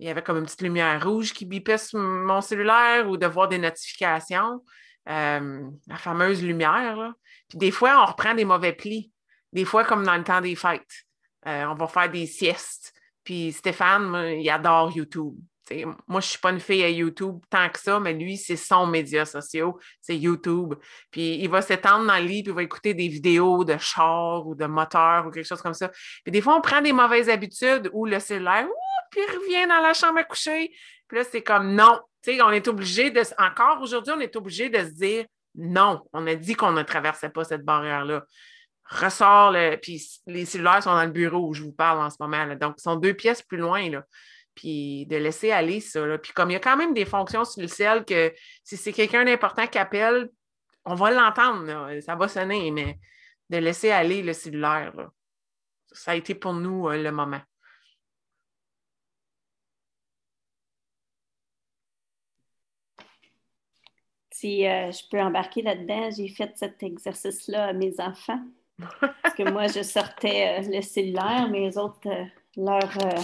il 0.00 0.06
y 0.06 0.10
avait 0.10 0.22
comme 0.22 0.38
une 0.38 0.44
petite 0.44 0.62
lumière 0.62 1.06
rouge 1.06 1.32
qui 1.32 1.44
bipait 1.44 1.78
sur 1.78 2.00
mon 2.00 2.40
cellulaire 2.40 3.08
ou 3.08 3.16
de 3.16 3.26
voir 3.26 3.46
des 3.46 3.58
notifications, 3.58 4.64
euh, 5.08 5.68
la 5.86 5.96
fameuse 5.96 6.42
lumière. 6.42 6.96
là. 6.96 7.14
Puis 7.48 7.58
des 7.58 7.70
fois, 7.70 8.02
on 8.02 8.06
reprend 8.06 8.34
des 8.34 8.44
mauvais 8.44 8.72
plis, 8.72 9.12
des 9.52 9.64
fois 9.64 9.84
comme 9.84 10.04
dans 10.04 10.16
le 10.16 10.24
temps 10.24 10.40
des 10.40 10.56
fêtes. 10.56 11.06
Euh, 11.46 11.64
on 11.64 11.74
va 11.74 11.86
faire 11.88 12.10
des 12.10 12.26
siestes. 12.26 12.92
Puis 13.24 13.52
Stéphane, 13.52 14.38
il 14.38 14.48
adore 14.50 14.96
YouTube. 14.96 15.34
Moi, 15.70 15.94
je 16.08 16.16
ne 16.16 16.20
suis 16.20 16.38
pas 16.38 16.50
une 16.50 16.60
fille 16.60 16.82
à 16.82 16.90
YouTube 16.90 17.38
tant 17.48 17.68
que 17.68 17.78
ça, 17.78 17.98
mais 17.98 18.12
lui, 18.12 18.36
c'est 18.36 18.56
son 18.56 18.86
média 18.86 19.24
social, 19.24 19.72
c'est 20.00 20.16
YouTube. 20.16 20.74
Puis 21.10 21.36
il 21.36 21.48
va 21.48 21.62
s'étendre 21.62 22.06
dans 22.06 22.18
le 22.18 22.24
lit, 22.24 22.42
puis 22.42 22.52
il 22.52 22.54
va 22.54 22.62
écouter 22.62 22.94
des 22.94 23.08
vidéos 23.08 23.64
de 23.64 23.76
chars 23.78 24.46
ou 24.46 24.54
de 24.54 24.66
moteurs 24.66 25.26
ou 25.26 25.30
quelque 25.30 25.46
chose 25.46 25.62
comme 25.62 25.74
ça. 25.74 25.88
Puis 26.24 26.32
des 26.32 26.40
fois, 26.40 26.56
on 26.56 26.60
prend 26.60 26.82
des 26.82 26.92
mauvaises 26.92 27.28
habitudes 27.28 27.88
où 27.92 28.06
le 28.06 28.18
cellulaire, 28.18 28.66
puis 29.10 29.20
il 29.26 29.36
revient 29.36 29.68
dans 29.68 29.80
la 29.80 29.94
chambre 29.94 30.18
à 30.18 30.24
coucher. 30.24 30.74
Puis 31.08 31.18
là, 31.18 31.24
c'est 31.24 31.42
comme 31.42 31.74
non. 31.74 32.00
On 32.28 32.50
est 32.50 32.68
obligé 32.68 33.10
de. 33.10 33.22
Encore 33.38 33.80
aujourd'hui, 33.80 34.12
on 34.16 34.20
est 34.20 34.36
obligé 34.36 34.68
de 34.68 34.78
se 34.78 34.92
dire 34.92 35.24
non. 35.54 36.02
On 36.12 36.26
a 36.26 36.34
dit 36.34 36.54
qu'on 36.54 36.72
ne 36.72 36.82
traversait 36.82 37.30
pas 37.30 37.44
cette 37.44 37.64
barrière-là. 37.64 38.24
Ressort 38.84 39.52
le. 39.52 39.76
Puis 39.76 40.20
les 40.26 40.44
cellulaires 40.44 40.82
sont 40.82 40.94
dans 40.94 41.04
le 41.04 41.10
bureau 41.10 41.48
où 41.48 41.54
je 41.54 41.62
vous 41.62 41.72
parle 41.72 42.00
en 42.00 42.10
ce 42.10 42.16
moment. 42.20 42.44
là. 42.44 42.54
Donc, 42.54 42.74
ils 42.78 42.82
sont 42.82 42.96
deux 42.96 43.14
pièces 43.14 43.42
plus 43.42 43.58
loin. 43.58 43.88
Là. 43.90 44.04
Puis 44.54 45.06
de 45.06 45.16
laisser 45.16 45.50
aller 45.50 45.80
ça. 45.80 46.18
Puis 46.18 46.32
comme 46.32 46.50
il 46.50 46.54
y 46.54 46.56
a 46.56 46.60
quand 46.60 46.76
même 46.76 46.94
des 46.94 47.06
fonctions 47.06 47.44
sur 47.44 47.60
le 47.62 47.68
ciel 47.68 48.04
que 48.04 48.32
si 48.62 48.76
c'est 48.76 48.92
quelqu'un 48.92 49.24
d'important 49.24 49.66
qui 49.66 49.78
appelle, 49.78 50.28
on 50.84 50.94
va 50.94 51.10
l'entendre, 51.10 52.00
ça 52.00 52.16
va 52.16 52.28
sonner, 52.28 52.70
mais 52.70 52.98
de 53.50 53.58
laisser 53.58 53.90
aller 53.90 54.22
le 54.22 54.32
cellulaire, 54.32 54.92
ça 55.92 56.12
a 56.12 56.14
été 56.14 56.34
pour 56.34 56.54
nous 56.54 56.88
euh, 56.88 56.96
le 57.00 57.12
moment. 57.12 57.40
Si 64.42 64.66
euh, 64.66 64.90
je 64.90 65.08
peux 65.08 65.20
embarquer 65.20 65.62
là-dedans, 65.62 66.10
j'ai 66.10 66.26
fait 66.26 66.50
cet 66.56 66.82
exercice-là 66.82 67.66
à 67.66 67.72
mes 67.72 68.00
enfants. 68.00 68.40
Parce 69.00 69.36
que 69.36 69.48
moi, 69.48 69.68
je 69.68 69.84
sortais 69.84 70.58
euh, 70.58 70.68
le 70.68 70.82
cellulaire, 70.82 71.46
mais 71.48 71.60
les 71.60 71.78
autres, 71.78 72.00
euh, 72.06 72.24
leur, 72.56 72.90
euh, 73.04 73.20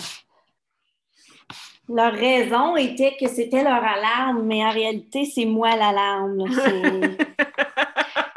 leur 1.89 2.13
raison 2.13 2.77
était 2.77 3.17
que 3.19 3.27
c'était 3.27 3.65
leur 3.65 3.83
alarme, 3.83 4.45
mais 4.45 4.65
en 4.65 4.71
réalité, 4.71 5.25
c'est 5.25 5.45
moi 5.45 5.75
l'alarme. 5.75 6.45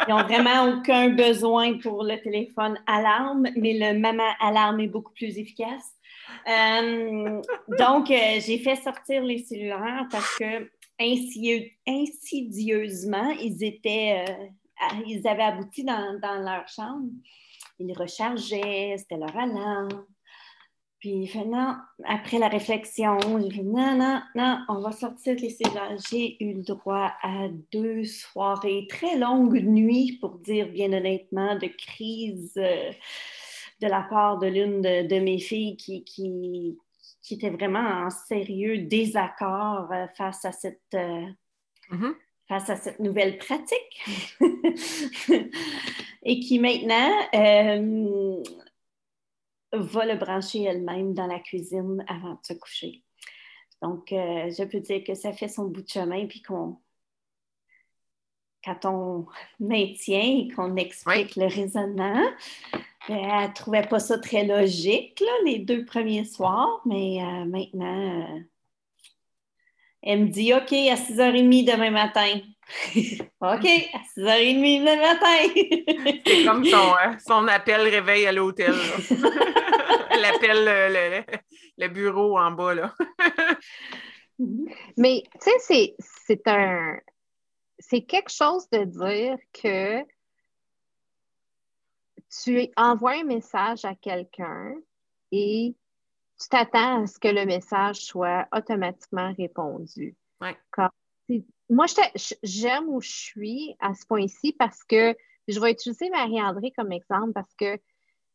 Ils 0.07 0.09
n'ont 0.09 0.23
vraiment 0.23 0.73
aucun 0.73 1.09
besoin 1.09 1.77
pour 1.77 2.03
le 2.03 2.19
téléphone 2.19 2.79
alarme, 2.87 3.47
mais 3.57 3.77
le 3.77 3.99
maman 3.99 4.31
alarme 4.39 4.79
est 4.79 4.87
beaucoup 4.87 5.13
plus 5.13 5.37
efficace. 5.37 5.93
Donc, 7.77 8.07
j'ai 8.07 8.57
fait 8.57 8.77
sortir 8.77 9.21
les 9.21 9.37
cellulaires 9.37 10.07
parce 10.09 10.35
que 10.39 10.67
insidieusement, 11.87 13.29
ils 13.31 13.63
étaient, 13.63 14.25
euh, 14.27 14.47
ils 15.07 15.27
avaient 15.27 15.43
abouti 15.43 15.83
dans, 15.83 16.19
dans 16.19 16.41
leur 16.41 16.67
chambre. 16.67 17.09
Ils 17.79 17.93
rechargeaient, 17.93 18.95
c'était 18.97 19.17
leur 19.17 19.35
alarme. 19.35 20.05
Puis 21.01 21.27
il 21.33 21.55
après 22.05 22.37
la 22.37 22.47
réflexion, 22.47 23.17
j'ai 23.41 23.49
fait 23.49 23.63
non, 23.63 23.97
non, 23.97 24.21
non, 24.35 24.59
on 24.69 24.81
va 24.81 24.91
sortir 24.91 25.35
les 25.35 25.49
cellulaires. 25.49 25.97
J'ai 26.11 26.37
eu 26.43 26.53
le 26.53 26.61
droit 26.61 27.13
à 27.23 27.47
deux 27.71 28.03
soirées, 28.03 28.85
très 28.87 29.17
longues 29.17 29.63
nuits, 29.63 30.19
pour 30.21 30.37
dire 30.37 30.67
bien 30.67 30.93
honnêtement, 30.93 31.55
de 31.55 31.65
crise 31.65 32.53
euh, 32.57 32.91
de 33.81 33.87
la 33.87 34.03
part 34.03 34.37
de 34.37 34.45
l'une 34.45 34.83
de, 34.83 35.07
de 35.07 35.19
mes 35.19 35.39
filles 35.39 35.75
qui, 35.75 36.77
qui 37.21 37.35
était 37.35 37.49
vraiment 37.49 38.05
en 38.05 38.09
sérieux 38.09 38.79
désaccord 38.79 39.91
euh, 39.91 40.07
face 40.17 40.43
à 40.45 40.51
cette, 40.51 40.81
euh, 40.93 41.25
Mhm. 41.91 42.15
face 42.47 42.69
à 42.69 42.75
cette 42.77 42.99
nouvelle 42.99 43.37
pratique 43.37 44.05
et 46.23 46.39
qui 46.39 46.59
maintenant 46.59 47.11
euh, 47.35 48.43
va 49.73 50.05
le 50.05 50.15
brancher 50.15 50.63
elle-même 50.63 51.13
dans 51.13 51.27
la 51.27 51.39
cuisine 51.39 52.03
avant 52.07 52.33
de 52.35 52.39
se 52.43 52.53
coucher. 52.53 53.03
Donc, 53.81 54.11
euh, 54.11 54.51
je 54.51 54.63
peux 54.63 54.79
dire 54.79 55.03
que 55.03 55.15
ça 55.15 55.33
fait 55.33 55.47
son 55.47 55.65
bout 55.65 55.81
de 55.81 55.89
chemin, 55.89 56.27
puis 56.27 56.41
qu'on, 56.41 56.77
quand 58.63 58.85
on 58.85 59.25
maintient 59.59 60.21
et 60.21 60.47
qu'on 60.55 60.75
explique 60.75 61.35
le 61.35 61.47
raisonnement, 61.47 62.23
elle 63.09 63.15
ne 63.49 63.53
trouvait 63.53 63.87
pas 63.87 63.99
ça 63.99 64.17
très 64.19 64.45
logique, 64.45 65.19
là, 65.19 65.31
les 65.45 65.59
deux 65.59 65.85
premiers 65.85 66.25
soirs, 66.25 66.81
mais 66.85 67.21
euh, 67.21 67.45
maintenant, 67.45 68.21
euh, 68.21 68.39
elle 70.03 70.21
me 70.25 70.27
dit 70.29 70.53
OK, 70.53 70.71
à 70.71 70.95
6h30 70.95 71.71
demain 71.71 71.91
matin. 71.91 72.39
OK, 73.41 73.65
à 73.93 73.99
6h30 74.17 74.79
demain 74.79 74.95
matin. 74.95 76.21
C'est 76.25 76.45
comme 76.45 76.65
son, 76.65 76.93
hein, 77.01 77.17
son 77.27 77.47
appel 77.47 77.81
réveil 77.81 78.25
à 78.27 78.31
l'hôtel. 78.31 78.73
Elle 80.13 80.25
appelle 80.25 80.65
le, 80.65 80.93
le- 81.19 81.23
le 81.77 81.87
bureau 81.87 82.37
en 82.37 82.51
bas. 82.51 82.73
Là. 82.75 82.93
Mais 84.97 85.23
tu 85.33 85.39
sais, 85.49 85.55
c'est- 85.59 85.95
c'est 86.25 86.47
un. 86.47 86.97
C'est 87.79 88.01
quelque 88.01 88.31
chose 88.31 88.69
de 88.71 88.83
dire 88.83 89.37
que 89.53 90.03
tu 92.31 92.67
envoies 92.77 93.19
un 93.19 93.23
message 93.23 93.85
à 93.85 93.95
quelqu'un 93.95 94.75
et 95.31 95.75
tu 96.39 96.49
t'attends 96.49 97.03
à 97.03 97.07
ce 97.07 97.19
que 97.19 97.27
le 97.27 97.45
message 97.45 97.97
soit 97.97 98.47
automatiquement 98.55 99.33
répondu. 99.37 100.15
Ouais. 100.39 100.57
moi, 101.69 101.85
j'aime 102.41 102.87
où 102.87 103.01
je 103.01 103.11
suis 103.11 103.75
à 103.79 103.93
ce 103.93 104.05
point-ci 104.05 104.53
parce 104.53 104.83
que 104.83 105.15
je 105.47 105.59
vais 105.59 105.71
utiliser 105.71 106.09
Marie-André 106.09 106.71
comme 106.71 106.91
exemple 106.91 107.33
parce 107.33 107.53
que 107.55 107.79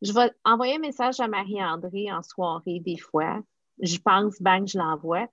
je 0.03 0.13
vais 0.13 0.31
envoyer 0.45 0.77
un 0.77 0.81
message 0.81 1.21
à 1.21 1.27
Marie-André 1.27 2.13
en 2.13 2.23
soirée 2.23 2.81
des 2.81 2.99
fois. 2.99 3.41
Je 3.81 3.99
pense, 3.99 4.41
bang, 4.41 4.67
je 4.67 4.79
l'envoie. 4.79 5.27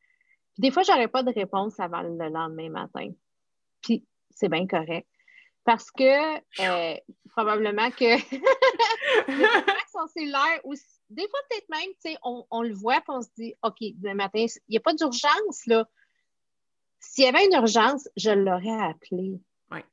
Puis 0.54 0.62
des 0.62 0.71
fois, 0.71 0.84
je 0.84 0.91
n'aurai 0.91 1.08
pas 1.08 1.23
de 1.23 1.32
réponse 1.32 1.80
avant 1.80 2.02
le 2.02 2.30
lendemain 2.30 2.69
matin. 2.69 3.12
Puis 3.82 4.06
c'est 4.32 4.49
bien 4.49 4.65
correct. 4.67 5.08
Parce 5.65 5.91
que 5.91 6.36
euh, 6.62 6.97
probablement 7.30 7.89
que 7.91 8.17
son 9.91 10.08
cellulaire, 10.08 10.60
ou 10.63 10.76
des 11.10 11.28
fois 11.28 11.39
peut-être 11.49 11.69
même, 11.69 11.89
tu 12.04 12.12
sais, 12.12 12.17
on, 12.23 12.62
le 12.62 12.73
voit 12.73 12.97
et 12.97 13.04
on 13.08 13.21
se 13.21 13.30
dit, 13.38 13.54
OK, 13.63 13.78
demain 13.95 14.15
matin, 14.15 14.45
il 14.67 14.71
n'y 14.71 14.78
a 14.78 14.82
pas 14.82 14.93
d'urgence, 14.93 15.65
là. 15.67 15.88
S'il 16.99 17.26
y 17.26 17.28
avait 17.28 17.45
une 17.45 17.54
urgence, 17.54 18.08
je 18.15 18.32
l'aurais 18.32 18.82
appelé. 18.89 19.39
Oui. 19.71 19.80
Tu 19.82 19.88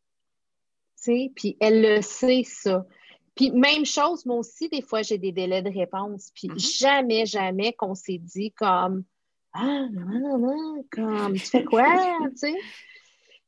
sais, 0.96 1.32
puis 1.34 1.56
elle 1.60 1.82
le 1.82 2.02
sait, 2.02 2.42
ça. 2.44 2.86
Puis 3.34 3.50
même 3.50 3.84
chose, 3.84 4.26
moi 4.26 4.36
aussi, 4.36 4.68
des 4.68 4.82
fois, 4.82 5.02
j'ai 5.02 5.18
des 5.18 5.32
délais 5.32 5.62
de 5.62 5.70
réponse. 5.70 6.30
Puis 6.34 6.48
mm-hmm. 6.48 6.78
jamais, 6.78 7.26
jamais 7.26 7.72
qu'on 7.72 7.94
s'est 7.94 8.18
dit 8.18 8.52
comme 8.52 9.04
Ah, 9.52 9.86
non, 9.90 10.20
non, 10.20 10.38
non, 10.38 10.84
comme 10.90 11.34
tu 11.34 11.46
fais 11.46 11.64
quoi? 11.64 11.86
tu 12.30 12.36
sais? 12.36 12.54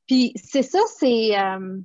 Puis 0.06 0.32
c'est 0.36 0.62
ça, 0.62 0.80
c'est. 0.98 1.38
Euh, 1.38 1.78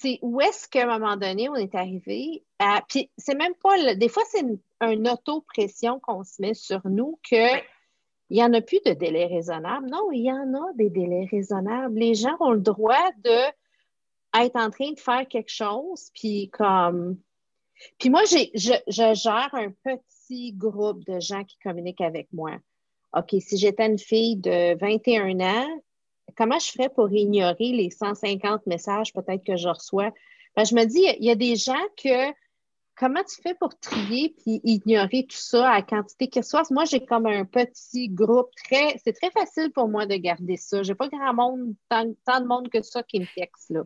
c'est 0.00 0.18
où 0.22 0.40
est-ce 0.40 0.68
qu'à 0.68 0.84
un 0.84 0.98
moment 0.98 1.16
donné, 1.16 1.48
on 1.48 1.56
est 1.56 1.74
arrivé 1.74 2.44
à. 2.58 2.82
Puis 2.88 3.10
c'est 3.18 3.34
même 3.34 3.54
pas. 3.54 3.94
Des 3.94 4.08
fois, 4.08 4.22
c'est 4.30 4.40
une, 4.40 5.08
auto-pression 5.08 5.98
qu'on 6.00 6.22
se 6.24 6.40
met 6.40 6.54
sur 6.54 6.80
nous 6.84 7.18
que. 7.28 7.58
Il 8.30 8.36
n'y 8.36 8.44
en 8.44 8.52
a 8.52 8.60
plus 8.60 8.80
de 8.84 8.92
délais 8.92 9.24
raisonnables. 9.24 9.88
Non, 9.88 10.12
il 10.12 10.24
y 10.24 10.30
en 10.30 10.52
a 10.52 10.72
des 10.74 10.90
délais 10.90 11.26
raisonnables. 11.30 11.98
Les 11.98 12.14
gens 12.14 12.36
ont 12.40 12.50
le 12.50 12.60
droit 12.60 13.10
de 13.24 13.38
être 14.38 14.56
en 14.56 14.68
train 14.68 14.92
de 14.92 15.00
faire 15.00 15.26
quelque 15.26 15.50
chose, 15.50 16.10
puis 16.14 16.50
comme. 16.50 17.18
Puis 17.98 18.10
moi, 18.10 18.24
je, 18.24 18.50
je 18.54 19.14
gère 19.14 19.50
un 19.52 19.70
petit 19.70 20.52
groupe 20.52 21.04
de 21.06 21.20
gens 21.20 21.42
qui 21.44 21.58
communiquent 21.58 22.02
avec 22.02 22.28
moi. 22.32 22.52
OK, 23.16 23.34
si 23.40 23.56
j'étais 23.56 23.86
une 23.86 23.98
fille 23.98 24.36
de 24.36 24.76
21 24.78 25.40
ans, 25.40 25.80
comment 26.36 26.58
je 26.58 26.70
ferais 26.70 26.88
pour 26.88 27.12
ignorer 27.12 27.72
les 27.72 27.90
150 27.90 28.66
messages 28.66 29.12
peut-être 29.12 29.44
que 29.44 29.56
je 29.56 29.68
reçois? 29.68 30.12
Ben, 30.56 30.64
je 30.64 30.74
me 30.74 30.84
dis, 30.84 31.04
il 31.18 31.24
y 31.24 31.30
a 31.30 31.34
des 31.34 31.56
gens 31.56 31.74
que 31.96 32.32
comment 32.98 33.22
tu 33.22 33.40
fais 33.42 33.54
pour 33.54 33.78
trier 33.78 34.34
puis 34.36 34.60
ignorer 34.64 35.24
tout 35.28 35.36
ça 35.36 35.70
à 35.70 35.74
la 35.76 35.82
quantité 35.82 36.28
qu'ils 36.28 36.42
reçoivent? 36.42 36.66
Moi, 36.70 36.84
j'ai 36.84 37.04
comme 37.04 37.26
un 37.26 37.44
petit 37.44 38.08
groupe 38.08 38.50
très. 38.64 38.98
C'est 39.04 39.12
très 39.12 39.30
facile 39.30 39.70
pour 39.72 39.88
moi 39.88 40.06
de 40.06 40.16
garder 40.16 40.56
ça. 40.56 40.82
J'ai 40.82 40.94
pas 40.94 41.08
grand 41.08 41.34
monde, 41.34 41.74
tant, 41.88 42.04
de 42.04 42.46
monde 42.46 42.68
que 42.68 42.82
ça 42.82 43.02
qui 43.02 43.20
me 43.20 43.26
texte 43.36 43.70
là, 43.70 43.82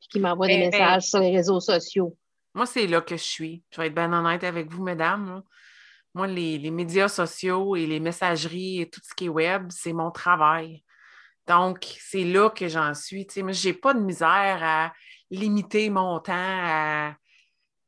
puis 0.00 0.08
qui 0.08 0.20
m'envoie 0.20 0.48
des 0.48 0.54
ben, 0.54 0.70
ben, 0.70 0.78
messages 0.78 1.04
sur 1.04 1.20
les 1.20 1.34
réseaux 1.36 1.60
sociaux. 1.60 2.16
Moi, 2.54 2.66
c'est 2.66 2.86
là 2.86 3.00
que 3.00 3.16
je 3.16 3.22
suis. 3.22 3.62
Je 3.70 3.80
vais 3.80 3.88
être 3.88 3.94
bien 3.94 4.12
honnête 4.12 4.42
avec 4.42 4.70
vous, 4.70 4.82
mesdames. 4.82 5.42
Moi, 6.14 6.26
les, 6.26 6.56
les, 6.56 6.70
médias 6.70 7.08
sociaux 7.08 7.76
et 7.76 7.86
les 7.86 8.00
messageries 8.00 8.80
et 8.80 8.88
tout 8.88 9.00
ce 9.04 9.14
qui 9.14 9.26
est 9.26 9.28
web, 9.28 9.66
c'est 9.68 9.92
mon 9.92 10.10
travail. 10.10 10.82
Donc, 11.46 11.84
c'est 12.00 12.24
là 12.24 12.50
que 12.50 12.68
j'en 12.68 12.94
suis. 12.94 13.26
je 13.34 13.40
n'ai 13.40 13.72
pas 13.72 13.94
de 13.94 14.00
misère 14.00 14.60
à 14.62 14.92
limiter 15.30 15.90
mon 15.90 16.18
temps, 16.20 16.32
à 16.34 17.14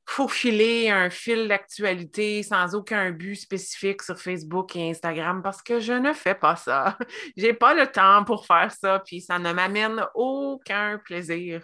faufiler 0.08 0.88
un 0.88 1.10
fil 1.10 1.48
d'actualité 1.48 2.42
sans 2.42 2.74
aucun 2.74 3.10
but 3.10 3.36
spécifique 3.36 4.02
sur 4.02 4.18
Facebook 4.18 4.74
et 4.74 4.88
Instagram 4.90 5.42
parce 5.42 5.60
que 5.60 5.80
je 5.80 5.92
ne 5.92 6.14
fais 6.14 6.34
pas 6.34 6.56
ça. 6.56 6.96
Je 7.36 7.46
n'ai 7.46 7.52
pas 7.52 7.74
le 7.74 7.86
temps 7.86 8.24
pour 8.24 8.46
faire 8.46 8.72
ça, 8.72 9.02
puis 9.04 9.20
ça 9.20 9.38
ne 9.38 9.52
m'amène 9.52 10.02
aucun 10.14 10.98
plaisir. 11.04 11.62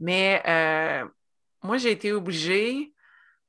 Mais 0.00 0.42
euh, 0.48 1.04
moi, 1.62 1.76
j'ai 1.78 1.92
été 1.92 2.12
obligée, 2.12 2.92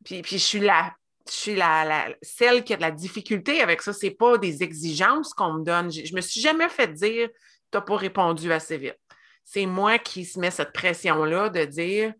puis, 0.03 0.21
puis 0.21 0.37
je 0.37 0.43
suis 0.43 0.59
la, 0.59 0.93
je 1.27 1.33
suis 1.33 1.55
la, 1.55 2.13
celle 2.21 2.63
qui 2.63 2.73
a 2.73 2.77
de 2.77 2.81
la 2.83 2.91
difficulté 2.91 3.61
avec 3.61 3.81
ça. 3.81 3.93
Ce 3.93 4.05
n'est 4.05 4.11
pas 4.11 4.37
des 4.37 4.61
exigences 4.61 5.33
qu'on 5.33 5.53
me 5.53 5.63
donne. 5.63 5.91
Je 5.91 6.11
ne 6.11 6.15
me 6.15 6.21
suis 6.21 6.39
jamais 6.39 6.69
fait 6.69 6.93
dire 6.93 7.29
tu 7.71 7.77
n'as 7.77 7.81
pas 7.81 7.97
répondu 7.97 8.51
assez 8.51 8.77
vite. 8.77 8.99
C'est 9.43 9.65
moi 9.65 9.99
qui 9.99 10.25
se 10.25 10.39
met 10.39 10.51
cette 10.51 10.73
pression-là 10.73 11.49
de 11.49 11.65
dire, 11.65 12.13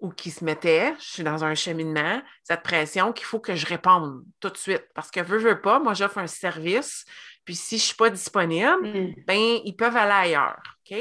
ou 0.00 0.10
qui 0.10 0.30
se 0.30 0.44
mettait, 0.44 0.94
je 0.98 1.04
suis 1.04 1.22
dans 1.22 1.44
un 1.44 1.54
cheminement, 1.54 2.22
cette 2.44 2.62
pression 2.62 3.12
qu'il 3.12 3.24
faut 3.24 3.40
que 3.40 3.56
je 3.56 3.66
réponde 3.66 4.22
tout 4.40 4.50
de 4.50 4.56
suite. 4.56 4.84
Parce 4.94 5.10
que 5.10 5.20
veux, 5.20 5.38
veux 5.38 5.60
pas, 5.60 5.78
moi 5.78 5.94
j'offre 5.94 6.18
un 6.18 6.26
service, 6.26 7.04
puis 7.44 7.54
si 7.54 7.78
je 7.78 7.82
ne 7.82 7.86
suis 7.86 7.96
pas 7.96 8.10
disponible, 8.10 8.82
mm. 8.82 9.14
ben 9.26 9.58
ils 9.64 9.76
peuvent 9.76 9.96
aller 9.96 10.12
ailleurs. 10.12 10.62
OK? 10.90 10.98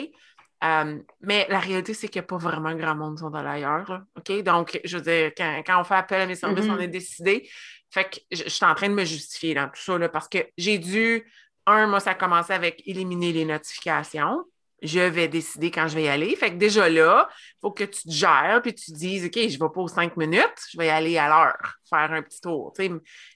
Euh, 0.63 0.99
mais 1.21 1.45
la 1.49 1.59
réalité, 1.59 1.93
c'est 1.93 2.07
qu'il 2.07 2.21
n'y 2.21 2.25
a 2.25 2.27
pas 2.27 2.37
vraiment 2.37 2.73
grand 2.73 2.95
monde 2.95 3.17
qui 3.17 3.19
sont 3.19 3.33
allés 3.35 3.63
ailleurs. 3.63 4.03
OK? 4.17 4.43
Donc, 4.43 4.79
je 4.83 4.97
veux 4.97 5.03
dire, 5.03 5.31
quand, 5.35 5.81
on 5.81 5.83
fait 5.83 5.95
appel 5.95 6.21
à 6.21 6.25
mes 6.25 6.35
services, 6.35 6.65
on 6.65 6.77
mm-hmm. 6.77 6.81
est 6.81 6.87
décidé. 6.87 7.49
Fait 7.91 8.05
que 8.09 8.19
je, 8.31 8.49
suis 8.49 8.65
en 8.65 8.73
train 8.73 8.89
de 8.89 8.93
me 8.93 9.03
justifier 9.05 9.53
dans 9.53 9.67
tout 9.67 9.81
ça, 9.81 10.09
parce 10.09 10.27
que 10.27 10.39
j'ai 10.57 10.77
dû 10.77 11.29
un, 11.65 11.87
moi, 11.87 11.99
ça 11.99 12.11
a 12.11 12.15
commencé 12.15 12.53
avec 12.53 12.81
éliminer 12.85 13.33
les 13.33 13.45
notifications. 13.45 14.43
Je 14.81 14.99
vais 14.99 15.27
décider 15.27 15.71
quand 15.71 15.87
je 15.87 15.95
vais 15.95 16.03
y 16.03 16.07
aller. 16.07 16.35
Fait 16.35 16.51
que 16.51 16.57
déjà 16.57 16.89
là, 16.89 17.29
il 17.31 17.57
faut 17.61 17.71
que 17.71 17.85
tu 17.85 18.03
te 18.03 18.11
gères 18.11 18.61
puis 18.61 18.75
tu 18.75 18.91
te 18.91 18.97
dises, 18.97 19.25
OK, 19.25 19.33
je 19.35 19.57
ne 19.57 19.63
vais 19.63 19.73
pas 19.73 19.81
aux 19.81 19.87
cinq 19.87 20.15
minutes, 20.17 20.59
je 20.71 20.77
vais 20.77 20.87
y 20.87 20.89
aller 20.89 21.17
à 21.17 21.27
l'heure, 21.27 21.75
faire 21.89 22.11
un 22.11 22.21
petit 22.21 22.41
tour. 22.41 22.73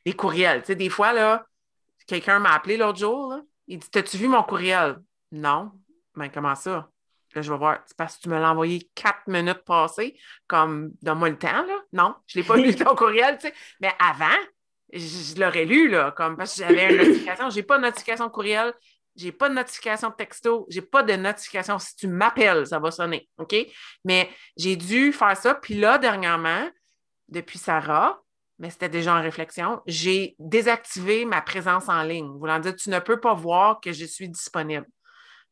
les 0.06 0.14
courriels. 0.14 0.62
des 0.62 0.90
fois, 0.90 1.14
là, 1.14 1.46
quelqu'un 2.06 2.40
m'a 2.40 2.54
appelé 2.54 2.78
l'autre 2.78 3.00
jour, 3.00 3.36
il 3.68 3.80
dit 3.80 3.90
T'as-tu 3.90 4.18
vu 4.18 4.28
mon 4.28 4.44
courriel? 4.44 4.98
Non. 5.32 5.72
Ben, 6.16 6.30
comment 6.30 6.56
ça? 6.56 6.90
Là, 7.36 7.42
je 7.42 7.52
vais 7.52 7.58
voir. 7.58 7.80
C'est 7.86 7.96
parce 7.96 8.18
que 8.18 8.24
tu 8.24 8.30
me 8.30 8.40
l'as 8.40 8.52
envoyé 8.52 8.90
quatre 8.96 9.28
minutes 9.28 9.64
passées, 9.64 10.18
comme 10.48 10.92
donne-moi 11.02 11.30
le 11.30 11.38
temps, 11.38 11.66
là. 11.66 11.76
Non, 11.94 12.16
je 12.26 12.40
ne 12.40 12.44
l'ai 12.44 12.48
pas 12.48 12.58
lu 12.58 12.76
ton 12.84 12.96
courriel, 12.96 13.38
tu 13.38 13.48
sais. 13.48 13.54
Mais 13.80 13.94
avant, 14.00 14.38
je, 14.94 15.40
l'aurais 15.40 15.66
lu, 15.66 15.90
là, 15.90 16.12
comme 16.12 16.38
parce 16.38 16.56
que 16.56 16.64
j'avais 16.64 16.92
une 16.92 16.98
notification. 16.98 17.50
Je 17.50 17.56
n'ai 17.56 17.64
pas 17.64 17.78
de 17.78 17.84
notification 17.84 18.30
courriel, 18.30 18.74
j'ai 19.16 19.32
pas 19.32 19.50
de 19.50 19.56
notification 19.56 20.12
texto, 20.12 20.66
j'ai 20.70 20.82
pas 20.82 21.04
de 21.04 21.14
notification. 21.14 21.80
Si 21.80 21.96
tu 21.96 22.08
m'appelles, 22.08 22.68
ça 22.68 22.80
va 22.80 22.92
sonner, 22.92 23.30
OK? 23.38 23.56
Mais 24.06 24.30
j'ai 24.58 24.76
dû 24.76 25.12
faire 25.12 25.36
ça. 25.36 25.56
Puis 25.56 25.76
là, 25.76 25.98
dernièrement, 25.98 26.70
depuis 27.28 27.60
Sarah, 27.60 28.22
mais 28.60 28.70
c'était 28.70 28.90
déjà 28.90 29.16
en 29.16 29.22
réflexion, 29.22 29.82
j'ai 29.86 30.36
désactivé 30.38 31.26
ma 31.26 31.42
présence 31.42 31.88
en 31.88 32.04
ligne. 32.04 32.30
Voulant 32.38 32.60
dire, 32.60 32.76
tu 32.76 32.90
ne 32.90 33.00
peux 33.00 33.20
pas 33.20 33.34
voir 33.34 33.80
que 33.80 33.94
je 33.94 34.06
suis 34.06 34.28
disponible. 34.28 34.86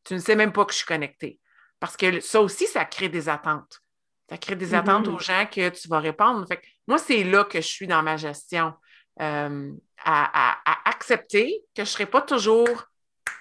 Tu 0.03 0.13
ne 0.13 0.19
sais 0.19 0.35
même 0.35 0.51
pas 0.51 0.65
que 0.65 0.73
je 0.73 0.77
suis 0.77 0.85
connectée. 0.85 1.39
Parce 1.79 1.95
que 1.95 2.19
ça 2.19 2.41
aussi, 2.41 2.67
ça 2.67 2.85
crée 2.85 3.09
des 3.09 3.29
attentes. 3.29 3.81
Ça 4.29 4.37
crée 4.37 4.55
des 4.55 4.73
attentes 4.73 5.07
mm-hmm. 5.07 5.15
aux 5.15 5.19
gens 5.19 5.45
que 5.45 5.69
tu 5.69 5.87
vas 5.87 5.99
répondre. 5.99 6.45
Fait 6.47 6.61
moi, 6.85 6.97
c'est 6.97 7.23
là 7.23 7.45
que 7.45 7.61
je 7.61 7.67
suis 7.67 7.87
dans 7.87 8.03
ma 8.03 8.17
gestion. 8.17 8.73
Euh, 9.21 9.71
à, 10.03 10.57
accepter 10.85 11.63
que 11.75 11.77
je 11.77 11.81
ne 11.81 11.85
serai 11.85 12.05
pas 12.05 12.21
toujours 12.21 12.85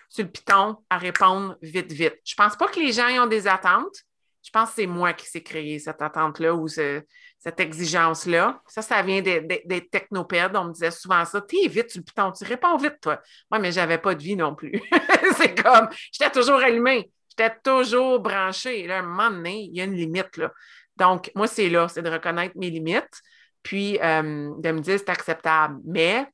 sur 0.09 0.25
le 0.25 0.31
piton 0.31 0.77
à 0.91 0.99
répondre 0.99 1.57
vite, 1.63 1.93
vite. 1.93 2.17
Je 2.25 2.35
ne 2.37 2.45
pense 2.45 2.57
pas 2.57 2.69
que 2.69 2.81
les 2.81 2.93
gens 2.93 3.09
ont 3.23 3.27
des 3.27 3.47
attentes. 3.47 3.95
Je 4.43 4.51
pense 4.51 4.71
que 4.71 4.77
c'est 4.77 4.87
moi 4.87 5.13
qui 5.13 5.27
s'est 5.27 5.43
créé 5.43 5.79
cette 5.79 6.01
attente-là 6.01 6.55
ou 6.55 6.69
cette 6.69 7.61
exigence-là. 7.61 8.61
Ça, 8.67 8.83
ça 8.83 9.03
vient 9.03 9.21
des, 9.21 9.89
technopèdes. 9.91 10.57
On 10.57 10.67
me 10.67 10.73
disait 10.73 10.91
souvent 10.91 11.25
ça. 11.25 11.41
T'es 11.41 11.69
vite 11.69 11.91
sur 11.91 12.01
le 12.01 12.05
piton, 12.05 12.33
tu 12.33 12.45
réponds 12.45 12.77
vite, 12.77 12.99
toi. 13.01 13.21
Moi, 13.51 13.61
mais 13.61 13.73
je 13.73 13.81
n'avais 13.81 13.99
pas 13.99 14.15
de 14.15 14.23
vie 14.23 14.37
non 14.37 14.55
plus. 14.55 14.81
c'est 15.37 15.61
comme, 15.61 15.89
j'étais 16.13 16.31
toujours 16.31 16.61
allumée, 16.61 17.11
j'étais 17.29 17.55
toujours 17.63 18.21
branchée. 18.21 18.91
à 18.91 18.99
un 18.99 19.03
moment 19.03 19.31
donné, 19.31 19.65
il 19.65 19.77
y 19.77 19.81
a 19.81 19.85
une 19.85 19.95
limite. 19.95 20.37
Là. 20.37 20.53
Donc, 20.97 21.31
moi, 21.35 21.47
c'est 21.47 21.69
là, 21.69 21.89
c'est 21.89 22.03
de 22.03 22.11
reconnaître 22.11 22.57
mes 22.57 22.71
limites 22.71 23.23
puis 23.67 23.99
euh, 24.01 24.53
de 24.59 24.71
me 24.71 24.79
dire 24.79 24.97
c'est 24.97 25.09
acceptable. 25.09 25.81
Mais 25.85 26.25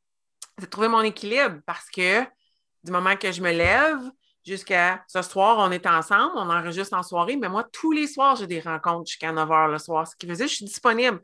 c'est 0.58 0.68
trouver 0.68 0.88
mon 0.88 1.00
équilibre 1.00 1.60
parce 1.64 1.88
que 1.88 2.20
du 2.84 2.92
moment 2.92 3.16
que 3.16 3.32
je 3.32 3.40
me 3.40 3.50
lève 3.50 3.98
jusqu'à 4.44 5.02
ce 5.08 5.22
soir, 5.22 5.56
on 5.58 5.70
est 5.70 5.86
ensemble, 5.86 6.32
on 6.36 6.50
enregistre 6.50 6.94
en 6.94 7.02
soirée, 7.02 7.36
mais 7.36 7.48
moi, 7.48 7.64
tous 7.72 7.90
les 7.90 8.06
soirs, 8.06 8.36
j'ai 8.36 8.46
des 8.46 8.60
rencontres 8.60 9.06
jusqu'à 9.06 9.32
9 9.32 9.48
h 9.48 9.70
le 9.70 9.78
soir, 9.78 10.06
ce 10.06 10.14
qui 10.14 10.26
veut 10.26 10.34
dire 10.34 10.44
que 10.44 10.50
je 10.50 10.56
suis 10.56 10.66
disponible. 10.66 11.22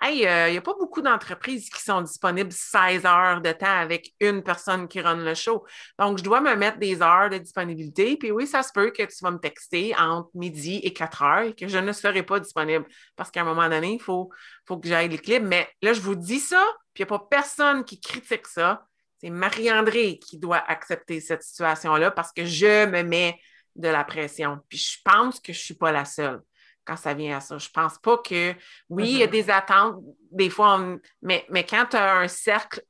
Hey, 0.00 0.20
il 0.20 0.28
euh, 0.28 0.50
n'y 0.52 0.56
a 0.56 0.60
pas 0.60 0.74
beaucoup 0.78 1.02
d'entreprises 1.02 1.70
qui 1.70 1.82
sont 1.82 2.02
disponibles 2.02 2.52
16 2.52 3.04
heures 3.04 3.40
de 3.40 3.50
temps 3.50 3.66
avec 3.66 4.14
une 4.20 4.44
personne 4.44 4.86
qui 4.86 5.00
run 5.00 5.16
le 5.16 5.34
show. 5.34 5.64
Donc, 5.98 6.18
je 6.18 6.22
dois 6.22 6.40
me 6.40 6.54
mettre 6.54 6.78
des 6.78 7.02
heures 7.02 7.28
de 7.30 7.38
disponibilité. 7.38 8.16
Puis 8.16 8.30
oui, 8.30 8.46
ça 8.46 8.62
se 8.62 8.72
peut 8.72 8.92
que 8.92 9.02
tu 9.02 9.16
vas 9.22 9.32
me 9.32 9.38
texter 9.38 9.96
entre 9.96 10.30
midi 10.34 10.80
et 10.84 10.92
4 10.92 11.22
heures 11.22 11.42
et 11.46 11.54
que 11.54 11.66
je 11.66 11.78
ne 11.78 11.92
serai 11.92 12.22
pas 12.22 12.38
disponible 12.38 12.86
parce 13.16 13.32
qu'à 13.32 13.40
un 13.40 13.44
moment 13.44 13.68
donné, 13.68 13.94
il 13.94 14.00
faut, 14.00 14.30
que 14.68 14.76
j'aille 14.84 15.08
l'équilibre. 15.08 15.46
Mais 15.48 15.68
là, 15.82 15.92
je 15.92 16.00
vous 16.00 16.14
dis 16.14 16.40
ça, 16.40 16.64
puis 16.94 17.02
il 17.02 17.06
n'y 17.06 17.14
a 17.14 17.18
pas 17.18 17.26
personne 17.28 17.84
qui 17.84 18.00
critique 18.00 18.46
ça. 18.46 18.86
C'est 19.20 19.30
Marie-André 19.30 20.20
qui 20.20 20.38
doit 20.38 20.62
accepter 20.68 21.20
cette 21.20 21.42
situation-là 21.42 22.12
parce 22.12 22.32
que 22.32 22.44
je 22.44 22.86
me 22.86 23.02
mets 23.02 23.40
de 23.74 23.88
la 23.88 24.04
pression. 24.04 24.60
Puis 24.68 24.78
je 24.78 24.98
pense 25.04 25.40
que 25.40 25.52
je 25.52 25.58
ne 25.58 25.64
suis 25.64 25.74
pas 25.74 25.90
la 25.90 26.04
seule 26.04 26.40
quand 26.88 26.96
ça 26.96 27.12
vient 27.12 27.36
à 27.36 27.40
ça. 27.40 27.58
Je 27.58 27.68
pense 27.68 27.98
pas 27.98 28.16
que, 28.18 28.54
oui, 28.88 29.10
il 29.10 29.18
y 29.18 29.22
a 29.22 29.26
mm-hmm. 29.26 29.30
des 29.30 29.50
attentes, 29.50 29.96
des 30.32 30.48
fois, 30.48 30.80
mais, 31.20 31.44
mais 31.50 31.64
quand 31.64 31.84
tu 31.90 31.96
as 31.96 32.16
un 32.16 32.28
cercle 32.28 32.82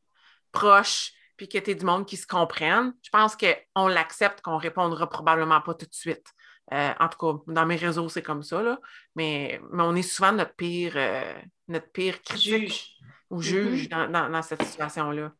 proche 0.52 1.12
puis 1.36 1.48
que 1.48 1.58
tu 1.58 1.70
es 1.70 1.74
du 1.74 1.84
monde 1.84 2.06
qui 2.06 2.16
se 2.16 2.26
comprenne, 2.26 2.94
je 3.02 3.10
pense 3.10 3.36
qu'on 3.36 3.88
l'accepte, 3.88 4.40
qu'on 4.40 4.56
ne 4.56 4.60
répondra 4.60 5.08
probablement 5.08 5.60
pas 5.60 5.74
tout 5.74 5.86
de 5.86 5.94
suite. 5.94 6.26
Euh, 6.72 6.92
en 7.00 7.08
tout 7.08 7.18
cas, 7.18 7.42
dans 7.52 7.66
mes 7.66 7.76
réseaux, 7.76 8.08
c'est 8.08 8.22
comme 8.22 8.42
ça, 8.42 8.62
là. 8.62 8.78
Mais, 9.16 9.60
mais 9.72 9.82
on 9.82 9.94
est 9.94 10.02
souvent 10.02 10.32
notre 10.32 10.54
pire, 10.54 10.92
euh, 10.96 11.34
notre 11.66 11.90
pire 11.90 12.18
juge 12.36 12.96
ou 13.30 13.42
juge 13.42 13.88
mm-hmm. 13.88 14.30
dans, 14.30 14.42
cette 14.42 14.62
situation-là. 14.62 15.32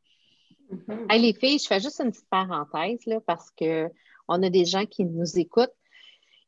Mm-hmm. 0.73 1.21
les 1.21 1.33
filles, 1.35 1.59
je 1.59 1.66
fais 1.66 1.81
juste 1.81 2.01
une 2.01 2.11
petite 2.11 2.29
parenthèse 2.29 3.07
là, 3.07 3.21
parce 3.21 3.51
qu'on 3.51 4.42
a 4.42 4.51
des 4.51 4.64
gens 4.64 4.85
qui 4.85 5.05
nous 5.05 5.38
écoutent. 5.38 5.71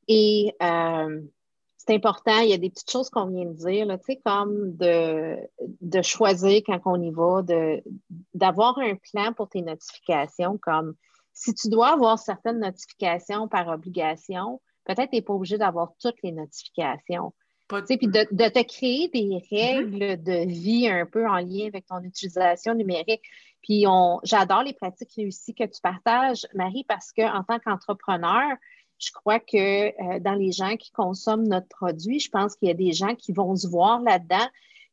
Et 0.09 0.55
euh, 0.61 1.20
c'est 1.87 1.95
important, 1.95 2.40
il 2.40 2.51
y 2.51 2.53
a 2.53 2.59
des 2.59 2.69
petites 2.69 2.90
choses 2.90 3.09
qu'on 3.09 3.27
vient 3.27 3.47
de 3.47 3.55
dire, 3.55 3.87
là, 3.87 3.97
comme 4.25 4.77
de, 4.77 5.37
de, 5.81 6.03
choisir 6.03 6.61
quand 6.66 6.79
on 6.85 7.01
y 7.01 7.11
va, 7.11 7.43
d'avoir 8.35 8.79
un 8.79 8.97
plan 8.97 9.33
pour 9.33 9.49
tes 9.49 9.62
notifications, 9.62 10.59
comme 10.61 10.95
si 11.33 11.55
tu 11.55 11.71
dois 11.71 11.95
avoir 11.95 12.19
certaines 12.19 12.61
notifications 12.61 13.49
par 13.49 13.69
obligation, 13.69 14.61
peut-être 14.85 15.09
tu 15.09 15.16
n'es 15.16 15.23
pas 15.23 15.33
obligé 15.33 15.57
d'avoir 15.57 15.93
toutes 15.99 16.23
les 16.23 16.33
notifications. 16.33 17.33
Puis 17.69 18.09
de, 18.09 18.27
de, 18.31 18.49
te 18.49 18.62
créer 18.62 19.09
des 19.09 19.29
mm-hmm. 19.29 19.51
règles 19.51 20.23
de 20.23 20.47
vie 20.47 20.87
un 20.87 21.07
peu 21.07 21.27
en 21.27 21.38
lien 21.38 21.69
avec 21.69 21.87
ton 21.87 22.03
utilisation 22.03 22.75
numérique. 22.75 23.23
Puis 23.62 23.85
j'adore 24.25 24.64
les 24.64 24.75
pratiques 24.75 25.12
réussies 25.16 25.55
que 25.55 25.64
tu 25.64 25.81
partages, 25.81 26.47
Marie, 26.53 26.85
parce 26.87 27.12
qu'en 27.12 27.43
tant 27.45 27.59
qu'entrepreneur, 27.59 28.57
je 29.01 29.11
crois 29.13 29.41
que 29.41 29.89
euh, 29.89 30.21
dans 30.21 30.35
les 30.35 30.53
gens 30.53 30.77
qui 30.77 30.93
consomment 30.93 31.49
notre 31.49 31.69
produit, 31.69 32.21
je 32.21 32.31
pense 32.31 32.55
qu'il 32.55 32.69
y 32.69 32.71
a 32.71 32.75
des 32.75 32.93
gens 32.93 33.15
qui 33.15 33.33
vont 33.33 33.57
se 33.57 33.67
voir 33.67 34.01
là-dedans. 34.01 34.49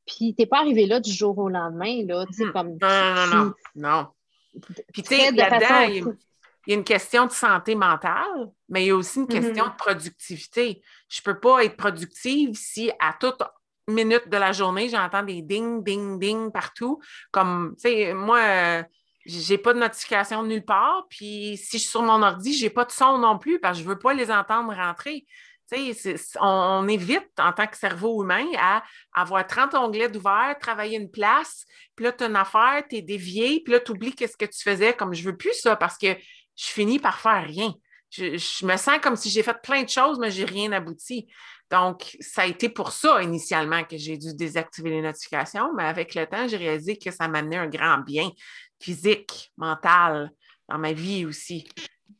Puis, 0.06 0.34
tu 0.34 0.42
n'es 0.42 0.46
pas 0.46 0.60
arrivé 0.60 0.86
là 0.86 1.02
du 1.02 1.12
jour 1.12 1.38
au 1.38 1.50
lendemain, 1.50 2.06
là, 2.06 2.26
tu 2.26 2.34
sais, 2.34 2.46
mhm. 2.46 2.54
comme... 2.54 2.78
Non, 2.82 3.14
non, 3.16 3.28
non, 3.28 3.54
non. 3.76 4.08
Puis, 4.94 5.04
tu 5.04 5.16
sais, 5.16 5.32
là-dedans, 5.32 6.14
il 6.66 6.72
y 6.72 6.74
a 6.74 6.78
une 6.78 6.86
question 6.86 7.26
de 7.26 7.32
santé 7.32 7.76
mentale, 7.76 8.50
mais 8.70 8.86
il 8.86 8.88
y 8.88 8.92
a 8.92 8.96
aussi 8.96 9.20
une 9.20 9.28
question 9.28 9.66
mhm. 9.66 9.72
de 9.72 9.78
productivité. 9.78 10.82
Je 11.10 11.22
ne 11.22 11.24
peux 11.26 11.40
pas 11.40 11.66
être 11.66 11.76
productive 11.76 12.56
si 12.56 12.90
à 13.00 13.14
toute 13.20 13.42
minute 13.90 14.30
de 14.30 14.38
la 14.38 14.54
journée, 14.54 14.88
j'entends 14.88 15.24
des 15.24 15.42
ding, 15.42 15.84
ding, 15.84 16.18
ding 16.20 16.52
partout. 16.52 17.02
Comme, 17.32 17.76
tu 17.76 17.90
sais, 17.90 18.14
moi, 18.14 18.84
j'ai 19.28 19.58
pas 19.58 19.74
de 19.74 19.80
notification 19.80 20.44
nulle 20.44 20.66
part. 20.66 21.06
Puis 21.10 21.58
si 21.58 21.78
je 21.78 21.84
suis 21.84 21.92
sur 21.92 22.02
mon 22.02 22.22
ordi, 22.24 22.54
j'ai 22.54 22.70
pas 22.70 22.86
de 22.86 22.92
son 22.92 23.18
non 23.18 23.38
plus 23.38 23.60
parce 23.60 23.78
que 23.78 23.84
je 23.84 23.90
veux 23.90 24.00
pas 24.00 24.14
les 24.14 24.32
entendre 24.32 24.74
rentrer. 24.74 25.26
on, 26.40 26.88
évite 26.88 27.30
en 27.38 27.52
tant 27.52 27.68
que 27.68 27.78
cerveau 27.78 28.24
humain 28.24 28.46
à 28.58 28.84
avoir 29.14 29.46
30 29.46 29.76
onglets 29.76 30.10
d'ouvert, 30.10 30.56
travailler 30.60 30.98
une 30.98 31.12
place, 31.12 31.66
puis 31.96 32.06
là, 32.06 32.14
tu 32.14 32.24
as 32.24 32.28
une 32.28 32.36
affaire, 32.36 32.84
tu 32.90 32.98
es 32.98 33.02
dévié, 33.02 33.62
puis 33.64 33.74
là, 33.74 33.80
tu 33.80 33.92
oublies 33.92 34.14
qu'est-ce 34.14 34.38
que 34.38 34.46
tu 34.46 34.62
faisais, 34.62 34.94
comme 34.94 35.14
je 35.14 35.24
veux 35.24 35.36
plus 35.36 35.54
ça 35.54 35.76
parce 35.76 35.98
que 35.98 36.08
je 36.56 36.66
finis 36.66 37.00
par 37.00 37.20
faire 37.20 37.44
rien. 37.46 37.74
Je, 38.10 38.66
me 38.66 38.78
sens 38.78 39.00
comme 39.02 39.18
si 39.18 39.30
j'ai 39.30 39.44
fait 39.44 39.62
plein 39.62 39.84
de 39.84 39.90
choses, 39.90 40.18
mais 40.20 40.32
j'ai 40.32 40.46
rien 40.46 40.72
abouti. 40.72 41.28
Donc, 41.70 42.16
ça 42.22 42.44
a 42.44 42.46
été 42.46 42.70
pour 42.70 42.94
ça 42.94 43.22
initialement 43.22 43.84
que 43.84 43.98
j'ai 43.98 44.18
dû 44.18 44.34
désactiver 44.34 44.90
les 44.90 45.02
notifications, 45.02 45.74
mais 45.76 45.84
avec 45.84 46.16
le 46.16 46.26
temps, 46.26 46.48
j'ai 46.48 46.56
réalisé 46.56 46.98
que 46.98 47.12
ça 47.12 47.28
m'amenait 47.28 47.58
un 47.58 47.68
grand 47.68 47.98
bien 47.98 48.32
physique, 48.80 49.52
mental, 49.58 50.32
dans 50.70 50.78
ma 50.78 50.94
vie 50.94 51.26
aussi. 51.26 51.68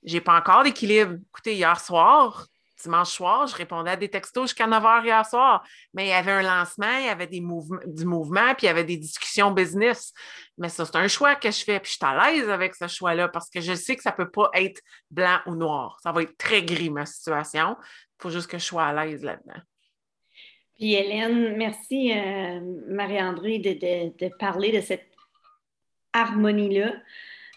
J'ai 0.04 0.22
pas 0.22 0.38
encore 0.38 0.64
d'équilibre. 0.64 1.16
Écoutez, 1.30 1.56
hier 1.56 1.80
soir, 1.80 2.48
dimanche 2.84 3.10
soir, 3.10 3.48
je 3.48 3.56
répondais 3.56 3.92
à 3.92 3.96
des 3.96 4.10
textos 4.10 4.50
jusqu'à 4.50 4.68
9 4.68 4.84
h 4.84 5.06
hier 5.06 5.26
soir, 5.26 5.66
mais 5.94 6.06
il 6.06 6.10
y 6.10 6.14
avait 6.14 6.32
un 6.32 6.42
lancement, 6.42 6.98
il 7.00 7.06
y 7.06 7.10
avait 7.10 7.28
des 7.28 7.42
mouvements, 7.42 7.82
du 7.86 8.06
mouvement, 8.06 8.54
puis 8.56 8.66
il 8.66 8.68
y 8.68 8.70
avait 8.70 8.84
des 8.84 8.98
discussions 8.98 9.52
business. 9.52 10.14
Mais 10.58 10.70
ça, 10.70 10.86
c'est 10.86 10.96
un 10.96 11.08
choix 11.08 11.36
que 11.36 11.50
je 11.50 11.64
fais, 11.64 11.80
puis 11.80 11.92
je 11.92 11.98
suis 11.98 12.06
à 12.06 12.32
l'aise 12.32 12.50
avec 12.50 12.76
ce 12.76 12.88
choix-là 12.88 13.30
parce 13.30 13.50
que 13.50 13.62
je 13.62 13.74
sais 13.74 13.96
que 13.96 14.04
ça 14.04 14.12
ne 14.12 14.16
peut 14.16 14.30
pas 14.30 14.50
être 14.54 14.82
blanc 15.10 15.40
ou 15.48 15.56
noir. 15.56 15.98
Ça 16.02 16.12
va 16.12 16.22
être 16.22 16.38
très 16.38 16.64
gris, 16.64 16.90
ma 16.90 17.06
situation. 17.06 17.76
Il 17.80 18.22
faut 18.22 18.30
juste 18.30 18.48
que 18.50 18.58
je 18.58 18.66
sois 18.66 18.86
à 18.86 19.06
l'aise 19.06 19.24
là-dedans. 19.24 19.62
Puis 20.78 20.94
Hélène, 20.94 21.58
merci 21.58 22.12
euh, 22.14 22.60
Marie-André 22.88 23.58
de, 23.58 24.38
parler 24.38 24.72
de 24.72 24.82
cette 24.82 25.10
harmonie-là. 26.18 26.94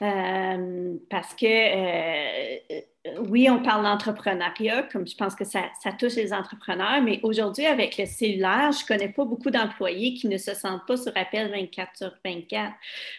Euh, 0.03 0.97
parce 1.11 1.35
que 1.35 1.47
euh, 1.47 2.81
oui, 3.19 3.51
on 3.51 3.63
parle 3.63 3.85
d'entrepreneuriat, 3.85 4.85
comme 4.85 5.07
je 5.07 5.15
pense 5.15 5.35
que 5.35 5.45
ça, 5.45 5.69
touche 5.99 6.15
les 6.15 6.33
entrepreneurs, 6.33 7.03
mais 7.03 7.21
aujourd'hui, 7.23 7.67
avec 7.67 7.99
le 7.99 8.07
cellulaire, 8.07 8.73
je 8.73 8.83
ne 8.83 8.89
connais 8.89 9.13
pas 9.13 9.27
beaucoup 9.27 9.51
d'employés 9.51 10.15
qui 10.15 10.29
ne 10.29 10.39
se 10.39 10.55
sentent 10.55 10.87
pas 10.87 10.97
sur 10.97 11.13
appel 11.17 11.51
24 11.51 11.97
sur 11.97 12.13
24. 12.25 12.73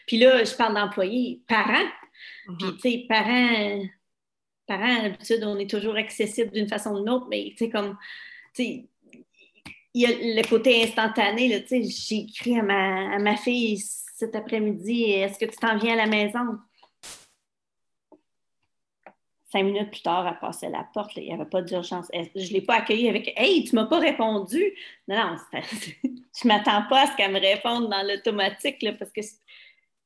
Puis 0.07 0.17
là, 0.17 0.43
je 0.43 0.55
parle 0.55 0.73
d'employés, 0.73 1.41
parents. 1.47 1.87
Mm-hmm. 2.47 2.57
Puis, 2.57 2.73
tu 2.73 2.79
sais, 2.79 3.05
parents, 3.07 3.83
parents, 4.65 5.03
d'habitude, 5.03 5.43
on 5.43 5.59
est 5.59 5.69
toujours 5.69 5.95
accessible 5.95 6.51
d'une 6.51 6.67
façon 6.67 6.91
ou 6.91 6.99
d'une 6.99 7.09
autre, 7.09 7.27
mais 7.29 7.49
tu 7.51 7.65
sais, 7.65 7.69
comme, 7.69 7.95
tu 8.55 8.63
sais, 8.63 8.85
il 9.93 10.01
y 10.01 10.05
a 10.05 10.09
le 10.09 10.47
côté 10.47 10.83
instantané, 10.83 11.61
tu 11.63 11.67
sais, 11.67 11.83
j'ai 11.83 12.21
écrit 12.21 12.57
à 12.57 12.63
ma, 12.63 13.15
à 13.15 13.19
ma 13.19 13.35
fille 13.35 13.83
cet 14.21 14.35
après-midi, 14.35 15.13
est-ce 15.13 15.39
que 15.39 15.45
tu 15.45 15.57
t'en 15.57 15.77
viens 15.79 15.93
à 15.93 15.95
la 15.95 16.05
maison? 16.05 16.59
Cinq 19.51 19.63
minutes 19.63 19.89
plus 19.89 20.03
tard, 20.03 20.27
elle 20.27 20.37
passait 20.39 20.69
la 20.69 20.87
porte, 20.93 21.17
il 21.17 21.23
n'y 21.23 21.33
avait 21.33 21.49
pas 21.49 21.63
d'urgence. 21.63 22.05
Je 22.13 22.19
ne 22.19 22.53
l'ai 22.53 22.61
pas 22.61 22.75
accueillie 22.75 23.09
avec 23.09 23.33
Hey, 23.35 23.63
tu 23.63 23.75
ne 23.75 23.81
m'as 23.81 23.87
pas 23.87 23.99
répondu. 23.99 24.63
Non, 25.07 25.17
non, 25.17 25.37
je 25.53 26.07
ne 26.43 26.47
m'attends 26.47 26.83
pas 26.87 27.01
à 27.01 27.07
ce 27.07 27.17
qu'elle 27.17 27.31
me 27.31 27.39
réponde 27.39 27.89
dans 27.89 28.07
l'automatique 28.07 28.85
parce 28.99 29.11
que 29.11 29.21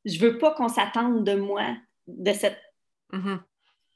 je 0.06 0.16
ne 0.16 0.20
veux 0.20 0.38
pas 0.38 0.52
qu'on 0.52 0.70
s'attende 0.70 1.26
de 1.26 1.36
moi, 1.36 1.76
de 2.08 2.32
cette, 2.32 2.62
mm-hmm. 3.12 3.40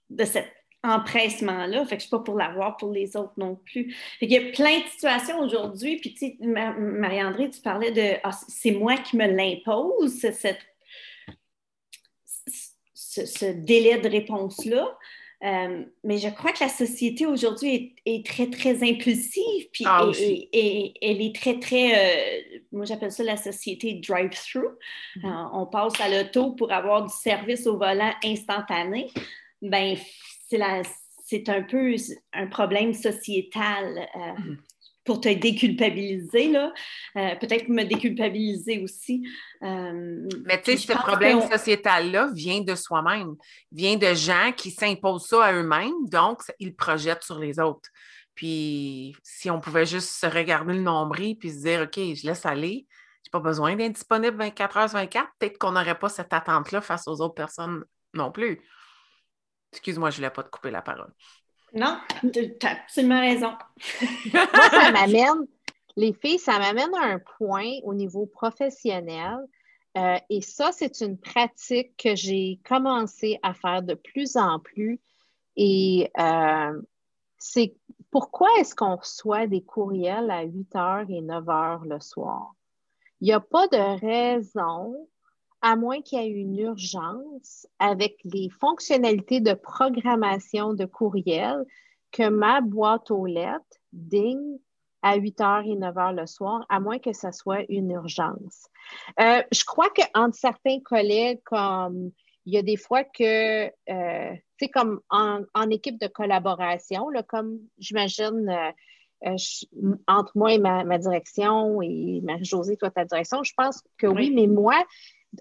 de 0.09 0.25
cette 0.25 0.53
empressement-là. 0.83 1.85
Fait 1.85 1.97
que 1.97 2.03
je 2.03 2.07
suis 2.07 2.09
pas 2.09 2.19
pour 2.19 2.37
l'avoir 2.37 2.77
pour 2.77 2.91
les 2.91 3.17
autres 3.17 3.33
non 3.37 3.55
plus. 3.55 3.95
il 4.21 4.31
y 4.31 4.37
a 4.37 4.51
plein 4.51 4.79
de 4.79 4.85
situations 4.85 5.39
aujourd'hui. 5.39 5.97
Puis, 5.97 6.13
tu 6.13 6.27
sais, 6.27 6.37
Marie-André, 6.39 7.49
tu 7.49 7.61
parlais 7.61 7.91
de 7.91 8.17
ah, 8.23 8.31
c'est 8.47 8.71
moi 8.71 8.97
qui 8.97 9.17
me 9.17 9.27
l'impose, 9.27 10.19
cette, 10.19 10.61
ce, 12.93 13.45
délai 13.51 13.99
de 13.99 14.09
réponse-là. 14.09 14.97
Euh, 15.41 15.85
mais 16.03 16.17
je 16.17 16.27
crois 16.27 16.51
que 16.51 16.61
la 16.61 16.69
société 16.69 17.25
aujourd'hui 17.25 17.95
est, 18.05 18.25
très, 18.25 18.49
très 18.49 18.83
impulsive, 18.83 19.69
puis 19.71 19.85
ah, 19.87 20.05
et, 20.19 20.93
elle 21.01 21.21
est 21.21 21.33
très, 21.33 21.57
très, 21.59 21.93
euh, 21.95 22.59
moi 22.73 22.83
j'appelle 22.83 23.13
ça 23.13 23.23
la 23.23 23.37
société 23.37 24.01
drive-through. 24.05 24.67
Mm-hmm. 25.15 25.25
Euh, 25.25 25.49
on 25.53 25.65
passe 25.65 25.93
à 26.01 26.09
l'auto 26.09 26.51
pour 26.51 26.73
avoir 26.73 27.05
du 27.05 27.13
service 27.13 27.67
au 27.67 27.77
volant 27.77 28.11
instantané. 28.21 29.09
Ben, 29.61 29.95
c'est 30.49 31.49
un 31.49 31.63
peu 31.63 31.95
un 32.33 32.47
problème 32.47 32.93
sociétal. 32.93 34.07
Euh, 34.15 34.19
mm-hmm. 34.19 34.57
pour 35.05 35.21
te 35.21 35.29
déculpabiliser, 35.29 36.49
là. 36.49 36.71
Euh, 37.17 37.35
peut-être 37.37 37.67
me 37.67 37.83
déculpabiliser 37.83 38.83
aussi. 38.83 39.27
Euh, 39.63 40.27
Mais 40.45 40.61
tu 40.61 40.77
sais, 40.77 40.77
ce 40.77 40.93
problème 40.93 41.41
sociétal-là 41.49 42.29
vient 42.33 42.61
de 42.61 42.75
soi-même, 42.75 43.35
vient 43.71 43.95
de 43.95 44.13
gens 44.13 44.51
qui 44.55 44.69
s'imposent 44.69 45.27
ça 45.27 45.45
à 45.45 45.53
eux-mêmes, 45.53 46.07
donc 46.11 46.41
ils 46.59 46.75
projettent 46.75 47.23
sur 47.23 47.39
les 47.39 47.59
autres. 47.59 47.89
Puis 48.35 49.15
si 49.23 49.49
on 49.49 49.59
pouvait 49.59 49.85
juste 49.85 50.09
se 50.09 50.27
regarder 50.27 50.73
le 50.73 50.81
nombril 50.81 51.37
puis 51.37 51.49
se 51.49 51.63
dire, 51.63 51.81
OK, 51.81 51.95
je 51.95 52.27
laisse 52.27 52.45
aller, 52.45 52.85
j'ai 53.23 53.31
pas 53.31 53.39
besoin 53.39 53.75
d'être 53.75 53.93
disponible 53.93 54.37
24 54.37 54.77
heures 54.77 54.89
sur 54.89 54.99
24, 54.99 55.27
peut-être 55.39 55.57
qu'on 55.57 55.71
n'aurait 55.71 55.99
pas 55.99 56.09
cette 56.09 56.31
attente-là 56.31 56.81
face 56.81 57.07
aux 57.07 57.19
autres 57.21 57.33
personnes 57.33 57.83
non 58.13 58.31
plus. 58.31 58.61
Excuse-moi, 59.71 60.09
je 60.09 60.15
ne 60.15 60.17
voulais 60.17 60.33
pas 60.33 60.43
te 60.43 60.49
couper 60.49 60.71
la 60.71 60.81
parole. 60.81 61.13
Non, 61.73 61.99
tu 62.33 62.57
as 62.63 62.71
absolument 62.71 63.19
raison. 63.19 63.53
Moi, 64.33 64.47
ça 64.71 64.91
m'amène, 64.91 65.45
les 65.95 66.13
filles, 66.13 66.39
ça 66.39 66.57
m'amène 66.57 66.93
à 66.95 67.05
un 67.05 67.19
point 67.37 67.77
au 67.83 67.93
niveau 67.93 68.25
professionnel. 68.25 69.37
Euh, 69.97 70.17
et 70.29 70.41
ça, 70.41 70.71
c'est 70.71 71.01
une 71.01 71.17
pratique 71.17 71.95
que 71.97 72.15
j'ai 72.15 72.59
commencé 72.63 73.39
à 73.43 73.53
faire 73.53 73.81
de 73.81 73.95
plus 73.95 74.37
en 74.37 74.59
plus. 74.59 74.99
Et 75.55 76.11
euh, 76.19 76.81
c'est 77.37 77.75
pourquoi 78.11 78.47
est-ce 78.59 78.75
qu'on 78.75 78.95
reçoit 78.95 79.47
des 79.47 79.61
courriels 79.61 80.31
à 80.31 80.43
8 80.43 80.73
h 80.73 81.11
et 81.11 81.21
9 81.21 81.45
h 81.45 81.87
le 81.87 81.99
soir? 81.99 82.53
Il 83.21 83.25
n'y 83.25 83.33
a 83.33 83.39
pas 83.39 83.67
de 83.67 83.99
raison 83.99 85.07
à 85.61 85.75
moins 85.75 86.01
qu'il 86.01 86.19
y 86.19 86.25
ait 86.25 86.29
une 86.29 86.57
urgence 86.57 87.67
avec 87.79 88.17
les 88.23 88.49
fonctionnalités 88.49 89.41
de 89.41 89.53
programmation 89.53 90.73
de 90.73 90.85
courriel, 90.85 91.65
que 92.11 92.29
ma 92.29 92.61
boîte 92.61 93.11
aux 93.11 93.25
lettres 93.25 93.63
ding 93.93 94.59
à 95.01 95.15
8 95.15 95.39
h 95.39 95.71
et 95.71 95.75
9 95.75 95.95
h 95.95 96.15
le 96.15 96.25
soir, 96.25 96.65
à 96.69 96.79
moins 96.79 96.99
que 96.99 97.13
ce 97.13 97.31
soit 97.31 97.63
une 97.69 97.91
urgence. 97.91 98.67
Euh, 99.19 99.41
je 99.51 99.63
crois 99.63 99.89
qu'entre 99.89 100.35
certains 100.35 100.79
collègues, 100.81 101.41
comme 101.45 102.11
il 102.45 102.53
y 102.53 102.57
a 102.57 102.61
des 102.61 102.77
fois 102.77 103.03
que, 103.03 103.67
euh, 103.67 104.33
tu 104.57 104.65
sais, 104.65 104.69
comme 104.69 104.99
en, 105.09 105.69
équipe 105.69 105.99
de 105.99 106.07
collaboration, 106.07 107.09
là, 107.09 107.23
comme 107.23 107.59
j'imagine 107.77 108.49
euh, 109.25 109.35
entre 110.07 110.31
moi 110.35 110.53
et 110.53 110.59
ma, 110.59 110.97
direction 110.97 111.81
et 111.81 112.21
Marie-Josée, 112.23 112.77
toi, 112.77 112.89
ta 112.89 113.05
direction, 113.05 113.43
je 113.43 113.53
pense 113.55 113.81
que 113.97 114.07
oui 114.07 114.31
mais 114.33 114.47
moi, 114.47 114.75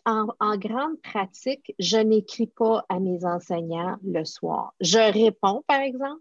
en, 0.04 0.56
grande 0.56 1.00
pratique, 1.02 1.74
je 1.78 1.98
n'écris 1.98 2.46
pas 2.46 2.84
à 2.88 3.00
mes 3.00 3.24
enseignants 3.24 3.96
le 4.04 4.24
soir. 4.24 4.74
Je 4.80 4.98
réponds, 4.98 5.64
par 5.66 5.80
exemple, 5.80 6.20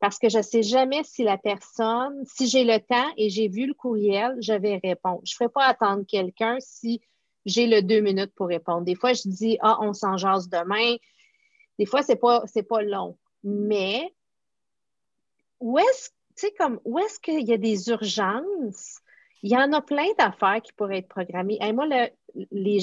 parce 0.00 0.18
que 0.18 0.28
je 0.28 0.38
ne 0.38 0.42
sais 0.42 0.62
jamais 0.62 1.02
si 1.04 1.22
la 1.22 1.38
personne, 1.38 2.24
si 2.26 2.48
j'ai 2.48 2.64
le 2.64 2.78
temps 2.78 3.10
et 3.16 3.30
j'ai 3.30 3.48
vu 3.48 3.66
le 3.66 3.74
courriel, 3.74 4.36
je 4.40 4.52
vais 4.52 4.80
répondre. 4.82 5.20
Je 5.24 5.32
ne 5.32 5.36
ferai 5.36 5.48
pas 5.48 5.64
attendre 5.64 6.04
quelqu'un 6.06 6.56
si 6.60 7.00
j'ai 7.46 7.66
le 7.66 7.82
deux 7.82 8.00
minutes 8.00 8.34
pour 8.34 8.48
répondre. 8.48 8.82
Des 8.82 8.94
fois, 8.94 9.12
je 9.12 9.22
dis, 9.28 9.58
ah, 9.60 9.78
on 9.80 9.92
s'en 9.92 10.16
jase 10.16 10.48
demain. 10.48 10.96
Des 11.78 11.86
fois, 11.86 12.02
ce 12.02 12.12
n'est 12.12 12.18
pas, 12.18 12.44
pas 12.68 12.82
long. 12.82 13.16
Mais 13.42 14.12
où 15.60 15.78
est-ce, 15.78 16.46
comme, 16.58 16.80
où 16.84 16.98
est-ce 16.98 17.20
qu'il 17.20 17.46
y 17.46 17.52
a 17.52 17.58
des 17.58 17.88
urgences? 17.88 18.98
Il 19.42 19.50
y 19.50 19.56
en 19.56 19.72
a 19.72 19.82
plein 19.82 20.08
d'affaires 20.18 20.60
qui 20.62 20.72
pourraient 20.72 20.98
être 20.98 21.08
programmées. 21.08 21.58
Moi, 21.72 21.86
le, 21.86 22.08
les 22.50 22.80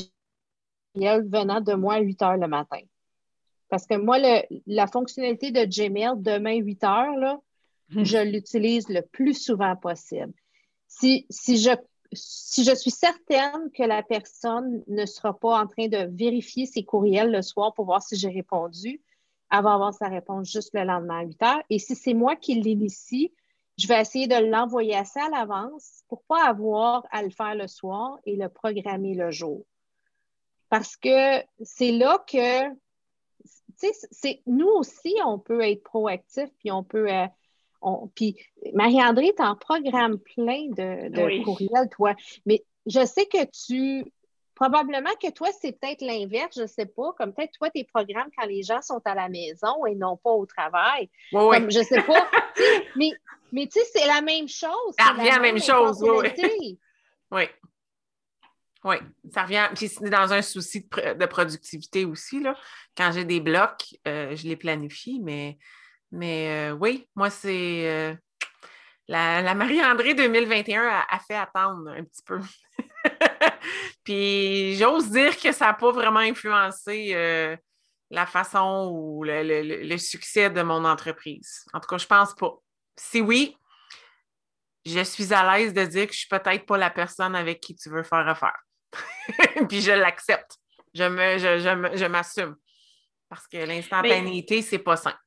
venant 0.96 1.62
de 1.62 1.74
moi 1.74 1.96
à 1.96 2.00
8 2.00 2.22
heures 2.22 2.38
le 2.38 2.48
matin. 2.48 2.82
Parce 3.70 3.86
que 3.86 3.96
moi, 3.96 4.18
la 4.68 4.88
fonctionnalité 4.88 5.52
de 5.52 5.64
Gmail, 5.66 6.14
demain 6.18 6.56
8 6.56 6.84
heures, 6.84 7.16
là, 7.16 7.40
hmm. 7.90 8.04
je 8.04 8.18
l'utilise 8.18 8.90
le 8.90 9.02
plus 9.02 9.34
souvent 9.34 9.76
possible. 9.76 10.34
Si, 10.88 11.26
si, 11.30 11.58
je, 11.58 11.72
si 12.12 12.66
je 12.66 12.76
suis 12.76 12.92
certaine 12.92 13.72
que 13.74 13.84
la 13.84 14.04
personne 14.04 14.84
ne 14.88 15.06
sera 15.06 15.38
pas 15.38 15.62
en 15.62 15.68
train 15.68 15.88
de 15.88 16.10
vérifier 16.14 16.66
ses 16.66 16.84
courriels 16.84 17.32
le 17.32 17.42
soir 17.42 17.74
pour 17.74 17.86
voir 17.86 18.02
si 18.02 18.18
j'ai 18.18 18.30
répondu, 18.30 19.02
elle 19.52 19.64
va 19.64 19.74
avoir 19.74 19.94
sa 19.94 20.08
réponse 20.08 20.52
juste 20.52 20.72
le 20.74 20.84
lendemain 20.84 21.20
à 21.20 21.24
8 21.24 21.44
heures. 21.44 21.64
Et 21.70 21.80
si 21.80 21.96
c'est 21.96 22.14
moi 22.14 22.36
qui 22.36 22.56
l'initie, 22.56 23.34
je 23.78 23.88
vais 23.88 24.02
essayer 24.02 24.28
de 24.28 24.36
l'envoyer 24.52 24.96
assez 24.96 25.20
à 25.20 25.30
l'avance 25.30 26.04
pour 26.10 26.20
ne 26.20 26.36
pas 26.36 26.50
avoir 26.50 27.04
à 27.10 27.24
le 27.24 27.30
faire 27.30 27.56
le 27.56 27.68
soir 27.68 28.20
et 28.26 28.36
le 28.36 28.50
programmer 28.50 29.16
le 29.16 29.32
jour. 29.32 29.66
Parce 30.72 30.96
que 30.96 31.44
c'est 31.62 31.92
là 31.92 32.24
que, 32.26 32.70
tu 33.78 33.90
sais, 33.92 34.42
nous 34.48 34.70
aussi, 34.70 35.14
on 35.26 35.38
peut 35.38 35.60
être 35.60 35.84
proactif, 35.84 36.50
puis 36.60 36.72
on 36.72 36.82
peut. 36.82 37.12
Euh, 37.12 37.28
puis 38.16 38.38
Marie-André, 38.74 39.34
tu 39.36 39.44
en 39.44 39.58
programmes 39.58 40.18
plein 40.18 40.70
de, 40.70 41.44
courriels, 41.44 41.90
toi. 41.92 42.16
Mais 42.46 42.64
je 42.86 43.06
sais 43.06 43.26
que 43.26 43.46
tu. 43.52 44.12
Probablement 44.56 45.10
que 45.22 45.30
toi, 45.32 45.50
c'est 45.60 45.74
peut-être 45.74 46.02
l'inverse, 46.02 46.56
je 46.56 46.62
ne 46.62 46.68
sais 46.68 46.86
pas. 46.86 47.12
Comme 47.18 47.34
peut-être 47.34 47.52
toi, 47.58 47.70
tes 47.70 47.84
programmes 47.84 48.30
quand 48.38 48.46
les 48.46 48.64
gens 48.64 48.82
sont 48.82 49.02
à 49.04 49.16
la 49.16 49.28
maison 49.28 49.86
et 49.88 49.96
non 49.96 50.16
pas 50.16 50.30
au 50.30 50.46
travail. 50.46 51.10
Oui, 51.34 51.58
je 51.70 51.80
ne 51.80 51.84
sais 51.84 52.02
pas. 52.04 52.30
mais 52.96 53.12
mais 53.52 53.68
tu 53.68 53.80
sais, 53.80 53.86
c'est 53.94 54.08
la 54.08 54.22
même 54.22 54.48
chose. 54.48 54.94
Ça 54.98 55.12
revient 55.12 55.32
la 55.32 55.40
même, 55.40 55.60
chose, 55.60 56.02
oui. 56.02 56.80
oui. 57.32 57.48
Oui, 58.84 58.96
ça 59.32 59.44
revient. 59.44 59.70
Puis 59.76 59.90
c'est 59.90 60.10
dans 60.10 60.34
un 60.34 60.42
souci 60.42 60.88
de, 60.90 61.26
productivité 61.26 62.06
aussi. 62.06 62.42
Là. 62.42 62.56
Quand 62.98 63.12
j'ai 63.12 63.26
des 63.26 63.40
blocs, 63.40 63.96
euh, 64.08 64.36
je 64.36 64.48
les 64.48 64.56
planifie, 64.56 65.20
mais, 65.22 65.58
mais 66.12 66.72
euh, 66.72 66.74
oui, 66.74 67.08
moi, 67.16 67.30
c'est. 67.30 67.88
Euh, 67.88 68.16
la, 69.08 69.54
Marie-André 69.54 70.14
2021 70.14 70.84
a, 71.10 71.20
fait 71.20 71.36
attendre 71.36 71.90
un 71.90 72.04
petit 72.04 72.24
peu. 72.26 72.40
Puis 74.04 74.76
j'ose 74.78 75.12
dire 75.12 75.38
que 75.38 75.52
ça 75.52 75.68
n'a 75.68 75.74
pas 75.74 75.92
vraiment 75.92 76.22
influencé 76.22 77.14
la 78.10 78.26
façon 78.26 78.90
ou 78.94 79.24
le, 79.26 79.98
succès 79.98 80.50
de 80.50 80.62
mon 80.62 80.86
entreprise. 80.86 81.66
En 81.74 81.82
tout 81.82 81.88
cas, 81.88 81.98
je 81.98 82.08
pense 82.08 82.34
pas. 82.36 82.54
Si 82.96 83.20
oui, 83.20 83.58
je 84.86 85.04
suis 85.04 85.34
à 85.34 85.58
l'aise 85.58 85.74
de 85.74 85.84
dire 85.84 86.08
que 86.08 86.14
je 86.14 86.20
suis 86.20 86.30
peut-être 86.30 86.66
pas 86.66 86.78
la 86.78 86.90
personne 86.90 87.36
avec 87.36 87.60
qui 87.60 87.76
tu 87.76 87.90
veux 87.90 88.04
faire 88.04 88.28
affaire. 88.28 88.58
puis 89.70 89.82
je 89.82 89.92
l'accepte. 89.92 90.58
Je 90.94 91.04
me, 91.04 91.38
je, 91.38 92.06
m'assume. 92.06 92.56
Parce 93.30 93.48
que 93.48 93.58
l'instantanéité, 93.58 94.62
c'est 94.62 94.80
pas 94.80 94.98
simple. 94.98 95.20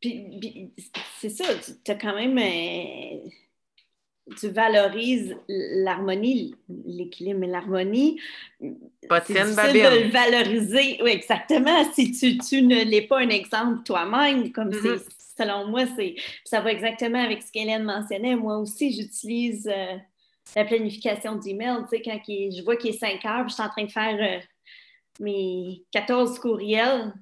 Puis, 0.00 0.70
c'est 1.18 1.30
ça, 1.30 1.44
tu 1.84 1.90
as 1.90 1.94
quand 1.96 2.14
même. 2.14 2.38
Euh, 2.38 3.28
tu 4.38 4.48
valorises 4.48 5.36
l'harmonie, 5.48 6.54
l'équilibre 6.86 7.44
et 7.44 7.46
l'harmonie. 7.46 8.20
C'est 8.60 9.32
difficile 9.32 9.54
de 9.56 10.04
le 10.04 10.10
valoriser. 10.10 10.98
Oui, 11.02 11.10
exactement. 11.10 11.84
Si 11.92 12.12
tu, 12.12 12.38
tu 12.38 12.62
ne 12.62 12.84
l'es 12.84 13.02
pas 13.02 13.20
un 13.20 13.28
exemple 13.28 13.82
toi-même, 13.84 14.50
comme 14.52 14.70
mm-hmm. 14.70 14.98
c'est, 14.98 15.42
selon 15.42 15.66
moi, 15.66 15.84
c'est, 15.96 16.14
ça 16.44 16.60
va 16.60 16.72
exactement 16.72 17.22
avec 17.22 17.42
ce 17.42 17.52
qu'Hélène 17.52 17.84
mentionnait. 17.84 18.36
Moi 18.36 18.58
aussi, 18.58 18.92
j'utilise 18.92 19.68
euh, 19.68 19.96
la 20.56 20.64
planification 20.64 21.36
d'email. 21.36 21.82
Tu 21.84 21.96
sais, 21.96 22.02
quand 22.02 22.18
je 22.26 22.62
vois 22.62 22.76
qu'il 22.76 22.90
est 22.90 22.98
5 22.98 23.24
heures, 23.24 23.48
je 23.48 23.54
suis 23.54 23.62
en 23.62 23.68
train 23.68 23.84
de 23.84 23.90
faire 23.90 24.16
euh, 24.20 24.40
mes 25.20 25.84
14 25.92 26.38
courriels 26.38 27.12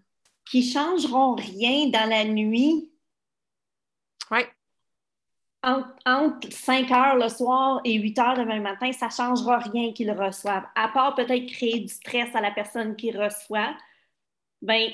qui 0.51 0.61
ne 0.61 0.73
changeront 0.73 1.35
rien 1.35 1.89
dans 1.89 2.09
la 2.09 2.25
nuit. 2.25 2.91
Oui. 4.31 4.41
Entre, 5.65 6.53
5 6.53 6.91
heures 6.91 7.17
le 7.17 7.29
soir 7.29 7.81
et 7.85 7.95
8 7.95 8.19
heures 8.19 8.45
le 8.45 8.61
matin, 8.61 8.91
ça 8.93 9.07
ne 9.07 9.13
changera 9.13 9.59
rien 9.59 9.93
qu'ils 9.93 10.11
reçoivent. 10.11 10.67
À 10.75 10.89
part 10.89 11.15
peut-être 11.15 11.47
créer 11.47 11.79
du 11.81 11.89
stress 11.89 12.35
à 12.35 12.41
la 12.41 12.51
personne 12.51 12.97
qui 12.97 13.13
reçoit, 13.13 13.77
ben, 14.61 14.91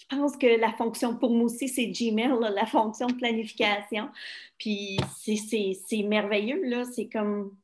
je 0.00 0.16
pense 0.16 0.36
que 0.36 0.46
la 0.46 0.72
fonction, 0.72 1.16
pour 1.16 1.30
moi 1.30 1.44
aussi, 1.44 1.68
c'est 1.68 1.86
Gmail, 1.86 2.32
la 2.54 2.66
fonction 2.66 3.06
de 3.06 3.14
planification. 3.14 4.08
Puis 4.58 4.98
c'est 5.16 6.02
merveilleux, 6.02 6.62
là. 6.64 6.84
C'est 6.84 7.08
comme, 7.08 7.56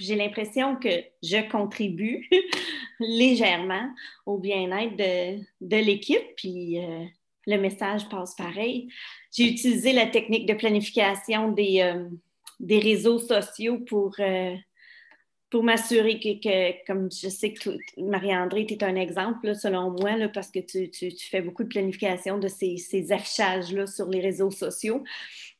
j'ai 0.00 0.16
l'impression 0.16 0.76
que 0.76 0.88
je 1.22 1.48
contribue 1.50 2.28
légèrement 3.00 3.88
au 4.26 4.38
bien-être 4.38 4.96
de, 4.96 5.76
l'équipe. 5.76 6.34
Puis 6.36 6.82
euh, 6.82 7.04
le 7.46 7.56
message 7.58 8.08
passe 8.08 8.34
pareil. 8.34 8.88
J'ai 9.32 9.48
utilisé 9.48 9.92
la 9.92 10.06
technique 10.06 10.46
de 10.46 10.54
planification 10.54 11.52
des, 11.52 11.80
euh, 11.82 12.08
des 12.60 12.78
réseaux 12.78 13.18
sociaux 13.18 13.78
pour 13.78 14.14
euh, 14.18 14.56
pour 15.54 15.62
m'assurer 15.62 16.18
que, 16.18 16.84
comme 16.84 17.08
je 17.12 17.28
sais 17.28 17.52
que 17.52 17.70
Marie-André, 17.96 18.66
tu 18.66 18.74
es 18.74 18.82
un 18.82 18.96
exemple, 18.96 19.54
selon 19.54 19.92
moi, 19.92 20.16
là, 20.16 20.28
parce 20.28 20.50
que 20.50 20.58
tu, 20.58 21.12
fais 21.30 21.42
beaucoup 21.42 21.62
de 21.62 21.68
planification 21.68 22.38
de 22.38 22.48
ces, 22.48 23.12
affichages-là 23.12 23.86
sur 23.86 24.08
les 24.08 24.20
réseaux 24.20 24.50
sociaux. 24.50 25.04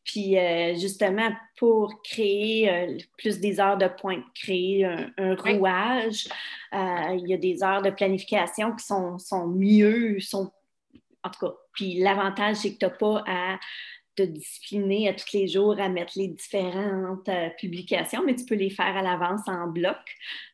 Puis 0.02 0.36
euh, 0.36 0.74
justement, 0.74 1.30
pour 1.56 2.02
créer 2.02 2.68
euh, 2.68 2.98
plus 3.18 3.38
des 3.38 3.60
heures 3.60 3.78
de 3.78 3.86
pointe, 3.86 4.24
créer 4.34 4.84
un, 4.84 5.36
rouage, 5.36 6.26
euh, 6.72 7.16
il 7.16 7.28
y 7.28 7.34
a 7.34 7.36
des 7.36 7.62
heures 7.62 7.82
de 7.82 7.90
planification 7.90 8.74
qui 8.74 8.84
sont, 8.84 9.18
sont 9.18 9.46
mieux, 9.46 10.18
sont 10.18 10.50
en 11.22 11.30
tout 11.30 11.46
cas. 11.46 11.54
Puis 11.72 12.00
l'avantage, 12.00 12.56
c'est 12.56 12.74
que 12.74 12.78
tu 12.78 12.84
n'as 12.84 12.90
pas 12.90 13.22
à 13.28 13.60
te 14.14 14.22
discipliner 14.22 15.08
à 15.08 15.14
tous 15.14 15.32
les 15.32 15.48
jours 15.48 15.78
à 15.78 15.88
mettre 15.88 16.12
les 16.16 16.28
différentes 16.28 17.28
euh, 17.28 17.50
publications, 17.58 18.22
mais 18.24 18.34
tu 18.34 18.44
peux 18.44 18.54
les 18.54 18.70
faire 18.70 18.96
à 18.96 19.02
l'avance 19.02 19.46
en 19.46 19.66
bloc. 19.66 19.98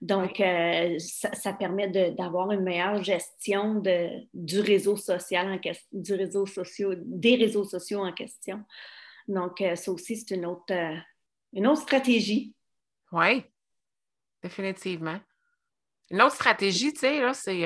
Donc, 0.01 0.41
euh, 0.41 0.99
ça, 0.99 1.53
permet 1.53 1.89
d'avoir 2.13 2.53
une 2.53 2.63
meilleure 2.63 3.03
gestion 3.03 3.77
de, 3.77 4.09
du 4.35 4.61
réseau 4.61 4.97
social 4.97 5.49
en 5.53 5.61
du 5.93 6.15
réseau 6.15 6.47
social, 6.47 7.01
des 7.05 7.37
réseaux 7.37 7.65
sociaux 7.65 8.01
en 8.05 8.13
question. 8.13 8.65
Donc, 9.29 9.61
euh, 9.61 9.77
ça 9.77 9.93
aussi, 9.93 10.17
c'est 10.17 10.35
une 10.35 10.47
autre, 10.47 10.75
une 11.53 11.67
autre 11.67 11.83
stratégie. 11.83 12.55
Oui, 13.13 13.45
définitivement. 14.43 15.21
Une 16.11 16.23
autre 16.23 16.35
stratégie, 16.35 16.93
tu 16.93 17.01
sais, 17.01 17.21
là, 17.21 17.35
c'est 17.35 17.65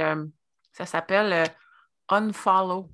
ça 0.73 0.85
s'appelle 0.85 1.47
unfollow. 2.09 2.94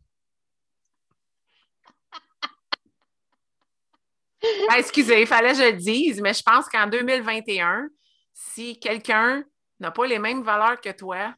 Ben, 4.42 4.76
excusez, 4.78 5.20
il 5.20 5.26
fallait 5.26 5.52
que 5.52 5.58
je 5.58 5.64
le 5.64 5.72
dise, 5.72 6.20
mais 6.20 6.32
je 6.32 6.42
pense 6.42 6.68
qu'en 6.68 6.86
2021, 6.86 7.88
si 8.32 8.78
quelqu'un 8.78 9.44
n'a 9.80 9.90
pas 9.90 10.06
les 10.06 10.18
mêmes 10.18 10.42
valeurs 10.42 10.80
que 10.80 10.90
toi, 10.90 11.34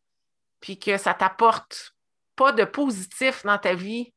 puis 0.60 0.78
que 0.78 0.96
ça 0.96 1.14
t'apporte 1.14 1.94
pas 2.36 2.52
de 2.52 2.64
positif 2.64 3.42
dans 3.44 3.58
ta 3.58 3.74
vie, 3.74 4.12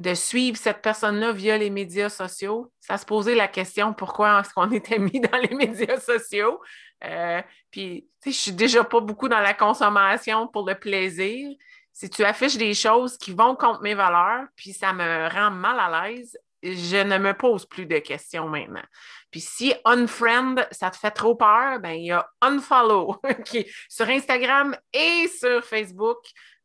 de 0.00 0.14
suivre 0.14 0.56
cette 0.56 0.80
personne-là 0.80 1.32
via 1.32 1.58
les 1.58 1.68
médias 1.68 2.08
sociaux, 2.08 2.72
ça 2.80 2.96
se 2.96 3.04
posait 3.04 3.34
la 3.34 3.48
question 3.48 3.92
pourquoi 3.92 4.40
est-ce 4.40 4.52
qu'on 4.54 4.70
était 4.70 4.98
mis 4.98 5.20
dans 5.32 5.38
les 5.38 5.54
médias 5.54 6.00
sociaux? 6.00 6.60
Euh, 7.04 7.42
puis, 7.70 8.08
je 8.24 8.30
suis 8.30 8.52
déjà 8.52 8.82
pas 8.82 9.00
beaucoup 9.00 9.28
dans 9.28 9.40
la 9.40 9.54
consommation 9.54 10.48
pour 10.48 10.66
le 10.66 10.74
plaisir. 10.74 11.54
Si 11.92 12.08
tu 12.08 12.24
affiches 12.24 12.56
des 12.56 12.72
choses 12.72 13.18
qui 13.18 13.32
vont 13.32 13.54
contre 13.54 13.82
mes 13.82 13.94
valeurs, 13.94 14.46
puis 14.56 14.72
ça 14.72 14.92
me 14.92 15.28
rend 15.28 15.50
mal 15.50 15.78
à 15.78 16.08
l'aise, 16.08 16.36
je 16.62 17.02
ne 17.02 17.18
me 17.18 17.32
pose 17.32 17.66
plus 17.66 17.86
de 17.86 17.98
questions 17.98 18.48
maintenant. 18.48 18.82
Puis 19.30 19.40
si 19.40 19.74
unfriend, 19.84 20.56
ça 20.70 20.90
te 20.90 20.96
fait 20.96 21.10
trop 21.10 21.34
peur, 21.34 21.80
ben 21.80 21.92
il 21.92 22.06
y 22.06 22.12
a 22.12 22.28
unfollow 22.40 23.16
qui 23.44 23.66
sur 23.88 24.08
Instagram 24.08 24.76
et 24.92 25.28
sur 25.28 25.64
Facebook. 25.64 26.18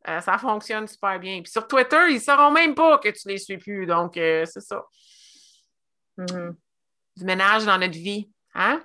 Euh, 0.08 0.20
ça 0.20 0.38
fonctionne 0.38 0.86
super 0.86 1.18
bien. 1.18 1.42
Puis 1.42 1.50
sur 1.50 1.66
Twitter, 1.66 2.06
ils 2.08 2.16
ne 2.16 2.20
sauront 2.20 2.50
même 2.50 2.74
pas 2.74 2.98
que 2.98 3.08
tu 3.08 3.28
les 3.28 3.38
suis 3.38 3.58
plus. 3.58 3.86
Donc, 3.86 4.16
euh, 4.16 4.44
c'est 4.44 4.60
ça. 4.60 4.84
Mm-hmm. 6.18 6.54
Du 7.16 7.24
ménage 7.24 7.64
dans 7.64 7.78
notre 7.78 7.98
vie. 7.98 8.30
Hein? 8.54 8.84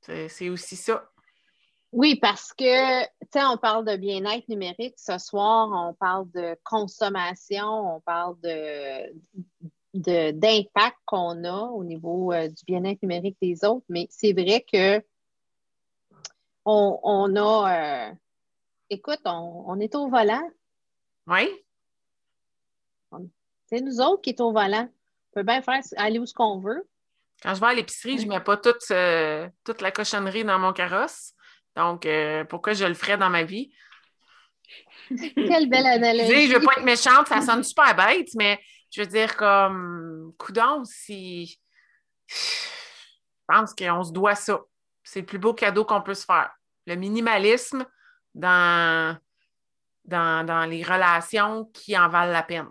C'est 0.00 0.48
aussi 0.48 0.76
ça. 0.76 1.10
Oui, 1.92 2.16
parce 2.16 2.52
que, 2.52 3.02
tu 3.02 3.08
sais, 3.32 3.44
on 3.44 3.56
parle 3.56 3.84
de 3.84 3.96
bien-être 3.96 4.48
numérique. 4.48 4.94
Ce 4.98 5.18
soir, 5.18 5.68
on 5.72 5.94
parle 5.94 6.30
de 6.32 6.56
consommation, 6.64 7.96
on 7.96 8.00
parle 8.00 8.38
de, 8.40 9.12
d'impact 9.98 10.96
qu'on 11.04 11.44
a 11.44 11.62
au 11.62 11.84
niveau 11.84 12.32
euh, 12.32 12.48
du 12.48 12.64
bien-être 12.66 13.02
numérique 13.02 13.36
des 13.40 13.64
autres. 13.64 13.84
Mais 13.88 14.06
c'est 14.10 14.32
vrai 14.32 14.64
que 14.70 15.02
on, 16.64 17.34
a, 17.36 18.10
euh, 18.10 18.14
écoute, 18.90 19.20
on, 19.24 19.80
est 19.80 19.94
au 19.94 20.08
volant. 20.08 20.50
Oui. 21.26 21.48
C'est 23.66 23.80
nous 23.80 24.00
autres 24.00 24.20
qui 24.20 24.30
est 24.30 24.40
au 24.40 24.52
volant. 24.52 24.88
On 24.88 25.34
peut 25.34 25.42
bien 25.42 25.62
faire 25.62 25.80
aller 25.96 26.18
où 26.18 26.26
ce 26.26 26.34
qu'on 26.34 26.58
veut. 26.60 26.86
Quand 27.42 27.54
je 27.54 27.60
vais 27.60 27.66
à 27.66 27.74
l'épicerie, 27.74 28.18
je 28.18 28.24
ne 28.24 28.30
mets 28.30 28.40
pas 28.40 28.58
toute, 28.58 28.90
euh, 28.90 29.48
toute 29.64 29.80
la 29.80 29.92
cochonnerie 29.92 30.44
dans 30.44 30.58
mon 30.58 30.72
carrosse. 30.72 31.32
Donc, 31.74 32.06
pourquoi 32.50 32.72
je 32.72 32.84
le 32.84 32.94
ferais 32.94 33.16
dans 33.16 33.30
ma 33.30 33.44
vie? 33.44 33.70
Quelle 35.08 35.68
belle 35.68 35.86
analogie. 35.86 36.48
Je 36.48 36.54
ne 36.54 36.58
veux 36.58 36.64
pas 36.64 36.72
être 36.78 36.84
méchante, 36.84 37.28
ça 37.28 37.40
sonne 37.40 37.62
super 37.62 37.94
bête, 37.94 38.28
mais 38.34 38.58
je 38.90 39.02
veux 39.02 39.06
dire, 39.06 39.36
comme, 39.36 40.32
coudon, 40.38 40.84
si. 40.84 41.60
Je 42.28 42.34
pense 43.46 43.74
qu'on 43.74 44.04
se 44.04 44.12
doit 44.12 44.34
ça. 44.34 44.60
C'est 45.02 45.20
le 45.20 45.26
plus 45.26 45.38
beau 45.38 45.54
cadeau 45.54 45.84
qu'on 45.84 46.02
peut 46.02 46.14
se 46.14 46.24
faire. 46.24 46.50
Le 46.86 46.94
minimalisme 46.94 47.86
dans, 48.34 49.16
dans, 50.04 50.44
dans 50.44 50.66
les 50.66 50.82
relations 50.82 51.64
qui 51.66 51.96
en 51.96 52.08
valent 52.08 52.32
la 52.32 52.42
peine. 52.42 52.68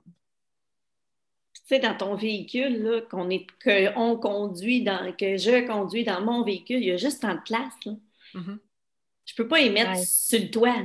Tu 1.53 1.61
sais, 1.65 1.79
dans 1.79 1.95
ton 1.95 2.15
véhicule, 2.15 3.05
qu'on 3.09 3.29
est, 3.29 3.47
que 3.59 3.93
conduit 4.19 4.83
dans, 4.83 5.11
que 5.15 5.37
je 5.37 5.65
conduis 5.65 6.03
dans 6.03 6.21
mon 6.21 6.43
véhicule, 6.43 6.77
il 6.77 6.89
y 6.89 6.91
a 6.91 6.97
juste 6.97 7.23
tant 7.23 7.35
de 7.35 7.41
place. 7.41 7.73
Là. 7.85 7.93
Mm-hmm. 8.35 8.59
Je 9.25 9.35
peux 9.35 9.47
pas 9.47 9.59
y 9.59 9.69
mettre 9.69 9.97
sur 9.97 10.39
le 10.39 10.49
toit. 10.49 10.75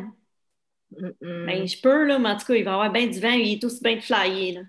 Ben, 1.20 1.66
je 1.66 1.80
peux, 1.80 2.04
là, 2.04 2.18
mais 2.18 2.30
en 2.30 2.36
tout 2.36 2.46
cas, 2.46 2.54
il 2.54 2.64
va 2.64 2.72
y 2.72 2.74
avoir 2.74 2.92
bien 2.92 3.06
du 3.06 3.20
vent, 3.20 3.30
il 3.30 3.52
est 3.52 3.64
aussi 3.64 3.80
bien 3.82 3.96
de 3.96 4.00
flyer. 4.00 4.66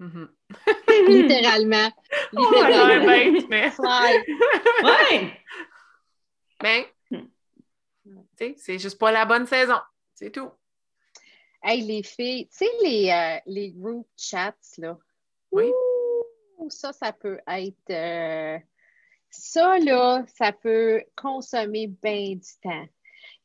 Là. 0.00 0.06
Mm-hmm. 0.06 0.28
Littéralement. 1.08 1.90
Littéralement. 2.32 3.06
Ouais, 3.06 3.30
mais... 3.48 3.72
ouais. 4.82 5.44
Mais, 6.62 6.86
hmm. 7.10 8.54
c'est 8.56 8.78
juste 8.78 8.98
pas 8.98 9.12
la 9.12 9.24
bonne 9.24 9.46
saison. 9.46 9.78
C'est 10.14 10.30
tout. 10.30 10.50
Hey, 11.62 11.82
les 11.82 12.02
filles, 12.02 12.46
tu 12.48 12.56
sais, 12.58 12.70
les, 12.82 13.10
euh, 13.10 13.40
les 13.46 13.72
group 13.72 14.06
chats, 14.16 14.54
là. 14.78 14.98
Oui. 15.50 15.70
ça, 16.68 16.92
ça 16.92 17.12
peut 17.12 17.38
être. 17.46 17.90
Euh, 17.90 18.58
ça, 19.30 19.78
là, 19.78 20.24
ça 20.26 20.52
peut 20.52 21.02
consommer 21.16 21.88
bien 21.88 22.34
du 22.34 22.50
temps. 22.62 22.86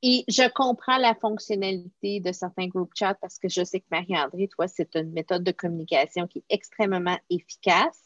Et 0.02 0.24
je 0.30 0.50
comprends 0.50 0.97
la 0.97 1.14
fonctionnalité 1.14 2.22
de 2.22 2.32
certains 2.32 2.68
group 2.68 2.91
chats 2.95 3.16
parce 3.16 3.38
que 3.38 3.50
je 3.50 3.64
sais 3.64 3.82
que 3.82 3.86
Marie-André, 3.91 4.47
toi, 4.47 4.68
c'est 4.68 4.95
une 4.95 5.12
méthode 5.12 5.43
de 5.43 5.52
communication 5.52 6.26
qui 6.28 6.39
est 6.39 6.45
extrêmement 6.50 7.20
efficace. 7.30 8.02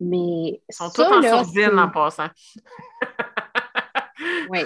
Mais. 0.00 0.60
Ils 0.68 0.74
sont 0.74 0.90
tous 0.90 1.02
en 1.02 1.22
sourdine 1.22 1.78
en 1.78 1.88
passant. 1.90 2.28
oui. 4.50 4.60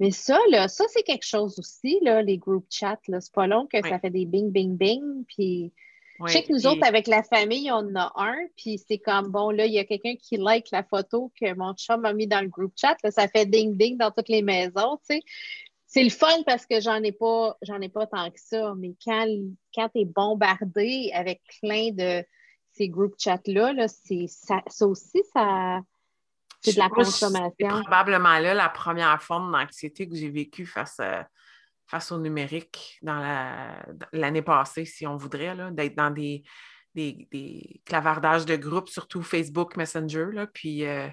Mais 0.00 0.10
ça, 0.10 0.38
là, 0.50 0.68
ça, 0.68 0.84
c'est 0.88 1.02
quelque 1.02 1.26
chose 1.26 1.58
aussi, 1.58 1.98
là, 2.02 2.22
les 2.22 2.38
group 2.38 2.66
chats. 2.70 2.98
C'est 3.06 3.32
pas 3.32 3.46
long 3.46 3.66
que 3.66 3.80
ça 3.82 3.98
fait 3.98 4.10
des 4.10 4.26
bing, 4.26 4.52
bing, 4.52 4.76
bing. 4.76 5.24
Puis 5.26 5.72
je 6.26 6.32
sais 6.32 6.42
que 6.42 6.52
nous 6.52 6.66
autres, 6.66 6.84
avec 6.84 7.06
la 7.06 7.22
famille, 7.22 7.70
on 7.70 7.76
en 7.76 7.96
a 7.96 8.12
un, 8.16 8.36
puis 8.56 8.78
c'est 8.78 8.98
comme, 8.98 9.28
bon, 9.28 9.50
là, 9.50 9.66
il 9.66 9.72
y 9.72 9.78
a 9.78 9.84
quelqu'un 9.84 10.14
qui 10.16 10.36
like 10.36 10.70
la 10.70 10.82
photo 10.82 11.32
que 11.40 11.54
mon 11.54 11.74
chum 11.74 12.04
a 12.04 12.12
mis 12.12 12.26
dans 12.26 12.40
le 12.40 12.48
groupe 12.48 12.74
chat, 12.76 12.96
ça 13.10 13.28
fait 13.28 13.46
ding-ding 13.46 13.96
dans 13.96 14.10
toutes 14.10 14.28
les 14.28 14.42
maisons, 14.42 14.98
tu 15.08 15.16
sais. 15.16 15.20
C'est 15.90 16.04
le 16.04 16.10
fun 16.10 16.42
parce 16.44 16.66
que 16.66 16.80
j'en 16.80 17.02
ai 17.02 17.12
pas, 17.12 17.56
j'en 17.62 17.80
ai 17.80 17.88
pas 17.88 18.06
tant 18.06 18.30
que 18.30 18.38
ça, 18.38 18.74
mais 18.76 18.94
quand, 19.02 19.26
quand 19.74 19.88
tu 19.88 20.00
es 20.00 20.04
bombardé 20.04 21.10
avec 21.14 21.40
plein 21.62 21.92
de 21.92 22.22
ces 22.72 22.88
group 22.88 23.14
chats-là, 23.18 23.72
-là, 23.72 23.88
ça, 24.28 24.62
ça 24.66 24.86
aussi, 24.86 25.22
ça, 25.32 25.80
c'est 26.60 26.74
de 26.74 26.78
la 26.78 26.88
consommation. 26.88 27.52
C'est 27.58 27.66
probablement 27.66 28.38
là 28.38 28.54
la 28.54 28.68
première 28.68 29.22
forme 29.22 29.52
d'anxiété 29.52 30.08
que 30.08 30.14
j'ai 30.14 30.30
vécue 30.30 30.66
face 30.66 30.98
à 31.00 31.28
face 31.88 32.12
au 32.12 32.18
numérique 32.18 32.98
dans 33.02 33.18
l'année 34.12 34.42
passée, 34.42 34.84
si 34.84 35.06
on 35.06 35.16
voudrait, 35.16 35.56
d'être 35.72 35.96
dans 35.96 36.10
des, 36.10 36.44
clavardages 37.84 38.44
de 38.44 38.56
groupes, 38.56 38.88
surtout 38.88 39.22
Facebook 39.22 39.76
Messenger, 39.76 40.26
là, 40.32 40.46
puis 40.46 40.84
euh, 40.84 41.08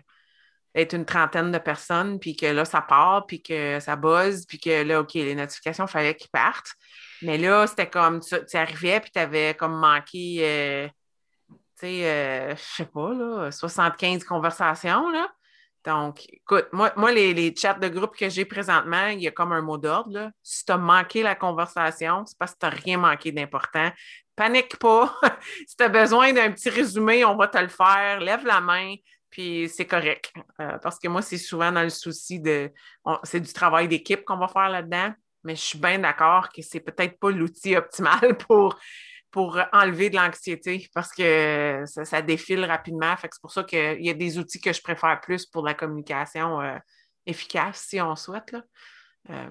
être 0.73 0.93
une 0.93 1.05
trentaine 1.05 1.51
de 1.51 1.57
personnes, 1.57 2.19
puis 2.19 2.35
que 2.35 2.47
là, 2.47 2.65
ça 2.65 2.81
part, 2.81 3.25
puis 3.25 3.41
que 3.41 3.79
ça 3.79 3.95
buzz, 3.95 4.45
puis 4.45 4.59
que 4.59 4.83
là, 4.83 5.01
OK, 5.01 5.13
les 5.13 5.35
notifications, 5.35 5.85
il 5.85 5.91
fallait 5.91 6.15
qu'ils 6.15 6.29
partent. 6.29 6.73
Mais 7.21 7.37
là, 7.37 7.65
c'était 7.67 7.89
comme, 7.89 8.19
tu, 8.19 8.57
arrivais, 8.57 8.99
puis 8.99 9.11
tu 9.11 9.19
avais 9.19 9.55
comme 9.55 9.77
manqué, 9.79 10.39
euh, 10.41 10.87
tu 11.47 11.55
sais, 11.75 12.05
euh, 12.05 12.55
je 12.55 12.61
sais 12.61 12.85
pas, 12.85 13.13
là, 13.13 13.51
75 13.51 14.25
conversations, 14.25 15.09
là. 15.09 15.29
Donc, 15.85 16.25
écoute, 16.29 16.67
moi, 16.71 16.91
moi 16.95 17.11
les, 17.11 17.53
chats 17.55 17.75
de 17.75 17.87
groupe 17.87 18.15
que 18.15 18.27
j'ai 18.27 18.45
présentement, 18.45 19.07
il 19.07 19.21
y 19.21 19.27
a 19.27 19.31
comme 19.31 19.51
un 19.51 19.61
mot 19.61 19.77
d'ordre. 19.77 20.31
Si 20.41 20.65
tu 20.65 20.71
as 20.71 20.77
manqué 20.77 21.21
la 21.21 21.35
conversation, 21.35 22.25
c'est 22.25 22.37
parce 22.37 22.53
que 22.53 22.59
tu 22.59 22.65
n'as 22.65 22.71
rien 22.71 22.97
manqué 22.97 23.31
d'important. 23.31 23.91
Panique 24.35 24.77
pas. 24.77 25.15
si 25.67 25.75
tu 25.75 25.83
as 25.83 25.89
besoin 25.89 26.33
d'un 26.33 26.51
petit 26.51 26.69
résumé, 26.69 27.23
on 27.23 27.35
va 27.35 27.47
te 27.47 27.57
le 27.57 27.67
faire. 27.67 28.19
Lève 28.19 28.45
la 28.45 28.61
main, 28.61 28.95
puis 29.29 29.69
c'est 29.69 29.85
correct. 29.85 30.33
Euh, 30.59 30.77
parce 30.79 30.97
que 30.97 31.07
moi, 31.07 31.21
c'est 31.21 31.37
souvent 31.37 31.71
dans 31.71 31.83
le 31.83 31.89
souci 31.89 32.39
de. 32.39 32.71
C'est 33.23 33.39
du 33.39 33.53
travail 33.53 33.87
d'équipe 33.87 34.25
qu'on 34.25 34.37
va 34.37 34.47
faire 34.47 34.69
là-dedans, 34.69 35.13
mais 35.43 35.55
je 35.55 35.61
suis 35.61 35.79
bien 35.79 35.99
d'accord 35.99 36.49
que 36.49 36.63
c'est 36.63 36.79
peut-être 36.79 37.19
pas 37.19 37.29
l'outil 37.29 37.75
optimal 37.75 38.37
pour 38.47 38.79
pour 39.35 39.59
enlever 39.73 40.09
de 40.09 40.15
l'anxiété 40.15 40.89
parce 40.93 41.11
que 41.11 41.83
ça, 41.85 42.21
défile 42.21 42.63
rapidement. 42.63 43.15
c'est 43.21 43.41
pour 43.41 43.51
ça 43.51 43.65
qu'il 43.65 44.01
y 44.01 44.09
a 44.09 44.13
des 44.13 44.39
outils 44.39 44.61
que 44.61 44.71
je 44.71 44.81
préfère 44.81 45.19
plus 45.19 45.45
pour 45.45 45.65
la 45.65 45.73
communication 45.73 46.61
euh, 46.61 46.77
efficace, 47.25 47.81
si 47.81 47.99
on 47.99 48.15
souhaite. 48.15 48.53
Là. 48.53 48.63
Euh, 49.31 49.49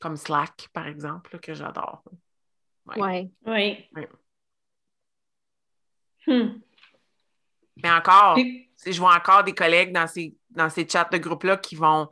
comme 0.00 0.16
Slack, 0.16 0.68
par 0.72 0.88
exemple, 0.88 1.38
que 1.38 1.54
j'adore. 1.54 2.02
Oui. 2.96 3.30
Oui. 3.46 3.88
Hmm. 6.26 6.58
Mais 7.76 7.90
encore, 7.92 8.36
je 8.36 8.98
vois 8.98 9.14
encore 9.14 9.44
des 9.44 9.54
collègues 9.54 9.92
dans 9.92 10.08
ces, 10.08 10.34
dans 10.50 10.70
ces 10.70 10.88
chats 10.88 11.08
de 11.08 11.18
groupe-là 11.18 11.56
qui 11.56 11.76
vont 11.76 12.08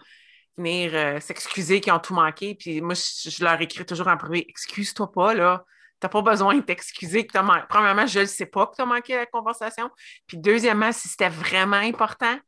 venir 0.57 0.93
euh, 0.95 1.19
s'excuser, 1.19 1.81
qui 1.81 1.91
ont 1.91 1.99
tout 1.99 2.15
manqué. 2.15 2.55
Puis 2.55 2.81
moi, 2.81 2.95
je, 2.95 3.29
je, 3.29 3.43
leur 3.43 3.61
écris 3.61 3.85
toujours 3.85 4.07
en 4.07 4.17
privé 4.17 4.47
Excuse-toi 4.49 5.11
pas, 5.11 5.35
là. 5.35 5.65
Tu 6.01 6.07
n'as 6.07 6.09
pas 6.09 6.23
besoin 6.23 6.57
de 6.57 6.63
t'excuser 6.63 7.27
que 7.27 7.33
tu 7.33 7.39
as 7.39 7.67
Premièrement, 7.69 8.07
je 8.07 8.21
ne 8.21 8.25
sais 8.25 8.47
pas 8.47 8.67
que 8.67 8.77
tu 8.77 8.83
as 8.83 8.87
manqué 8.87 9.17
la 9.17 9.27
conversation. 9.27 9.91
Puis 10.27 10.39
deuxièmement, 10.39 10.93
si 10.93 11.09
c'était 11.09 11.29
vraiment 11.29 11.77
important, 11.77 12.39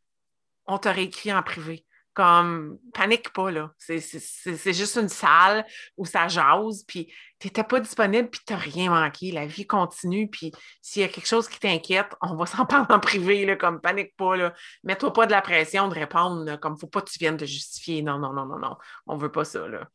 on 0.66 0.78
t'aurait 0.78 1.04
écrit 1.04 1.32
en 1.32 1.42
privé. 1.42 1.84
Comme, 2.14 2.78
panique 2.92 3.32
pas, 3.32 3.50
là. 3.50 3.72
C'est 3.78 4.72
juste 4.72 4.96
une 4.96 5.08
salle 5.08 5.64
où 5.96 6.04
ça 6.04 6.28
jase, 6.28 6.84
puis 6.86 7.06
tu 7.38 7.46
n'étais 7.46 7.64
pas 7.64 7.80
disponible, 7.80 8.28
puis 8.28 8.40
tu 8.46 8.52
n'as 8.52 8.58
rien 8.58 8.90
manqué. 8.90 9.32
La 9.32 9.46
vie 9.46 9.66
continue, 9.66 10.28
puis 10.28 10.52
s'il 10.82 11.00
y 11.00 11.04
a 11.06 11.08
quelque 11.08 11.26
chose 11.26 11.48
qui 11.48 11.58
t'inquiète, 11.58 12.14
on 12.20 12.36
va 12.36 12.44
s'en 12.46 12.66
parler 12.66 12.94
en 12.94 13.00
privé, 13.00 13.46
là, 13.46 13.56
comme 13.56 13.80
panique 13.80 14.14
pas, 14.16 14.36
là. 14.36 14.54
Mets-toi 14.84 15.12
pas 15.12 15.26
de 15.26 15.30
la 15.32 15.40
pression 15.40 15.88
de 15.88 15.94
répondre, 15.94 16.44
là, 16.44 16.58
comme 16.58 16.78
faut 16.78 16.86
pas 16.86 17.00
que 17.00 17.10
tu 17.10 17.18
viennes 17.18 17.38
te 17.38 17.46
justifier. 17.46 18.02
Non, 18.02 18.18
non, 18.18 18.32
non, 18.34 18.44
non, 18.44 18.58
non. 18.58 18.76
On 19.06 19.16
veut 19.16 19.32
pas 19.32 19.44
ça, 19.44 19.66
là. 19.66 19.88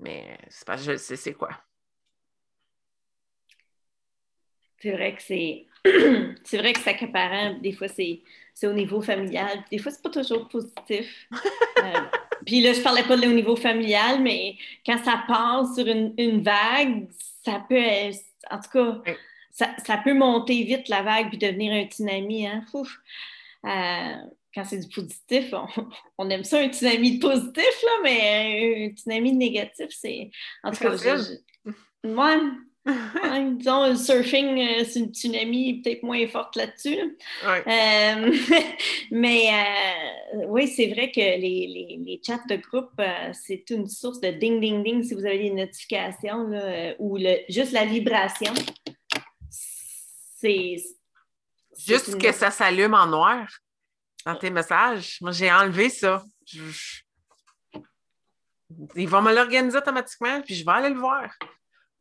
Mais 0.00 0.38
c'est 0.48 0.66
pas, 0.66 0.76
je 0.76 0.96
sais 0.96 1.34
quoi 1.34 1.50
c'est 4.84 4.92
vrai 4.92 5.14
que 5.14 5.22
c'est 5.22 5.66
c'est 6.44 6.58
vrai 6.58 6.72
que. 6.72 7.60
Des 7.60 7.72
fois, 7.72 7.88
c'est, 7.88 8.22
au 8.66 8.72
niveau 8.72 9.00
familial. 9.00 9.64
Des 9.70 9.78
fois, 9.78 9.92
c'est 9.92 10.02
pas 10.02 10.10
toujours 10.10 10.48
positif. 10.48 11.28
Euh, 11.76 12.00
puis 12.46 12.62
là, 12.62 12.72
je 12.72 12.80
parlais 12.80 13.02
pas 13.02 13.16
de 13.16 13.26
au 13.26 13.32
niveau 13.32 13.56
familial, 13.56 14.22
mais 14.22 14.56
quand 14.86 14.96
ça 15.04 15.22
passe 15.28 15.74
sur 15.74 15.86
une, 15.86 16.40
vague, 16.40 17.08
ça 17.44 17.62
peut, 17.68 17.82
en 18.50 18.58
tout 18.58 18.70
cas, 18.72 19.02
ça, 19.50 19.98
peut 20.02 20.14
monter 20.14 20.62
vite 20.62 20.88
la 20.88 21.02
vague 21.02 21.28
puis 21.28 21.36
devenir 21.36 21.74
un 21.74 21.86
tsunami. 21.86 22.46
Hein? 22.46 22.64
Euh, 23.66 24.28
quand 24.54 24.64
c'est 24.64 24.78
du 24.78 24.88
positif, 24.88 25.52
on, 26.18 26.30
aime 26.30 26.44
ça, 26.44 26.60
un 26.60 26.68
tsunami 26.68 27.18
de 27.18 27.26
positif, 27.28 27.82
là, 27.82 27.90
mais 28.02 28.86
un 28.86 28.94
tsunami 28.94 29.32
de 29.32 29.38
négatif, 29.38 29.88
c'est. 29.90 30.30
En 30.62 30.70
tout 30.70 30.84
cas, 30.84 30.94
moi, 32.02 32.40
disons, 32.86 33.88
le 33.88 33.96
surfing, 33.96 34.58
euh, 34.60 34.84
c'est 34.84 35.00
une 35.00 35.14
tsunami 35.14 35.80
peut-être 35.80 36.02
moins 36.02 36.26
forte 36.28 36.56
là-dessus. 36.56 37.16
Euh, 37.44 38.36
mais 39.10 39.48
euh, 39.48 40.44
oui, 40.48 40.68
c'est 40.68 40.88
vrai 40.88 41.10
que 41.10 41.20
les, 41.20 41.98
les, 42.04 42.20
chats 42.24 42.42
de 42.48 42.56
groupe, 42.56 43.00
c'est 43.32 43.70
une 43.70 43.88
source 43.88 44.20
de 44.20 44.28
ding-ding-ding 44.28 45.02
si 45.02 45.14
vous 45.14 45.24
avez 45.24 45.38
des 45.38 45.50
notifications 45.50 46.50
ou 46.98 47.16
le, 47.16 47.38
juste 47.48 47.72
la 47.72 47.86
vibration. 47.86 48.52
C'est. 49.48 50.76
Juste 51.76 52.18
que 52.18 52.32
ça 52.32 52.50
s'allume 52.50 52.94
en 52.94 53.06
noir 53.06 53.48
dans 54.24 54.36
tes 54.36 54.50
messages. 54.50 55.18
Moi, 55.20 55.32
j'ai 55.32 55.50
enlevé 55.50 55.88
ça. 55.88 56.22
ils 58.94 59.08
vont 59.08 59.22
me 59.22 59.34
l'organiser 59.34 59.78
automatiquement, 59.78 60.40
puis 60.42 60.54
je 60.54 60.64
vais 60.64 60.72
aller 60.72 60.90
le 60.90 61.00
voir. 61.00 61.30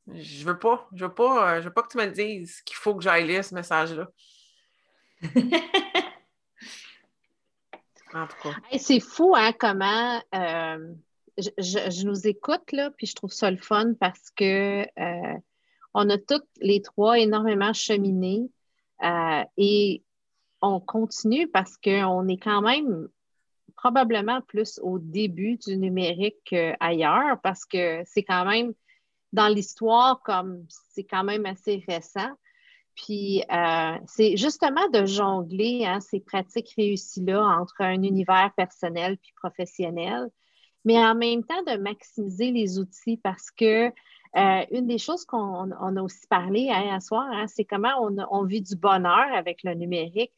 Je 0.08 0.46
veux 0.46 0.60
pas, 0.60 0.88
je 0.94 1.06
veux 1.06 1.14
pas, 1.14 1.56
euh, 1.56 1.62
je 1.62 1.68
veux 1.68 1.74
pas 1.74 1.82
que 1.84 1.92
tu 1.92 1.98
me 1.98 2.08
dises 2.08 2.62
qu'il 2.62 2.76
faut 2.76 2.96
que 2.96 3.04
j'aille 3.04 3.26
lire 3.26 3.46
ce 3.46 3.56
message-là. 3.56 4.10
en 8.14 8.28
tout 8.28 8.36
cas. 8.44 8.50
c'est 8.78 9.00
fou, 9.00 9.34
hein, 9.36 9.54
comment 9.58 10.22
euh, 10.36 10.94
je, 11.38 12.06
nous 12.06 12.28
écoute, 12.28 12.72
là, 12.74 12.92
puis 12.92 13.08
je 13.08 13.16
trouve 13.16 13.32
ça 13.32 13.50
le 13.50 13.58
fun 13.58 13.94
parce 13.98 14.30
que 14.32 14.82
euh, 15.00 15.38
on 15.94 16.10
a 16.10 16.18
toutes 16.18 16.50
les 16.60 16.82
trois 16.82 17.18
énormément 17.20 17.72
cheminé 17.72 18.50
et 19.58 20.04
on 20.62 20.80
continue 20.80 21.48
parce 21.50 21.76
qu'on 21.78 22.28
est 22.28 22.38
quand 22.38 22.62
même 22.62 23.08
probablement 23.76 24.42
plus 24.42 24.80
au 24.82 24.98
début 24.98 25.58
du 25.58 25.78
numérique 25.78 26.38
qu'ailleurs 26.46 27.40
parce 27.42 27.66
que 27.66 28.02
c'est 28.06 28.24
quand 28.24 28.46
même 28.46 28.74
dans 29.34 29.48
l'histoire 29.48 30.22
comme 30.24 30.66
c'est 30.70 31.04
quand 31.04 31.24
même 31.24 31.46
assez 31.46 31.84
récent. 31.88 32.32
Puis 32.96 33.44
euh, 33.52 33.98
c'est 34.06 34.38
justement 34.38 34.88
de 34.90 35.06
jongler 35.06 35.84
hein, 35.86 36.00
ces 36.00 36.20
pratiques 36.20 36.74
réussies-là 36.78 37.44
entre 37.60 37.82
un 37.82 38.04
univers 38.04 38.52
personnel 38.56 39.18
puis 39.18 39.34
professionnel, 39.36 40.30
mais 40.86 41.04
en 41.04 41.16
même 41.16 41.44
temps 41.44 41.64
de 41.64 41.78
maximiser 41.78 42.52
les 42.52 42.78
outils 42.78 43.18
parce 43.18 43.50
que 43.50 43.88
euh, 44.36 44.66
une 44.72 44.88
des 44.88 45.00
choses 45.00 45.26
qu'on 45.26 45.72
a 45.72 46.02
aussi 46.02 46.28
parlé 46.28 46.70
hein, 46.70 46.96
à 46.96 47.00
soir, 47.00 47.28
hein, 47.32 47.46
c'est 47.48 47.66
comment 47.66 47.94
on, 48.02 48.16
on, 48.30 48.46
vit 48.46 48.62
du 48.62 48.76
bonheur 48.76 49.28
avec 49.34 49.64
le 49.64 49.74
numérique 49.74 50.34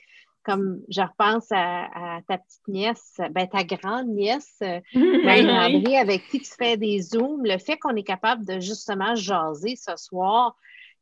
comme 0.45 0.81
je 0.89 1.01
repense 1.01 1.47
à, 1.51 2.19
ta 2.27 2.37
petite 2.37 2.67
nièce, 2.67 3.15
ben, 3.31 3.47
ta 3.47 3.63
grande 3.63 4.07
nièce, 4.07 4.57
euh, 4.61 4.79
Marie-André, 4.93 5.97
avec 5.97 6.27
qui 6.27 6.39
tu 6.39 6.51
fais 6.51 6.77
des 6.77 7.01
zooms, 7.01 7.43
le 7.43 7.57
fait 7.57 7.77
qu'on 7.77 7.95
est 7.95 8.03
capable 8.03 8.45
de 8.45 8.59
justement 8.59 9.15
jaser 9.15 9.75
ce 9.75 9.95
soir, 9.97 10.55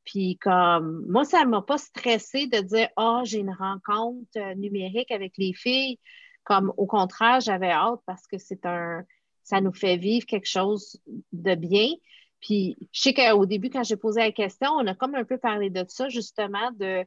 puis 0.05 0.37
comme 0.37 1.05
moi, 1.07 1.25
ça 1.25 1.43
ne 1.45 1.49
m'a 1.49 1.61
pas 1.61 1.77
stressé 1.77 2.47
de 2.47 2.59
dire 2.59 2.89
Ah, 2.95 3.19
oh, 3.19 3.25
j'ai 3.25 3.39
une 3.39 3.53
rencontre 3.53 4.27
euh, 4.37 4.55
numérique 4.55 5.11
avec 5.11 5.33
les 5.37 5.53
filles. 5.53 5.99
Comme 6.43 6.73
au 6.75 6.85
contraire, 6.85 7.39
j'avais 7.39 7.71
hâte 7.71 8.01
parce 8.05 8.27
que 8.27 8.37
c'est 8.37 8.65
un 8.65 9.03
ça 9.43 9.59
nous 9.61 9.73
fait 9.73 9.97
vivre 9.97 10.25
quelque 10.25 10.47
chose 10.47 10.97
de 11.31 11.55
bien. 11.55 11.89
Puis 12.39 12.77
je 12.91 13.01
sais 13.01 13.13
qu'au 13.13 13.45
début, 13.45 13.69
quand 13.69 13.83
j'ai 13.83 13.97
posé 13.97 14.21
la 14.21 14.31
question, 14.31 14.69
on 14.71 14.87
a 14.87 14.95
comme 14.95 15.15
un 15.15 15.23
peu 15.23 15.37
parlé 15.37 15.69
de 15.69 15.85
ça, 15.87 16.09
justement, 16.09 16.71
de 16.71 17.05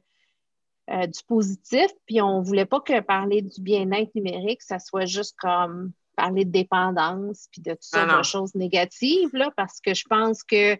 euh, 0.89 1.05
du 1.05 1.19
positif, 1.27 1.87
puis 2.05 2.21
on 2.21 2.39
ne 2.39 2.45
voulait 2.45 2.65
pas 2.65 2.79
que 2.79 2.99
parler 3.01 3.41
du 3.41 3.61
bien-être 3.61 4.13
numérique, 4.15 4.61
ça 4.61 4.79
soit 4.79 5.05
juste 5.05 5.35
comme 5.39 5.91
parler 6.15 6.45
de 6.45 6.51
dépendance, 6.51 7.47
puis 7.51 7.61
de 7.61 7.71
toutes 7.71 7.83
sortes 7.83 8.17
de 8.17 8.23
choses 8.23 8.55
négatives, 8.55 9.29
là, 9.33 9.51
parce 9.55 9.79
que 9.81 9.93
je 9.93 10.05
pense 10.09 10.43
que 10.43 10.77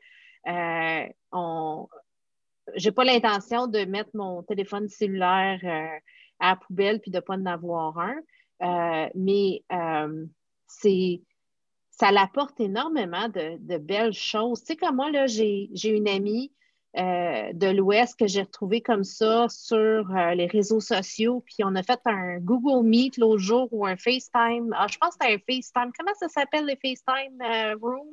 euh, 0.47 1.07
on... 1.31 1.87
j'ai 2.75 2.91
pas 2.91 3.03
l'intention 3.03 3.67
de 3.67 3.85
mettre 3.85 4.09
mon 4.13 4.43
téléphone 4.43 4.87
cellulaire 4.87 5.59
euh, 5.63 5.99
à 6.39 6.51
la 6.51 6.55
poubelle 6.55 6.99
puis 7.01 7.11
de 7.11 7.17
ne 7.17 7.21
pas 7.21 7.35
en 7.35 7.45
avoir 7.45 7.99
un. 7.99 9.09
Mais 9.13 9.61
c'est 10.67 11.21
ça 11.91 12.11
l'apporte 12.11 12.59
énormément 12.59 13.27
de, 13.27 13.57
de, 13.59 13.77
belles 13.77 14.13
choses. 14.13 14.61
Tu 14.61 14.67
sais, 14.67 14.75
comme 14.75 14.95
moi, 14.95 15.11
là, 15.11 15.25
j'ai 15.27 15.69
une 15.83 16.07
amie 16.07 16.51
euh, 16.95 17.53
de 17.53 17.67
l'Ouest 17.67 18.17
que 18.17 18.25
j'ai 18.25 18.41
retrouvé 18.41 18.81
comme 18.81 19.03
ça 19.03 19.47
sur 19.49 19.77
euh, 19.77 20.33
les 20.33 20.47
réseaux 20.47 20.79
sociaux. 20.79 21.43
Puis 21.45 21.57
on 21.63 21.75
a 21.75 21.83
fait 21.83 21.99
un 22.05 22.39
Google 22.39 22.87
Meet 22.87 23.17
l'autre 23.17 23.39
jour 23.39 23.67
ou 23.71 23.85
un 23.85 23.97
FaceTime. 23.97 24.73
Ah, 24.75 24.87
je 24.89 24.97
pense 24.97 25.15
que 25.15 25.25
c'était 25.25 25.35
un 25.35 25.37
FaceTime. 25.37 25.91
Comment 25.97 26.13
ça 26.15 26.27
s'appelle, 26.27 26.65
les 26.65 26.75
FaceTime 26.75 27.39
euh, 27.41 27.75
Room? 27.79 28.07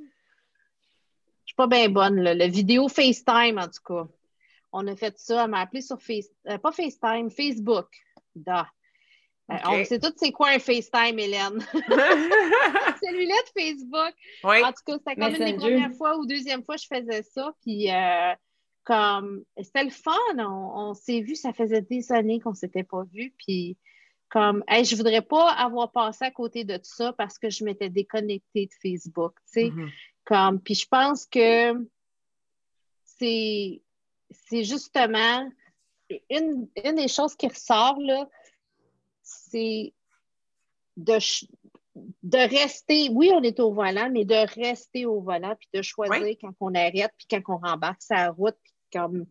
Je 1.46 1.52
suis 1.52 1.56
pas 1.56 1.66
bien 1.66 1.88
bonne, 1.88 2.20
là. 2.20 2.34
le 2.34 2.46
vidéo 2.46 2.88
FaceTime 2.88 3.58
en 3.58 3.68
tout 3.68 3.82
cas. 3.86 4.06
On 4.72 4.86
a 4.88 4.96
fait 4.96 5.16
ça, 5.18 5.44
elle 5.44 5.50
m'a 5.50 5.60
appelé 5.60 5.80
sur 5.80 6.02
Face, 6.02 6.28
pas 6.44 6.72
FaceTime, 6.72 7.30
Facebook. 7.30 7.86
on 9.48 9.84
sait 9.84 10.00
tous 10.00 10.12
c'est 10.16 10.32
quoi 10.32 10.48
un 10.48 10.58
FaceTime, 10.58 11.18
Hélène. 11.18 11.60
Celui-là 13.02 13.34
de 13.34 13.62
Facebook. 13.62 14.14
En 14.42 14.72
tout 14.72 14.82
cas, 14.84 14.98
c'était 14.98 15.14
comme 15.14 15.34
une 15.36 15.44
des 15.44 15.56
premières 15.56 15.92
fois 15.92 16.18
ou 16.18 16.26
deuxième 16.26 16.64
fois 16.64 16.74
que 16.74 16.82
je 16.82 16.88
faisais 16.88 17.22
ça. 17.22 17.54
Puis 17.62 17.88
comme 18.84 19.44
c'était 19.56 19.84
le 19.84 19.90
fun, 19.90 20.12
on, 20.38 20.94
s'est 20.94 21.20
vu, 21.20 21.36
ça 21.36 21.52
faisait 21.52 21.82
des 21.82 22.12
années 22.12 22.40
qu'on 22.40 22.50
ne 22.50 22.56
s'était 22.56 22.84
pas 22.84 23.04
vu, 23.12 23.34
puis 23.38 23.76
comme 24.28 24.62
hey, 24.68 24.84
je 24.84 24.96
voudrais 24.96 25.22
pas 25.22 25.50
avoir 25.52 25.90
passé 25.92 26.24
à 26.24 26.30
côté 26.30 26.64
de 26.64 26.76
tout 26.76 26.82
ça 26.84 27.12
parce 27.12 27.38
que 27.38 27.50
je 27.50 27.64
m'étais 27.64 27.88
déconnectée 27.88 28.66
de 28.66 28.72
Facebook, 28.82 29.34
tu 29.46 29.52
sais. 29.52 29.68
Mm-hmm. 29.68 29.90
Comme 30.24 30.60
puis 30.60 30.74
je 30.74 30.86
pense 30.86 31.26
que 31.26 31.74
c'est 33.04 33.82
c'est 34.30 34.64
justement 34.64 35.48
une, 36.30 36.68
des 36.76 37.08
choses 37.08 37.34
qui 37.34 37.48
ressort 37.48 37.98
là, 38.00 38.28
c'est 39.22 39.92
de, 40.96 41.18
de 42.22 42.38
rester, 42.38 43.08
oui, 43.10 43.30
on 43.32 43.42
est 43.42 43.60
au 43.60 43.72
volant, 43.72 44.10
mais 44.10 44.24
de 44.24 44.60
rester 44.60 45.06
au 45.06 45.20
volant, 45.20 45.54
puis 45.58 45.68
de 45.72 45.82
choisir 45.82 46.36
quand 46.40 46.54
on 46.60 46.74
arrête, 46.74 47.12
puis 47.16 47.26
quand 47.30 47.40
on 47.48 47.58
rembarque 47.58 48.02
sa 48.02 48.30
route, 48.30 48.56
puis 48.62 48.73
comme, 48.94 49.26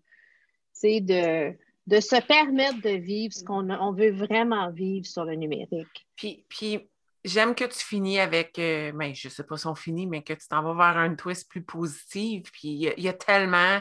de, 0.84 1.56
de 1.88 2.00
se 2.00 2.22
permettre 2.26 2.82
de 2.82 2.98
vivre 2.98 3.34
ce 3.34 3.44
qu'on 3.44 3.70
on 3.70 3.94
veut 3.94 4.12
vraiment 4.12 4.70
vivre 4.72 5.06
sur 5.06 5.26
le 5.26 5.36
numérique. 5.36 6.08
Puis, 6.16 6.46
puis 6.50 6.90
j'aime 7.24 7.56
que 7.56 7.66
tu 7.66 7.80
finis 7.80 8.20
avec, 8.20 8.58
euh, 8.60 8.92
ben, 8.92 9.14
je 9.14 9.28
ne 9.28 9.32
sais 9.32 9.44
pas 9.44 9.58
si 9.58 9.68
on 9.68 9.76
finit, 9.76 10.08
mais 10.08 10.24
que 10.24 10.34
tu 10.34 10.48
t'en 10.48 10.62
vas 10.64 10.74
vers 10.74 11.02
un 11.02 11.16
twist 11.16 11.50
plus 11.50 11.64
positif. 11.64 12.52
Puis 12.52 12.70
il 12.70 13.04
y, 13.04 13.08
a 13.08 13.14
tellement 13.14 13.80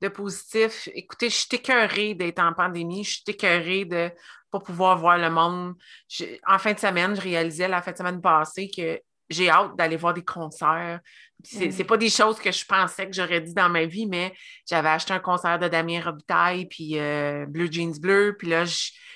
de 0.00 0.08
positifs. 0.08 0.88
Écoutez, 0.94 1.30
je 1.30 1.36
suis 1.36 1.48
écœurée 1.52 2.14
d'être 2.14 2.40
en 2.40 2.52
pandémie, 2.52 3.04
je 3.04 3.10
suis 3.10 3.22
écœurée 3.28 3.84
de 3.84 3.96
ne 3.96 4.10
pas 4.50 4.60
pouvoir 4.60 4.98
voir 4.98 5.18
le 5.18 5.30
monde. 5.30 5.74
en 6.46 6.58
fin 6.58 6.72
de 6.72 6.78
semaine, 6.78 7.14
je 7.14 7.20
réalisais 7.20 7.68
la 7.68 7.82
fin 7.82 7.92
de 7.92 7.96
semaine 7.96 8.20
passée 8.20 8.70
que 8.74 9.00
j'ai 9.30 9.48
hâte 9.48 9.76
d'aller 9.76 9.96
voir 9.96 10.12
des 10.12 10.24
concerts. 10.24 11.00
C'est 11.42 11.68
n'est 11.68 11.84
pas 11.84 11.96
des 11.96 12.10
choses 12.10 12.38
que 12.38 12.52
je 12.52 12.66
pensais 12.66 13.06
que 13.06 13.14
j'aurais 13.14 13.40
dit 13.40 13.54
dans 13.54 13.70
ma 13.70 13.86
vie, 13.86 14.06
mais 14.06 14.34
j'avais 14.68 14.90
acheté 14.90 15.14
un 15.14 15.20
concert 15.20 15.58
de 15.58 15.68
Damien 15.68 16.02
Robitaille, 16.02 16.66
puis 16.66 16.98
euh, 16.98 17.46
Blue 17.46 17.68
Jeans 17.70 17.98
Bleu, 17.98 18.36
puis 18.38 18.48
là, 18.48 18.64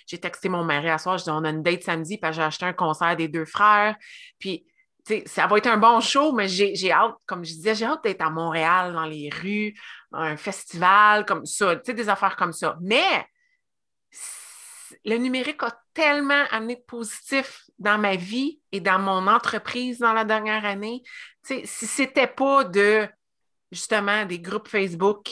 j'ai 0.06 0.18
texté 0.18 0.48
mon 0.48 0.64
mari 0.64 0.88
à 0.88 0.96
soir, 0.96 1.18
je 1.18 1.24
dis 1.24 1.30
on 1.30 1.44
a 1.44 1.50
une 1.50 1.62
date 1.62 1.82
samedi, 1.82 2.16
puis 2.16 2.32
j'ai 2.32 2.42
acheté 2.42 2.64
un 2.64 2.72
concert 2.72 3.14
des 3.16 3.28
deux 3.28 3.44
frères, 3.44 3.96
puis 4.38 4.64
ça 5.26 5.46
va 5.46 5.58
être 5.58 5.66
un 5.66 5.76
bon 5.76 6.00
show, 6.00 6.32
mais 6.32 6.48
j'ai 6.48 6.90
hâte, 6.90 7.16
comme 7.26 7.44
je 7.44 7.52
disais, 7.52 7.74
j'ai 7.74 7.84
hâte 7.84 8.02
d'être 8.04 8.22
à 8.22 8.30
Montréal, 8.30 8.94
dans 8.94 9.04
les 9.04 9.28
rues, 9.28 9.74
un 10.12 10.36
festival 10.36 11.26
comme 11.26 11.44
ça, 11.44 11.74
des 11.74 12.08
affaires 12.08 12.36
comme 12.36 12.52
ça. 12.52 12.78
Mais 12.80 13.26
le 15.05 15.16
numérique 15.16 15.62
a 15.62 15.78
tellement 15.92 16.45
amené 16.51 16.76
de 16.76 16.82
positif 16.82 17.64
dans 17.78 17.99
ma 17.99 18.16
vie 18.16 18.61
et 18.72 18.80
dans 18.80 18.99
mon 18.99 19.26
entreprise 19.26 19.99
dans 19.99 20.12
la 20.12 20.24
dernière 20.24 20.64
année. 20.64 21.03
si 21.42 21.66
ce 21.66 22.03
n'était 22.03 22.26
pas 22.26 22.64
de 22.64 23.09
justement 23.70 24.24
des 24.24 24.38
groupes 24.38 24.68
Facebook 24.68 25.28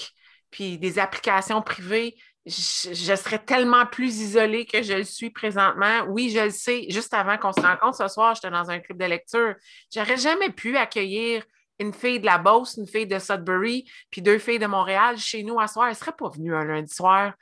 puis 0.50 0.78
des 0.78 0.98
applications 0.98 1.62
privées, 1.62 2.16
je, 2.44 3.14
serais 3.16 3.38
tellement 3.38 3.86
plus 3.86 4.20
isolée 4.20 4.66
que 4.66 4.82
je 4.82 4.94
le 4.94 5.04
suis 5.04 5.30
présentement. 5.30 6.04
Oui, 6.08 6.30
je 6.30 6.40
le 6.40 6.50
sais. 6.50 6.86
Juste 6.90 7.14
avant 7.14 7.38
qu'on 7.38 7.52
se 7.52 7.60
rencontre 7.60 7.96
ce 7.96 8.08
soir, 8.08 8.34
j'étais 8.34 8.50
dans 8.50 8.68
un 8.68 8.80
club 8.80 8.98
de 8.98 9.04
lecture. 9.04 9.54
J'aurais 9.94 10.16
jamais 10.16 10.50
pu 10.50 10.76
accueillir 10.76 11.44
une 11.78 11.92
fille 11.92 12.20
de 12.20 12.26
la 12.26 12.38
Beauce, 12.38 12.76
une 12.76 12.86
fille 12.86 13.06
de 13.06 13.18
Sudbury, 13.18 13.88
puis 14.10 14.22
deux 14.22 14.38
filles 14.38 14.58
de 14.58 14.66
Montréal 14.66 15.18
chez 15.18 15.42
nous 15.42 15.60
à 15.60 15.68
soir. 15.68 15.86
Elles 15.86 15.92
ne 15.92 15.98
seraient 15.98 16.16
pas 16.16 16.28
venues 16.30 16.54
un 16.54 16.64
lundi 16.64 16.92
soir 16.92 17.32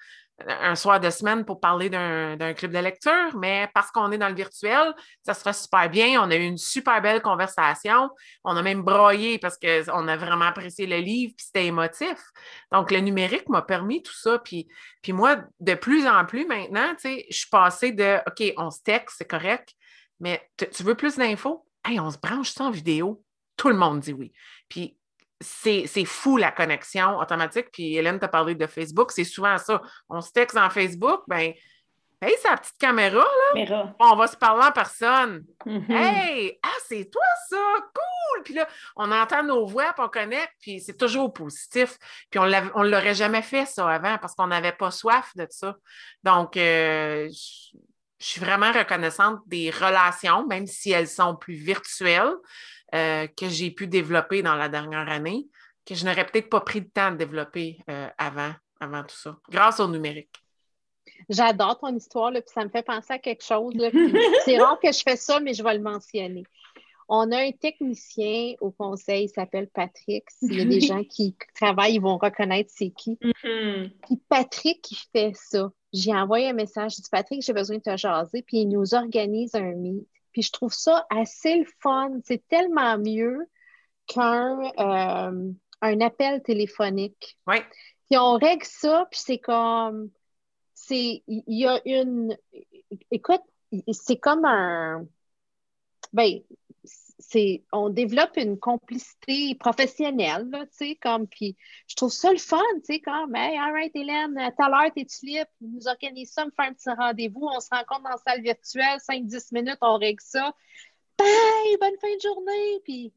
un 0.46 0.74
soir 0.74 1.00
de 1.00 1.10
semaine 1.10 1.44
pour 1.44 1.60
parler 1.60 1.90
d'un 1.90 2.54
club 2.54 2.72
de 2.72 2.78
lecture, 2.78 3.36
mais 3.36 3.68
parce 3.74 3.90
qu'on 3.90 4.10
est 4.10 4.18
dans 4.18 4.28
le 4.28 4.34
virtuel, 4.34 4.94
ça 5.24 5.34
serait 5.34 5.52
super 5.52 5.90
bien. 5.90 6.22
On 6.22 6.30
a 6.30 6.36
eu 6.36 6.44
une 6.44 6.56
super 6.56 7.02
belle 7.02 7.20
conversation. 7.22 8.10
On 8.44 8.56
a 8.56 8.62
même 8.62 8.82
broyé 8.82 9.38
parce 9.38 9.58
qu'on 9.58 10.08
a 10.08 10.16
vraiment 10.16 10.46
apprécié 10.46 10.86
le 10.86 10.98
livre, 10.98 11.34
puis 11.36 11.46
c'était 11.46 11.66
émotif. 11.66 12.18
Donc, 12.72 12.90
le 12.90 13.00
numérique 13.00 13.48
m'a 13.48 13.62
permis 13.62 14.02
tout 14.02 14.16
ça. 14.16 14.38
Puis, 14.38 14.66
moi, 15.08 15.36
de 15.60 15.74
plus 15.74 16.06
en 16.06 16.24
plus 16.24 16.46
maintenant, 16.46 16.94
je 17.02 17.24
suis 17.30 17.50
passée 17.50 17.92
de 17.92 18.18
OK, 18.26 18.54
on 18.56 18.70
se 18.70 18.82
texte, 18.82 19.16
c'est 19.18 19.28
correct, 19.28 19.74
mais 20.20 20.48
tu 20.56 20.82
veux 20.82 20.94
plus 20.94 21.16
d'infos? 21.16 21.66
Hey, 21.84 21.98
on 22.00 22.10
se 22.10 22.18
branche 22.18 22.50
ça 22.50 22.64
en 22.64 22.70
vidéo. 22.70 23.22
Tout 23.56 23.68
le 23.68 23.76
monde 23.76 24.00
dit 24.00 24.12
oui. 24.12 24.32
Puis 24.68 24.96
c'est 25.40 26.04
fou 26.04 26.36
la 26.36 26.50
connexion 26.50 27.18
automatique. 27.18 27.70
Puis 27.72 27.96
Hélène 27.96 28.18
t'a 28.18 28.28
parlé 28.28 28.54
de 28.54 28.66
Facebook, 28.66 29.10
c'est 29.12 29.24
souvent 29.24 29.58
ça. 29.58 29.80
On 30.08 30.20
se 30.20 30.32
texte 30.32 30.56
en 30.56 30.70
Facebook, 30.70 31.22
ben 31.26 31.52
Hey, 32.22 32.34
sa 32.42 32.54
petite 32.54 32.76
caméra, 32.76 33.24
là. 33.54 33.94
on 33.98 34.14
va 34.14 34.26
se 34.26 34.36
parler 34.36 34.64
en 34.64 34.72
personne. 34.72 35.42
Mm-hmm. 35.64 35.90
Hey, 35.90 36.58
ah, 36.62 36.68
c'est 36.86 37.10
toi 37.10 37.22
ça, 37.48 37.56
cool! 37.94 38.42
Puis 38.44 38.52
là, 38.52 38.68
on 38.96 39.10
entend 39.10 39.42
nos 39.42 39.64
voix, 39.64 39.94
puis 39.94 40.04
on 40.04 40.08
connecte, 40.10 40.52
puis 40.60 40.80
c'est 40.80 40.98
toujours 40.98 41.32
positif. 41.32 41.96
Puis 42.30 42.38
on 42.38 42.44
ne 42.44 42.90
l'aurait 42.90 43.14
jamais 43.14 43.40
fait, 43.40 43.64
ça, 43.64 43.88
avant, 43.88 44.18
parce 44.18 44.34
qu'on 44.34 44.48
n'avait 44.48 44.72
pas 44.72 44.90
soif 44.90 45.30
de 45.34 45.46
ça. 45.48 45.76
Donc, 46.22 46.58
euh, 46.58 47.30
je 47.30 48.26
suis 48.26 48.40
vraiment 48.40 48.70
reconnaissante 48.70 49.40
des 49.46 49.70
relations, 49.70 50.46
même 50.46 50.66
si 50.66 50.90
elles 50.90 51.08
sont 51.08 51.34
plus 51.34 51.54
virtuelles. 51.54 52.34
Euh, 52.94 53.26
que 53.26 53.48
j'ai 53.48 53.70
pu 53.70 53.86
développer 53.86 54.42
dans 54.42 54.54
la 54.54 54.68
dernière 54.68 55.08
année, 55.08 55.48
que 55.86 55.94
je 55.94 56.04
n'aurais 56.04 56.26
peut-être 56.26 56.50
pas 56.50 56.60
pris 56.60 56.80
le 56.80 56.88
temps 56.88 57.10
de 57.12 57.16
développer 57.16 57.78
euh, 57.88 58.08
avant, 58.18 58.52
avant 58.80 59.02
tout 59.02 59.16
ça, 59.16 59.36
grâce 59.50 59.80
au 59.80 59.88
numérique. 59.88 60.42
J'adore 61.28 61.78
ton 61.78 61.94
histoire, 61.94 62.30
là, 62.30 62.40
puis 62.40 62.50
ça 62.52 62.64
me 62.64 62.70
fait 62.70 62.82
penser 62.82 63.12
à 63.12 63.18
quelque 63.18 63.44
chose. 63.44 63.74
C'est 64.44 64.58
rare 64.58 64.78
que 64.80 64.92
je 64.92 65.02
fais 65.02 65.16
ça, 65.16 65.40
mais 65.40 65.54
je 65.54 65.62
vais 65.62 65.74
le 65.74 65.82
mentionner. 65.82 66.44
On 67.08 67.32
a 67.32 67.38
un 67.38 67.50
technicien 67.50 68.54
au 68.60 68.70
conseil, 68.70 69.24
il 69.24 69.28
s'appelle 69.28 69.68
Patrick. 69.68 70.30
S'il 70.30 70.54
y 70.54 70.60
a 70.60 70.64
des 70.64 70.80
gens 70.80 71.02
qui 71.02 71.34
travaillent, 71.54 71.94
ils 71.94 72.00
vont 72.00 72.18
reconnaître 72.18 72.70
c'est 72.72 72.90
qui. 72.90 73.18
Mm-hmm. 73.20 73.90
Puis 74.06 74.20
Patrick, 74.28 74.90
il 74.92 74.98
fait 75.12 75.32
ça. 75.34 75.72
J'ai 75.92 76.14
envoyé 76.14 76.48
un 76.48 76.52
message, 76.52 76.96
je 76.96 77.02
dis 77.02 77.10
Patrick, 77.10 77.42
j'ai 77.42 77.52
besoin 77.52 77.78
de 77.78 77.82
te 77.82 77.96
jaser, 77.96 78.42
puis 78.42 78.58
il 78.58 78.68
nous 78.68 78.94
organise 78.94 79.56
un 79.56 79.72
meet. 79.74 80.06
Puis 80.32 80.42
je 80.42 80.52
trouve 80.52 80.72
ça 80.72 81.06
assez 81.10 81.56
le 81.56 81.66
fun. 81.80 82.12
C'est 82.24 82.46
tellement 82.48 82.98
mieux 82.98 83.48
qu'un 84.06 84.60
euh, 84.78 85.52
un 85.80 86.00
appel 86.00 86.42
téléphonique. 86.42 87.38
Oui. 87.46 87.56
Puis 88.08 88.18
on 88.18 88.34
règle 88.34 88.64
ça, 88.64 89.06
puis 89.10 89.20
c'est 89.22 89.38
comme. 89.38 90.10
C'est. 90.74 91.22
Il 91.26 91.42
y 91.46 91.66
a 91.66 91.80
une. 91.84 92.36
Écoute, 93.10 93.42
c'est 93.92 94.18
comme 94.18 94.44
un. 94.44 95.06
Ben, 96.12 96.40
c'est, 97.20 97.62
on 97.72 97.90
développe 97.90 98.36
une 98.36 98.58
complicité 98.58 99.54
professionnelle, 99.54 100.48
tu 100.50 100.66
sais, 100.70 100.96
comme, 100.96 101.28
puis 101.28 101.56
je 101.86 101.94
trouve 101.94 102.12
ça 102.12 102.32
le 102.32 102.38
fun, 102.38 102.62
tu 102.84 102.94
sais, 102.94 103.00
comme, 103.00 103.36
hey, 103.36 103.56
all 103.58 103.72
right, 103.72 103.94
Hélène, 103.94 104.36
à 104.38 104.50
telle 104.50 104.72
heure, 104.72 104.90
t'es-tu 104.94 105.26
libre? 105.26 105.50
nous 105.60 105.86
organise 105.86 106.32
ça, 106.32 106.44
me 106.44 106.50
faire 106.50 106.70
un 106.70 106.74
petit 106.74 106.90
rendez-vous, 106.90 107.42
on 107.42 107.60
se 107.60 107.68
rencontre 107.70 108.02
dans 108.02 108.10
la 108.10 108.16
salle 108.16 108.42
virtuelle, 108.42 108.98
5-10 109.08 109.52
minutes, 109.52 109.78
on 109.80 109.98
règle 109.98 110.22
ça. 110.22 110.52
Bye, 111.18 111.76
bonne 111.80 111.98
fin 112.00 112.14
de 112.14 112.20
journée, 112.20 112.80
puis 112.84 113.12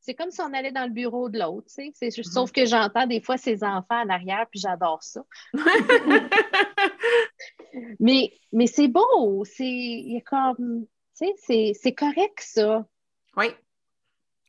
c'est 0.00 0.14
comme 0.14 0.30
si 0.30 0.40
on 0.40 0.54
allait 0.54 0.72
dans 0.72 0.86
le 0.86 0.92
bureau 0.92 1.28
de 1.28 1.38
l'autre, 1.38 1.66
tu 1.74 1.92
sais, 1.92 2.10
sauf 2.22 2.52
que 2.52 2.64
j'entends 2.64 3.06
des 3.06 3.20
fois 3.20 3.36
ses 3.36 3.64
enfants 3.64 4.00
en 4.00 4.08
arrière, 4.08 4.46
puis 4.50 4.60
j'adore 4.60 5.02
ça. 5.02 5.22
mais 8.00 8.32
mais 8.52 8.66
c'est 8.66 8.88
beau, 8.88 9.44
c'est, 9.44 10.22
comme, 10.26 10.86
tu 11.18 11.26
sais, 11.36 11.72
c'est 11.74 11.94
correct, 11.94 12.40
ça. 12.40 12.86
Oui. 13.38 13.46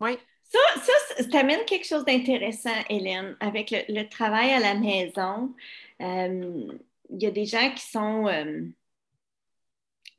Oui. 0.02 0.18
Ça, 0.44 0.60
ça, 0.82 1.24
t'amène 1.26 1.64
quelque 1.66 1.86
chose 1.86 2.06
d'intéressant, 2.06 2.74
Hélène, 2.90 3.38
avec 3.40 3.70
le, 3.88 4.04
travail 4.10 4.52
à 4.52 4.60
la 4.60 4.74
maison. 4.74 5.54
Euh, 6.02 6.74
il 7.12 7.22
y 7.22 7.28
a 7.28 7.32
des 7.32 7.46
gens 7.46 7.70
qui 7.76 7.86
sont 7.86 8.28
euh, 8.28 8.62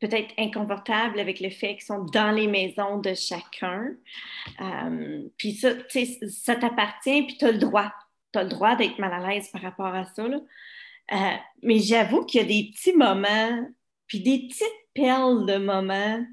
peut-être 0.01 0.33
inconfortables 0.39 1.19
avec 1.19 1.41
le 1.41 1.51
fait 1.51 1.75
qu'ils 1.75 1.85
sont 1.85 2.05
dans 2.05 2.31
les 2.31 2.47
maisons 2.47 2.99
de 2.99 3.13
chacun. 3.15 3.89
Euh, 4.61 5.23
puis 5.37 5.55
ça, 5.55 5.71
ça 6.29 6.55
t'appartient, 6.55 7.23
puis 7.23 7.39
tu 7.39 7.47
as 7.47 7.53
le 7.53 7.59
droit. 7.59 7.93
Tu 8.33 8.39
as 8.39 8.45
le 8.45 8.51
droit 8.51 8.77
d'être 8.77 8.99
mal 9.01 9.13
à 9.13 9.29
l'aise 9.29 9.49
par 9.49 9.63
rapport 9.63 9.93
à 9.93 10.05
ça. 10.05 10.29
mais 11.65 11.79
j'avoue 11.81 12.25
qu'il 12.25 12.41
y 12.41 12.45
a 12.45 12.47
des 12.47 12.71
petits 12.71 12.97
moments, 12.97 13.69
puis 14.07 14.21
des 14.21 14.47
petites 14.47 14.69
perles 14.95 15.45
de 15.47 15.57
moments 15.57 16.25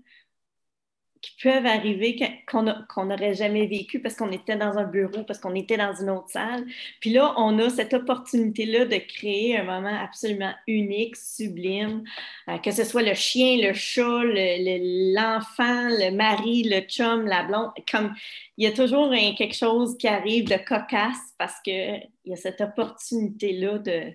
qui 1.28 1.36
peuvent 1.44 1.66
arriver 1.66 2.18
qu'on 2.48 2.64
n'aurait 3.06 3.34
jamais 3.34 3.66
vécu 3.68 4.00
parce 4.00 4.16
qu'on 4.16 4.32
était 4.32 4.56
dans 4.56 4.78
un 4.78 4.86
bureau, 4.86 5.24
parce 5.24 5.40
qu'on 5.40 5.56
était 5.56 5.78
dans 5.78 5.94
une 5.94 6.10
autre 6.10 6.30
salle. 6.30 6.66
Puis 7.02 7.12
là, 7.12 7.34
on 7.38 7.58
a 7.60 7.70
cette 7.70 7.94
opportunité-là 7.94 8.86
de 8.86 8.98
créer 8.98 9.58
un 9.58 9.64
moment 9.64 9.96
absolument 10.02 10.54
unique, 10.68 11.16
sublime, 11.16 12.04
euh, 12.50 12.58
que 12.60 12.72
ce 12.72 12.84
soit 12.84 13.02
le 13.02 13.14
chien, 13.14 13.58
le 13.58 13.74
chat, 13.74 14.22
l'enfant, 14.24 15.90
le, 15.90 16.12
mari, 16.12 16.64
le 16.64 16.82
chum, 16.82 17.26
la 17.26 17.44
blonde. 17.44 17.72
Comme 17.92 18.14
il 18.58 18.68
y 18.68 18.68
a 18.68 18.72
toujours 18.72 19.12
quelque 19.12 19.56
chose 19.56 19.98
qui 19.98 20.08
arrive 20.08 20.48
de 20.48 20.58
cocasse 20.58 21.34
parce 21.38 21.60
qu'il 21.62 22.08
y 22.26 22.34
a 22.34 22.36
cette 22.36 22.62
opportunité-là 22.62 23.80
de, 23.80 24.14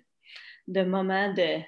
de 0.69 0.83
moment 0.83 1.33
de, 1.33 1.59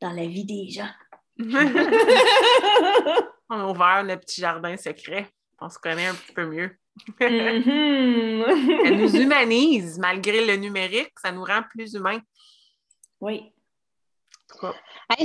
dans 0.00 0.12
la 0.12 0.26
vie 0.26 0.44
des 0.44 0.68
gens. 0.68 0.90
On 3.48 3.60
a 3.60 3.66
ouvert 3.66 4.02
le 4.02 4.16
petit 4.18 4.40
jardin 4.40 4.76
secret. 4.76 5.28
On 5.60 5.68
se 5.68 5.78
connaît 5.78 6.06
un 6.06 6.14
petit 6.14 6.32
peu 6.32 6.46
mieux. 6.46 6.76
Mm-hmm. 7.20 8.86
Elle 8.86 8.96
nous 8.96 9.16
humanise 9.16 9.98
malgré 9.98 10.46
le 10.46 10.56
numérique, 10.56 11.12
ça 11.20 11.30
nous 11.32 11.44
rend 11.44 11.62
plus 11.62 11.94
humains. 11.94 12.20
Oui. 13.20 13.52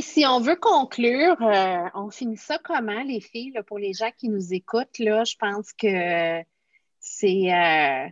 si 0.02 0.26
on 0.26 0.40
veut 0.40 0.56
conclure, 0.56 1.42
euh, 1.42 1.90
on 1.94 2.10
finit 2.10 2.38
ça 2.38 2.58
comment, 2.58 3.04
les 3.04 3.22
filles, 3.22 3.54
pour 3.68 3.80
les 3.80 3.94
gens 3.94 4.12
qui 4.18 4.30
nous 4.30 4.54
écoutent? 4.54 5.00
Là, 5.00 5.24
je 5.24 5.36
pense 5.38 5.74
que 5.74 6.42
c'est. 7.00 7.54
Euh, 7.54 8.08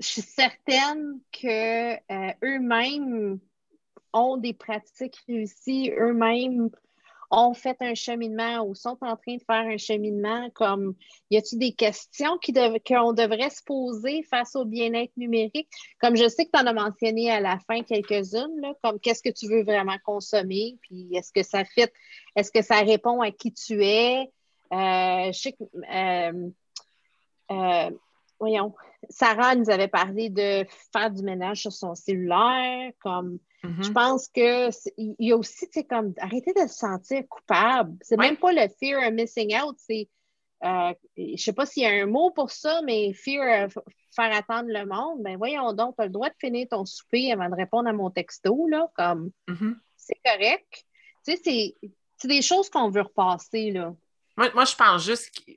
je 0.00 0.06
suis 0.06 0.22
certaine 0.22 1.20
qu'eux-mêmes 1.32 2.00
ont 4.12 4.36
des 4.36 4.54
pratiques 4.54 5.18
réussies, 5.26 5.90
eux-mêmes 5.90 6.70
ont 7.30 7.52
fait 7.54 7.76
un 7.80 7.94
cheminement 7.94 8.62
ou 8.64 8.74
sont 8.74 8.96
en 9.02 9.16
train 9.16 9.36
de 9.36 9.42
faire 9.46 9.66
un 9.66 9.76
cheminement, 9.76 10.48
comme 10.54 10.94
y 11.30 11.36
a-t-il 11.36 11.58
des 11.58 11.72
questions 11.72 12.38
qu'on 12.86 13.12
devrait 13.12 13.50
se 13.50 13.62
poser 13.62 14.22
face 14.22 14.56
au 14.56 14.64
bien-être 14.64 15.12
numérique? 15.16 15.68
Comme 16.00 16.16
je 16.16 16.28
sais 16.28 16.46
que 16.46 16.50
tu 16.52 16.60
en 16.62 16.66
as 16.66 16.72
mentionné 16.72 17.30
à 17.30 17.40
la 17.40 17.58
fin 17.66 17.82
quelques-unes, 17.82 18.74
comme 18.82 18.98
qu'est-ce 19.00 19.22
que 19.22 19.32
tu 19.32 19.48
veux 19.48 19.62
vraiment 19.62 19.98
consommer, 20.04 20.76
puis 20.82 21.08
est-ce 21.14 21.32
que 21.32 21.42
ça 21.42 21.64
fit, 21.64 21.88
est-ce 22.34 22.50
que 22.50 22.62
ça 22.62 22.80
répond 22.80 23.20
à 23.20 23.30
qui 23.30 23.52
tu 23.52 23.84
es? 23.84 24.30
Euh, 24.72 25.32
je 25.32 25.38
sais 25.38 25.52
que, 25.52 25.64
euh, 25.64 26.50
euh, 27.50 27.90
voyons, 28.38 28.74
Sarah 29.10 29.54
nous 29.54 29.70
avait 29.70 29.88
parlé 29.88 30.28
de 30.28 30.66
faire 30.92 31.10
du 31.10 31.22
ménage 31.22 31.62
sur 31.62 31.72
son 31.72 31.94
cellulaire, 31.94 32.90
comme 33.00 33.38
je 33.62 33.68
mm-hmm. 33.68 33.92
pense 33.92 34.28
que 34.28 34.68
il 34.96 35.16
y 35.18 35.32
a 35.32 35.36
aussi, 35.36 35.66
tu 35.66 35.80
sais, 35.80 35.84
comme 35.84 36.14
arrêter 36.18 36.52
de 36.52 36.68
se 36.68 36.76
sentir 36.78 37.22
coupable. 37.28 37.96
C'est 38.02 38.16
même 38.16 38.36
pas 38.36 38.52
le 38.52 38.68
fear 38.78 39.06
of 39.06 39.12
missing 39.12 39.56
out, 39.60 39.76
c'est 39.78 40.08
euh, 40.64 40.92
je 41.16 41.36
sais 41.36 41.52
pas 41.52 41.66
s'il 41.66 41.84
y 41.84 41.86
a 41.86 42.02
un 42.02 42.06
mot 42.06 42.30
pour 42.30 42.50
ça, 42.50 42.80
mais 42.84 43.12
fear 43.12 43.66
of 43.66 43.78
faire 44.14 44.34
attendre 44.36 44.68
le 44.68 44.86
monde. 44.86 45.22
Ben 45.22 45.36
voyons 45.36 45.72
donc, 45.72 45.96
tu 45.96 46.02
as 46.02 46.06
le 46.06 46.12
droit 46.12 46.28
de 46.28 46.34
finir 46.38 46.66
ton 46.70 46.84
souper 46.84 47.32
avant 47.32 47.48
de 47.48 47.54
répondre 47.54 47.88
à 47.88 47.92
mon 47.92 48.10
texto, 48.10 48.66
là, 48.68 48.88
comme 48.94 49.30
mm-hmm. 49.48 49.74
c'est 49.96 50.20
correct. 50.24 50.84
Tu 51.26 51.36
sais, 51.36 51.74
c'est 52.16 52.28
des 52.28 52.42
choses 52.42 52.70
qu'on 52.70 52.90
veut 52.90 53.02
repasser, 53.02 53.70
là. 53.72 53.94
Moi, 54.36 54.50
moi 54.54 54.64
je 54.64 54.74
pense 54.76 55.04
juste 55.04 55.30
que 55.34 55.52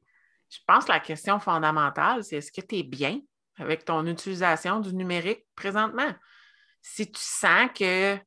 je 0.49 0.57
pense 0.67 0.85
que 0.85 0.91
la 0.91 0.99
question 0.99 1.39
fondamentale, 1.39 2.23
c'est 2.23 2.37
est-ce 2.37 2.51
que 2.51 2.61
tu 2.61 2.79
es 2.79 2.83
bien 2.83 3.21
avec 3.57 3.85
ton 3.85 4.05
utilisation 4.05 4.79
du 4.79 4.93
numérique 4.93 5.45
présentement? 5.55 6.13
Si 6.81 7.11
tu 7.11 7.21
sens 7.21 7.69
que 7.77 8.17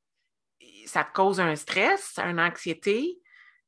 ça 0.86 1.04
te 1.04 1.12
cause 1.12 1.40
un 1.40 1.56
stress, 1.56 2.18
une 2.18 2.40
anxiété, 2.40 3.18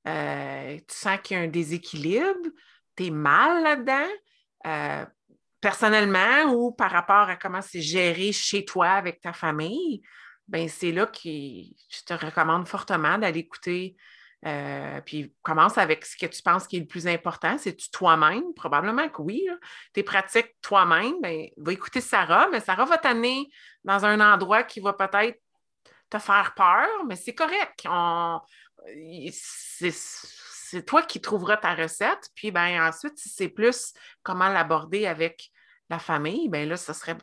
euh, 0.07 0.77
tu 0.77 0.95
sens 0.97 1.19
qu'il 1.23 1.37
y 1.37 1.41
a 1.41 1.43
un 1.43 1.49
déséquilibre, 1.49 2.51
tu 2.97 3.07
es 3.07 3.11
mal 3.11 3.63
là-dedans, 3.63 4.09
euh, 4.67 5.07
personnellement 5.61 6.53
ou 6.53 6.73
par 6.73 6.91
rapport 6.91 7.29
à 7.29 7.37
comment 7.37 7.63
c'est 7.63 7.81
géré 7.81 8.33
chez 8.33 8.65
toi 8.65 8.91
avec 8.91 9.21
ta 9.21 9.33
famille, 9.33 10.03
ben 10.47 10.69
c'est 10.69 10.93
là 10.93 11.07
que 11.07 11.19
je 11.25 12.03
te 12.07 12.15
recommande 12.15 12.69
fortement 12.69 13.19
d'aller 13.19 13.41
écouter 13.41 13.97
euh, 14.47 15.01
puis 15.01 15.35
commence 15.43 15.77
avec 15.77 16.07
ce 16.07 16.17
que 16.17 16.27
tu 16.27 16.41
penses 16.41 16.69
qui 16.69 16.77
est 16.77 16.81
le 16.81 16.87
plus 16.87 17.09
important. 17.09 17.59
C'est-tu 17.59 17.91
toi-même? 17.91 18.55
Probablement 18.55 19.09
que 19.09 19.21
oui. 19.23 19.45
Tes 19.93 20.05
pratiques 20.05 20.55
toi-même, 20.63 21.21
ben, 21.21 21.49
va 21.57 21.73
écouter 21.73 22.01
Sarah, 22.01 22.49
mais 22.53 22.61
Sarah 22.61 22.85
va 22.85 22.97
t'amener 22.97 23.49
dans 23.83 24.05
un 24.05 24.21
endroit 24.21 24.63
qui 24.63 24.79
va 24.79 24.93
peut-être 24.93 25.41
te 26.09 26.19
faire 26.19 26.55
peur, 26.55 26.89
mais 27.09 27.17
c'est 27.17 27.35
correct. 27.35 27.89
C'est 30.69 30.87
toi 30.87 31.03
qui 31.03 31.21
trouveras 31.21 31.57
ta 31.57 31.75
recette. 31.75 32.31
Puis 32.37 32.53
ben, 32.53 32.81
ensuite, 32.87 33.19
si 33.19 33.29
c'est 33.29 33.49
plus 33.49 33.95
comment 34.23 34.49
l'aborder 34.49 35.07
avec 35.07 35.51
la 35.91 35.99
famille, 35.99 36.49
ben 36.49 36.69
là, 36.69 36.77
ce 36.77 36.93
serait 36.93 37.17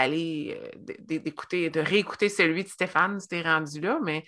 d'aller 0.00 0.60
euh, 0.60 0.94
d'écouter, 0.98 1.70
de 1.70 1.80
réécouter 1.80 2.28
celui 2.28 2.64
de 2.64 2.68
Stéphane 2.68 3.18
tu 3.28 3.40
rendu 3.40 3.80
là, 3.80 3.98
mais 4.02 4.24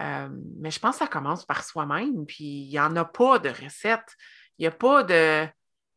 euh, 0.00 0.28
mais 0.58 0.70
je 0.70 0.78
pense 0.78 0.96
que 0.96 0.98
ça 1.00 1.06
commence 1.06 1.44
par 1.44 1.64
soi-même, 1.64 2.26
puis 2.26 2.44
il 2.44 2.68
n'y 2.68 2.80
en 2.80 2.94
a 2.96 3.04
pas 3.04 3.38
de 3.38 3.48
recette. 3.48 4.14
Il 4.58 4.62
n'y 4.62 4.66
a, 4.66 4.70
pas 4.70 5.02
de, 5.02 5.46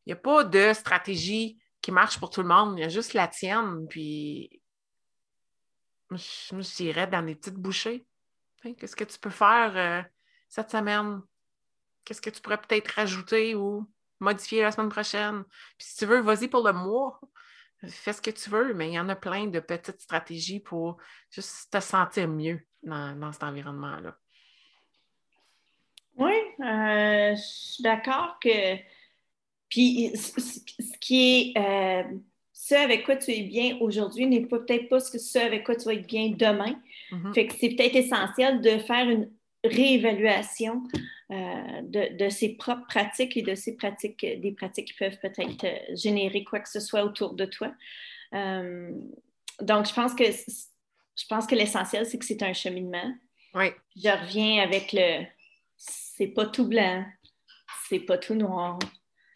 a 0.10 0.16
pas 0.16 0.44
de 0.44 0.74
stratégie 0.74 1.58
qui 1.82 1.92
marche 1.92 2.20
pour 2.20 2.30
tout 2.30 2.42
le 2.42 2.48
monde. 2.48 2.78
Il 2.78 2.82
y 2.82 2.86
a 2.86 2.90
juste 2.90 3.14
la 3.14 3.28
tienne. 3.28 3.88
Puis 3.90 4.62
je 6.12 6.56
me 6.56 6.62
dirais 6.62 7.08
dans 7.08 7.26
des 7.26 7.36
petites 7.36 7.56
bouchées. 7.56 8.06
Hein, 8.64 8.74
qu'est-ce 8.74 8.96
que 8.96 9.04
tu 9.04 9.20
peux 9.20 9.30
faire 9.30 9.74
euh, 9.76 10.02
cette 10.50 10.72
semaine? 10.72 11.22
Qu'est-ce 12.04 12.22
que 12.22 12.30
tu 12.30 12.42
pourrais 12.42 12.60
peut-être 12.60 12.90
rajouter 12.90 13.56
ou 13.56 13.86
modifier 14.20 14.62
la 14.62 14.72
semaine 14.72 14.90
prochaine? 14.90 15.44
Puis 15.78 15.88
si 15.88 15.98
tu 15.98 16.06
veux, 16.06 16.22
vas-y 16.22 16.48
pour 16.48 16.66
le 16.66 16.74
mois. 16.74 17.20
Fais 17.88 18.14
ce 18.14 18.22
que 18.22 18.32
tu 18.32 18.50
veux, 18.50 18.74
mais 18.74 18.90
il 18.90 18.94
y 18.94 19.00
en 19.00 19.08
a 19.08 19.16
plein 19.16 19.48
de 19.48 19.60
petites 19.60 20.02
stratégies 20.02 20.60
pour 20.60 20.98
juste 21.32 21.72
te 21.72 21.80
sentir 21.80 22.28
mieux 22.28 22.60
dans, 22.84 23.32
cet 23.32 23.44
environnement-là. 23.44 24.18
Oui, 26.18 26.34
euh, 26.60 27.36
je 27.36 27.42
suis 27.42 27.84
d'accord 27.84 28.38
que 28.44 28.76
Puis 29.70 30.12
ce 30.16 30.98
qui 31.00 31.54
est 31.56 31.58
euh, 31.58 32.04
ce 32.52 32.76
avec 32.76 33.06
quoi 33.06 33.16
tu 33.16 33.32
es 33.32 33.44
bien 33.44 33.78
aujourd'hui 33.80 34.28
n'est 34.28 34.46
peut-être 34.46 34.90
pas 34.90 35.00
ce 35.00 35.40
avec 35.40 35.64
quoi 35.64 35.78
tu 35.78 35.86
vas 35.86 35.94
être 35.94 36.08
bien 36.08 36.32
demain. 36.32 36.76
Mm-hmm. 37.12 37.34
Fait 37.34 37.48
que 37.48 37.54
c'est 37.58 37.70
peut-être 37.70 37.96
essentiel 37.96 38.60
de 38.60 38.78
faire 38.80 39.10
une 39.10 39.32
réévaluation 39.64 40.84
euh, 41.32 41.82
de, 41.84 42.30
ses 42.30 42.56
propres 42.56 42.88
pratiques 42.88 43.38
et 43.38 43.42
de 43.42 43.56
ses 43.56 43.76
pratiques, 43.76 44.22
des 44.22 44.52
pratiques 44.52 44.88
qui 44.88 44.94
peuvent 44.94 45.20
peut-être 45.22 45.64
euh, 45.64 45.96
générer 45.96 46.44
quoi 46.44 46.60
que 46.60 46.70
ce 46.70 46.80
soit 46.80 47.04
autour 47.04 47.34
de 47.34 47.46
toi. 47.46 47.72
Euh, 48.34 48.92
donc, 49.62 49.88
je 49.88 49.94
pense 49.94 50.14
que 50.14 50.24
je 50.24 51.26
pense 51.28 51.46
que 51.46 51.56
l'essentiel, 51.56 52.06
c'est 52.06 52.18
que 52.18 52.26
c'est 52.26 52.42
un 52.44 52.54
cheminement. 52.54 53.14
Oui. 53.54 53.68
Je 53.96 54.10
reviens 54.10 54.64
avec 54.64 54.94
le 54.94 55.26
c'est 55.78 56.28
pas 56.28 56.46
tout 56.46 56.68
blanc, 56.68 57.06
c'est 57.88 58.00
pas 58.00 58.18
tout 58.18 58.36
noir. 58.36 58.80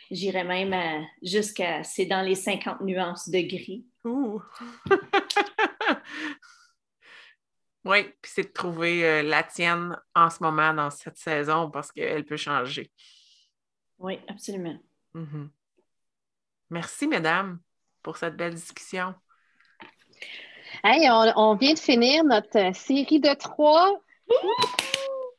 J'irais 0.09 0.43
même 0.43 1.05
jusqu'à 1.21 1.83
c'est 1.83 2.05
dans 2.05 2.21
les 2.21 2.35
50 2.35 2.81
nuances 2.81 3.29
de 3.29 3.39
gris. 3.39 3.85
Ouh. 4.05 4.41
Oui, 7.85 8.03
puis 8.21 8.31
c'est 8.33 8.43
de 8.43 8.53
trouver 8.53 9.05
euh, 9.05 9.23
la 9.23 9.43
tienne 9.43 9.97
en 10.15 10.29
ce 10.29 10.41
moment 10.41 10.73
dans 10.73 10.89
cette 10.89 11.17
saison 11.17 11.69
parce 11.69 11.91
qu'elle 11.91 12.25
peut 12.25 12.37
changer. 12.37 12.89
Oui, 13.99 14.19
absolument. 14.27 14.77
Mm-hmm. 15.13 15.49
Merci, 16.69 17.07
mesdames, 17.07 17.59
pour 18.01 18.17
cette 18.17 18.37
belle 18.37 18.55
discussion. 18.55 19.13
Hey, 20.83 21.09
on, 21.09 21.55
vient 21.55 21.73
de 21.73 21.79
finir 21.79 22.23
notre 22.23 22.57
euh, 22.57 22.73
série 22.73 23.19
de 23.19 23.33
trois. 23.33 24.01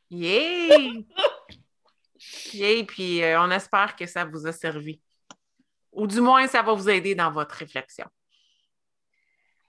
Yay! 0.09 1.05
Yay! 2.53 2.83
Puis 2.85 3.23
euh, 3.23 3.41
on 3.41 3.49
espère 3.51 3.95
que 3.95 4.05
ça 4.05 4.23
vous 4.23 4.45
a 4.47 4.51
servi. 4.51 5.01
Ou 5.91 6.07
du 6.07 6.21
moins, 6.21 6.47
ça 6.47 6.61
va 6.61 6.73
vous 6.73 6.89
aider 6.89 7.15
dans 7.15 7.31
votre 7.31 7.55
réflexion. 7.55 8.05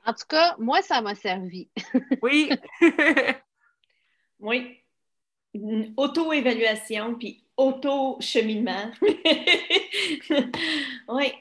En 0.07 0.13
tout 0.13 0.27
cas, 0.29 0.55
moi, 0.59 0.83
ça 0.83 1.03
m'a 1.03 1.15
servi. 1.17 1.69
oui. 2.23 2.51
oui. 4.39 4.79
Auto-évaluation, 5.97 7.17
puis 7.17 7.45
auto-cheminement. 7.57 8.93
oui. 11.09 11.33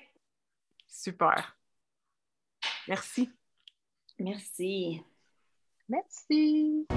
Super. 0.87 1.55
Merci. 2.87 3.29
Merci. 4.17 5.03
Merci. 5.87 6.87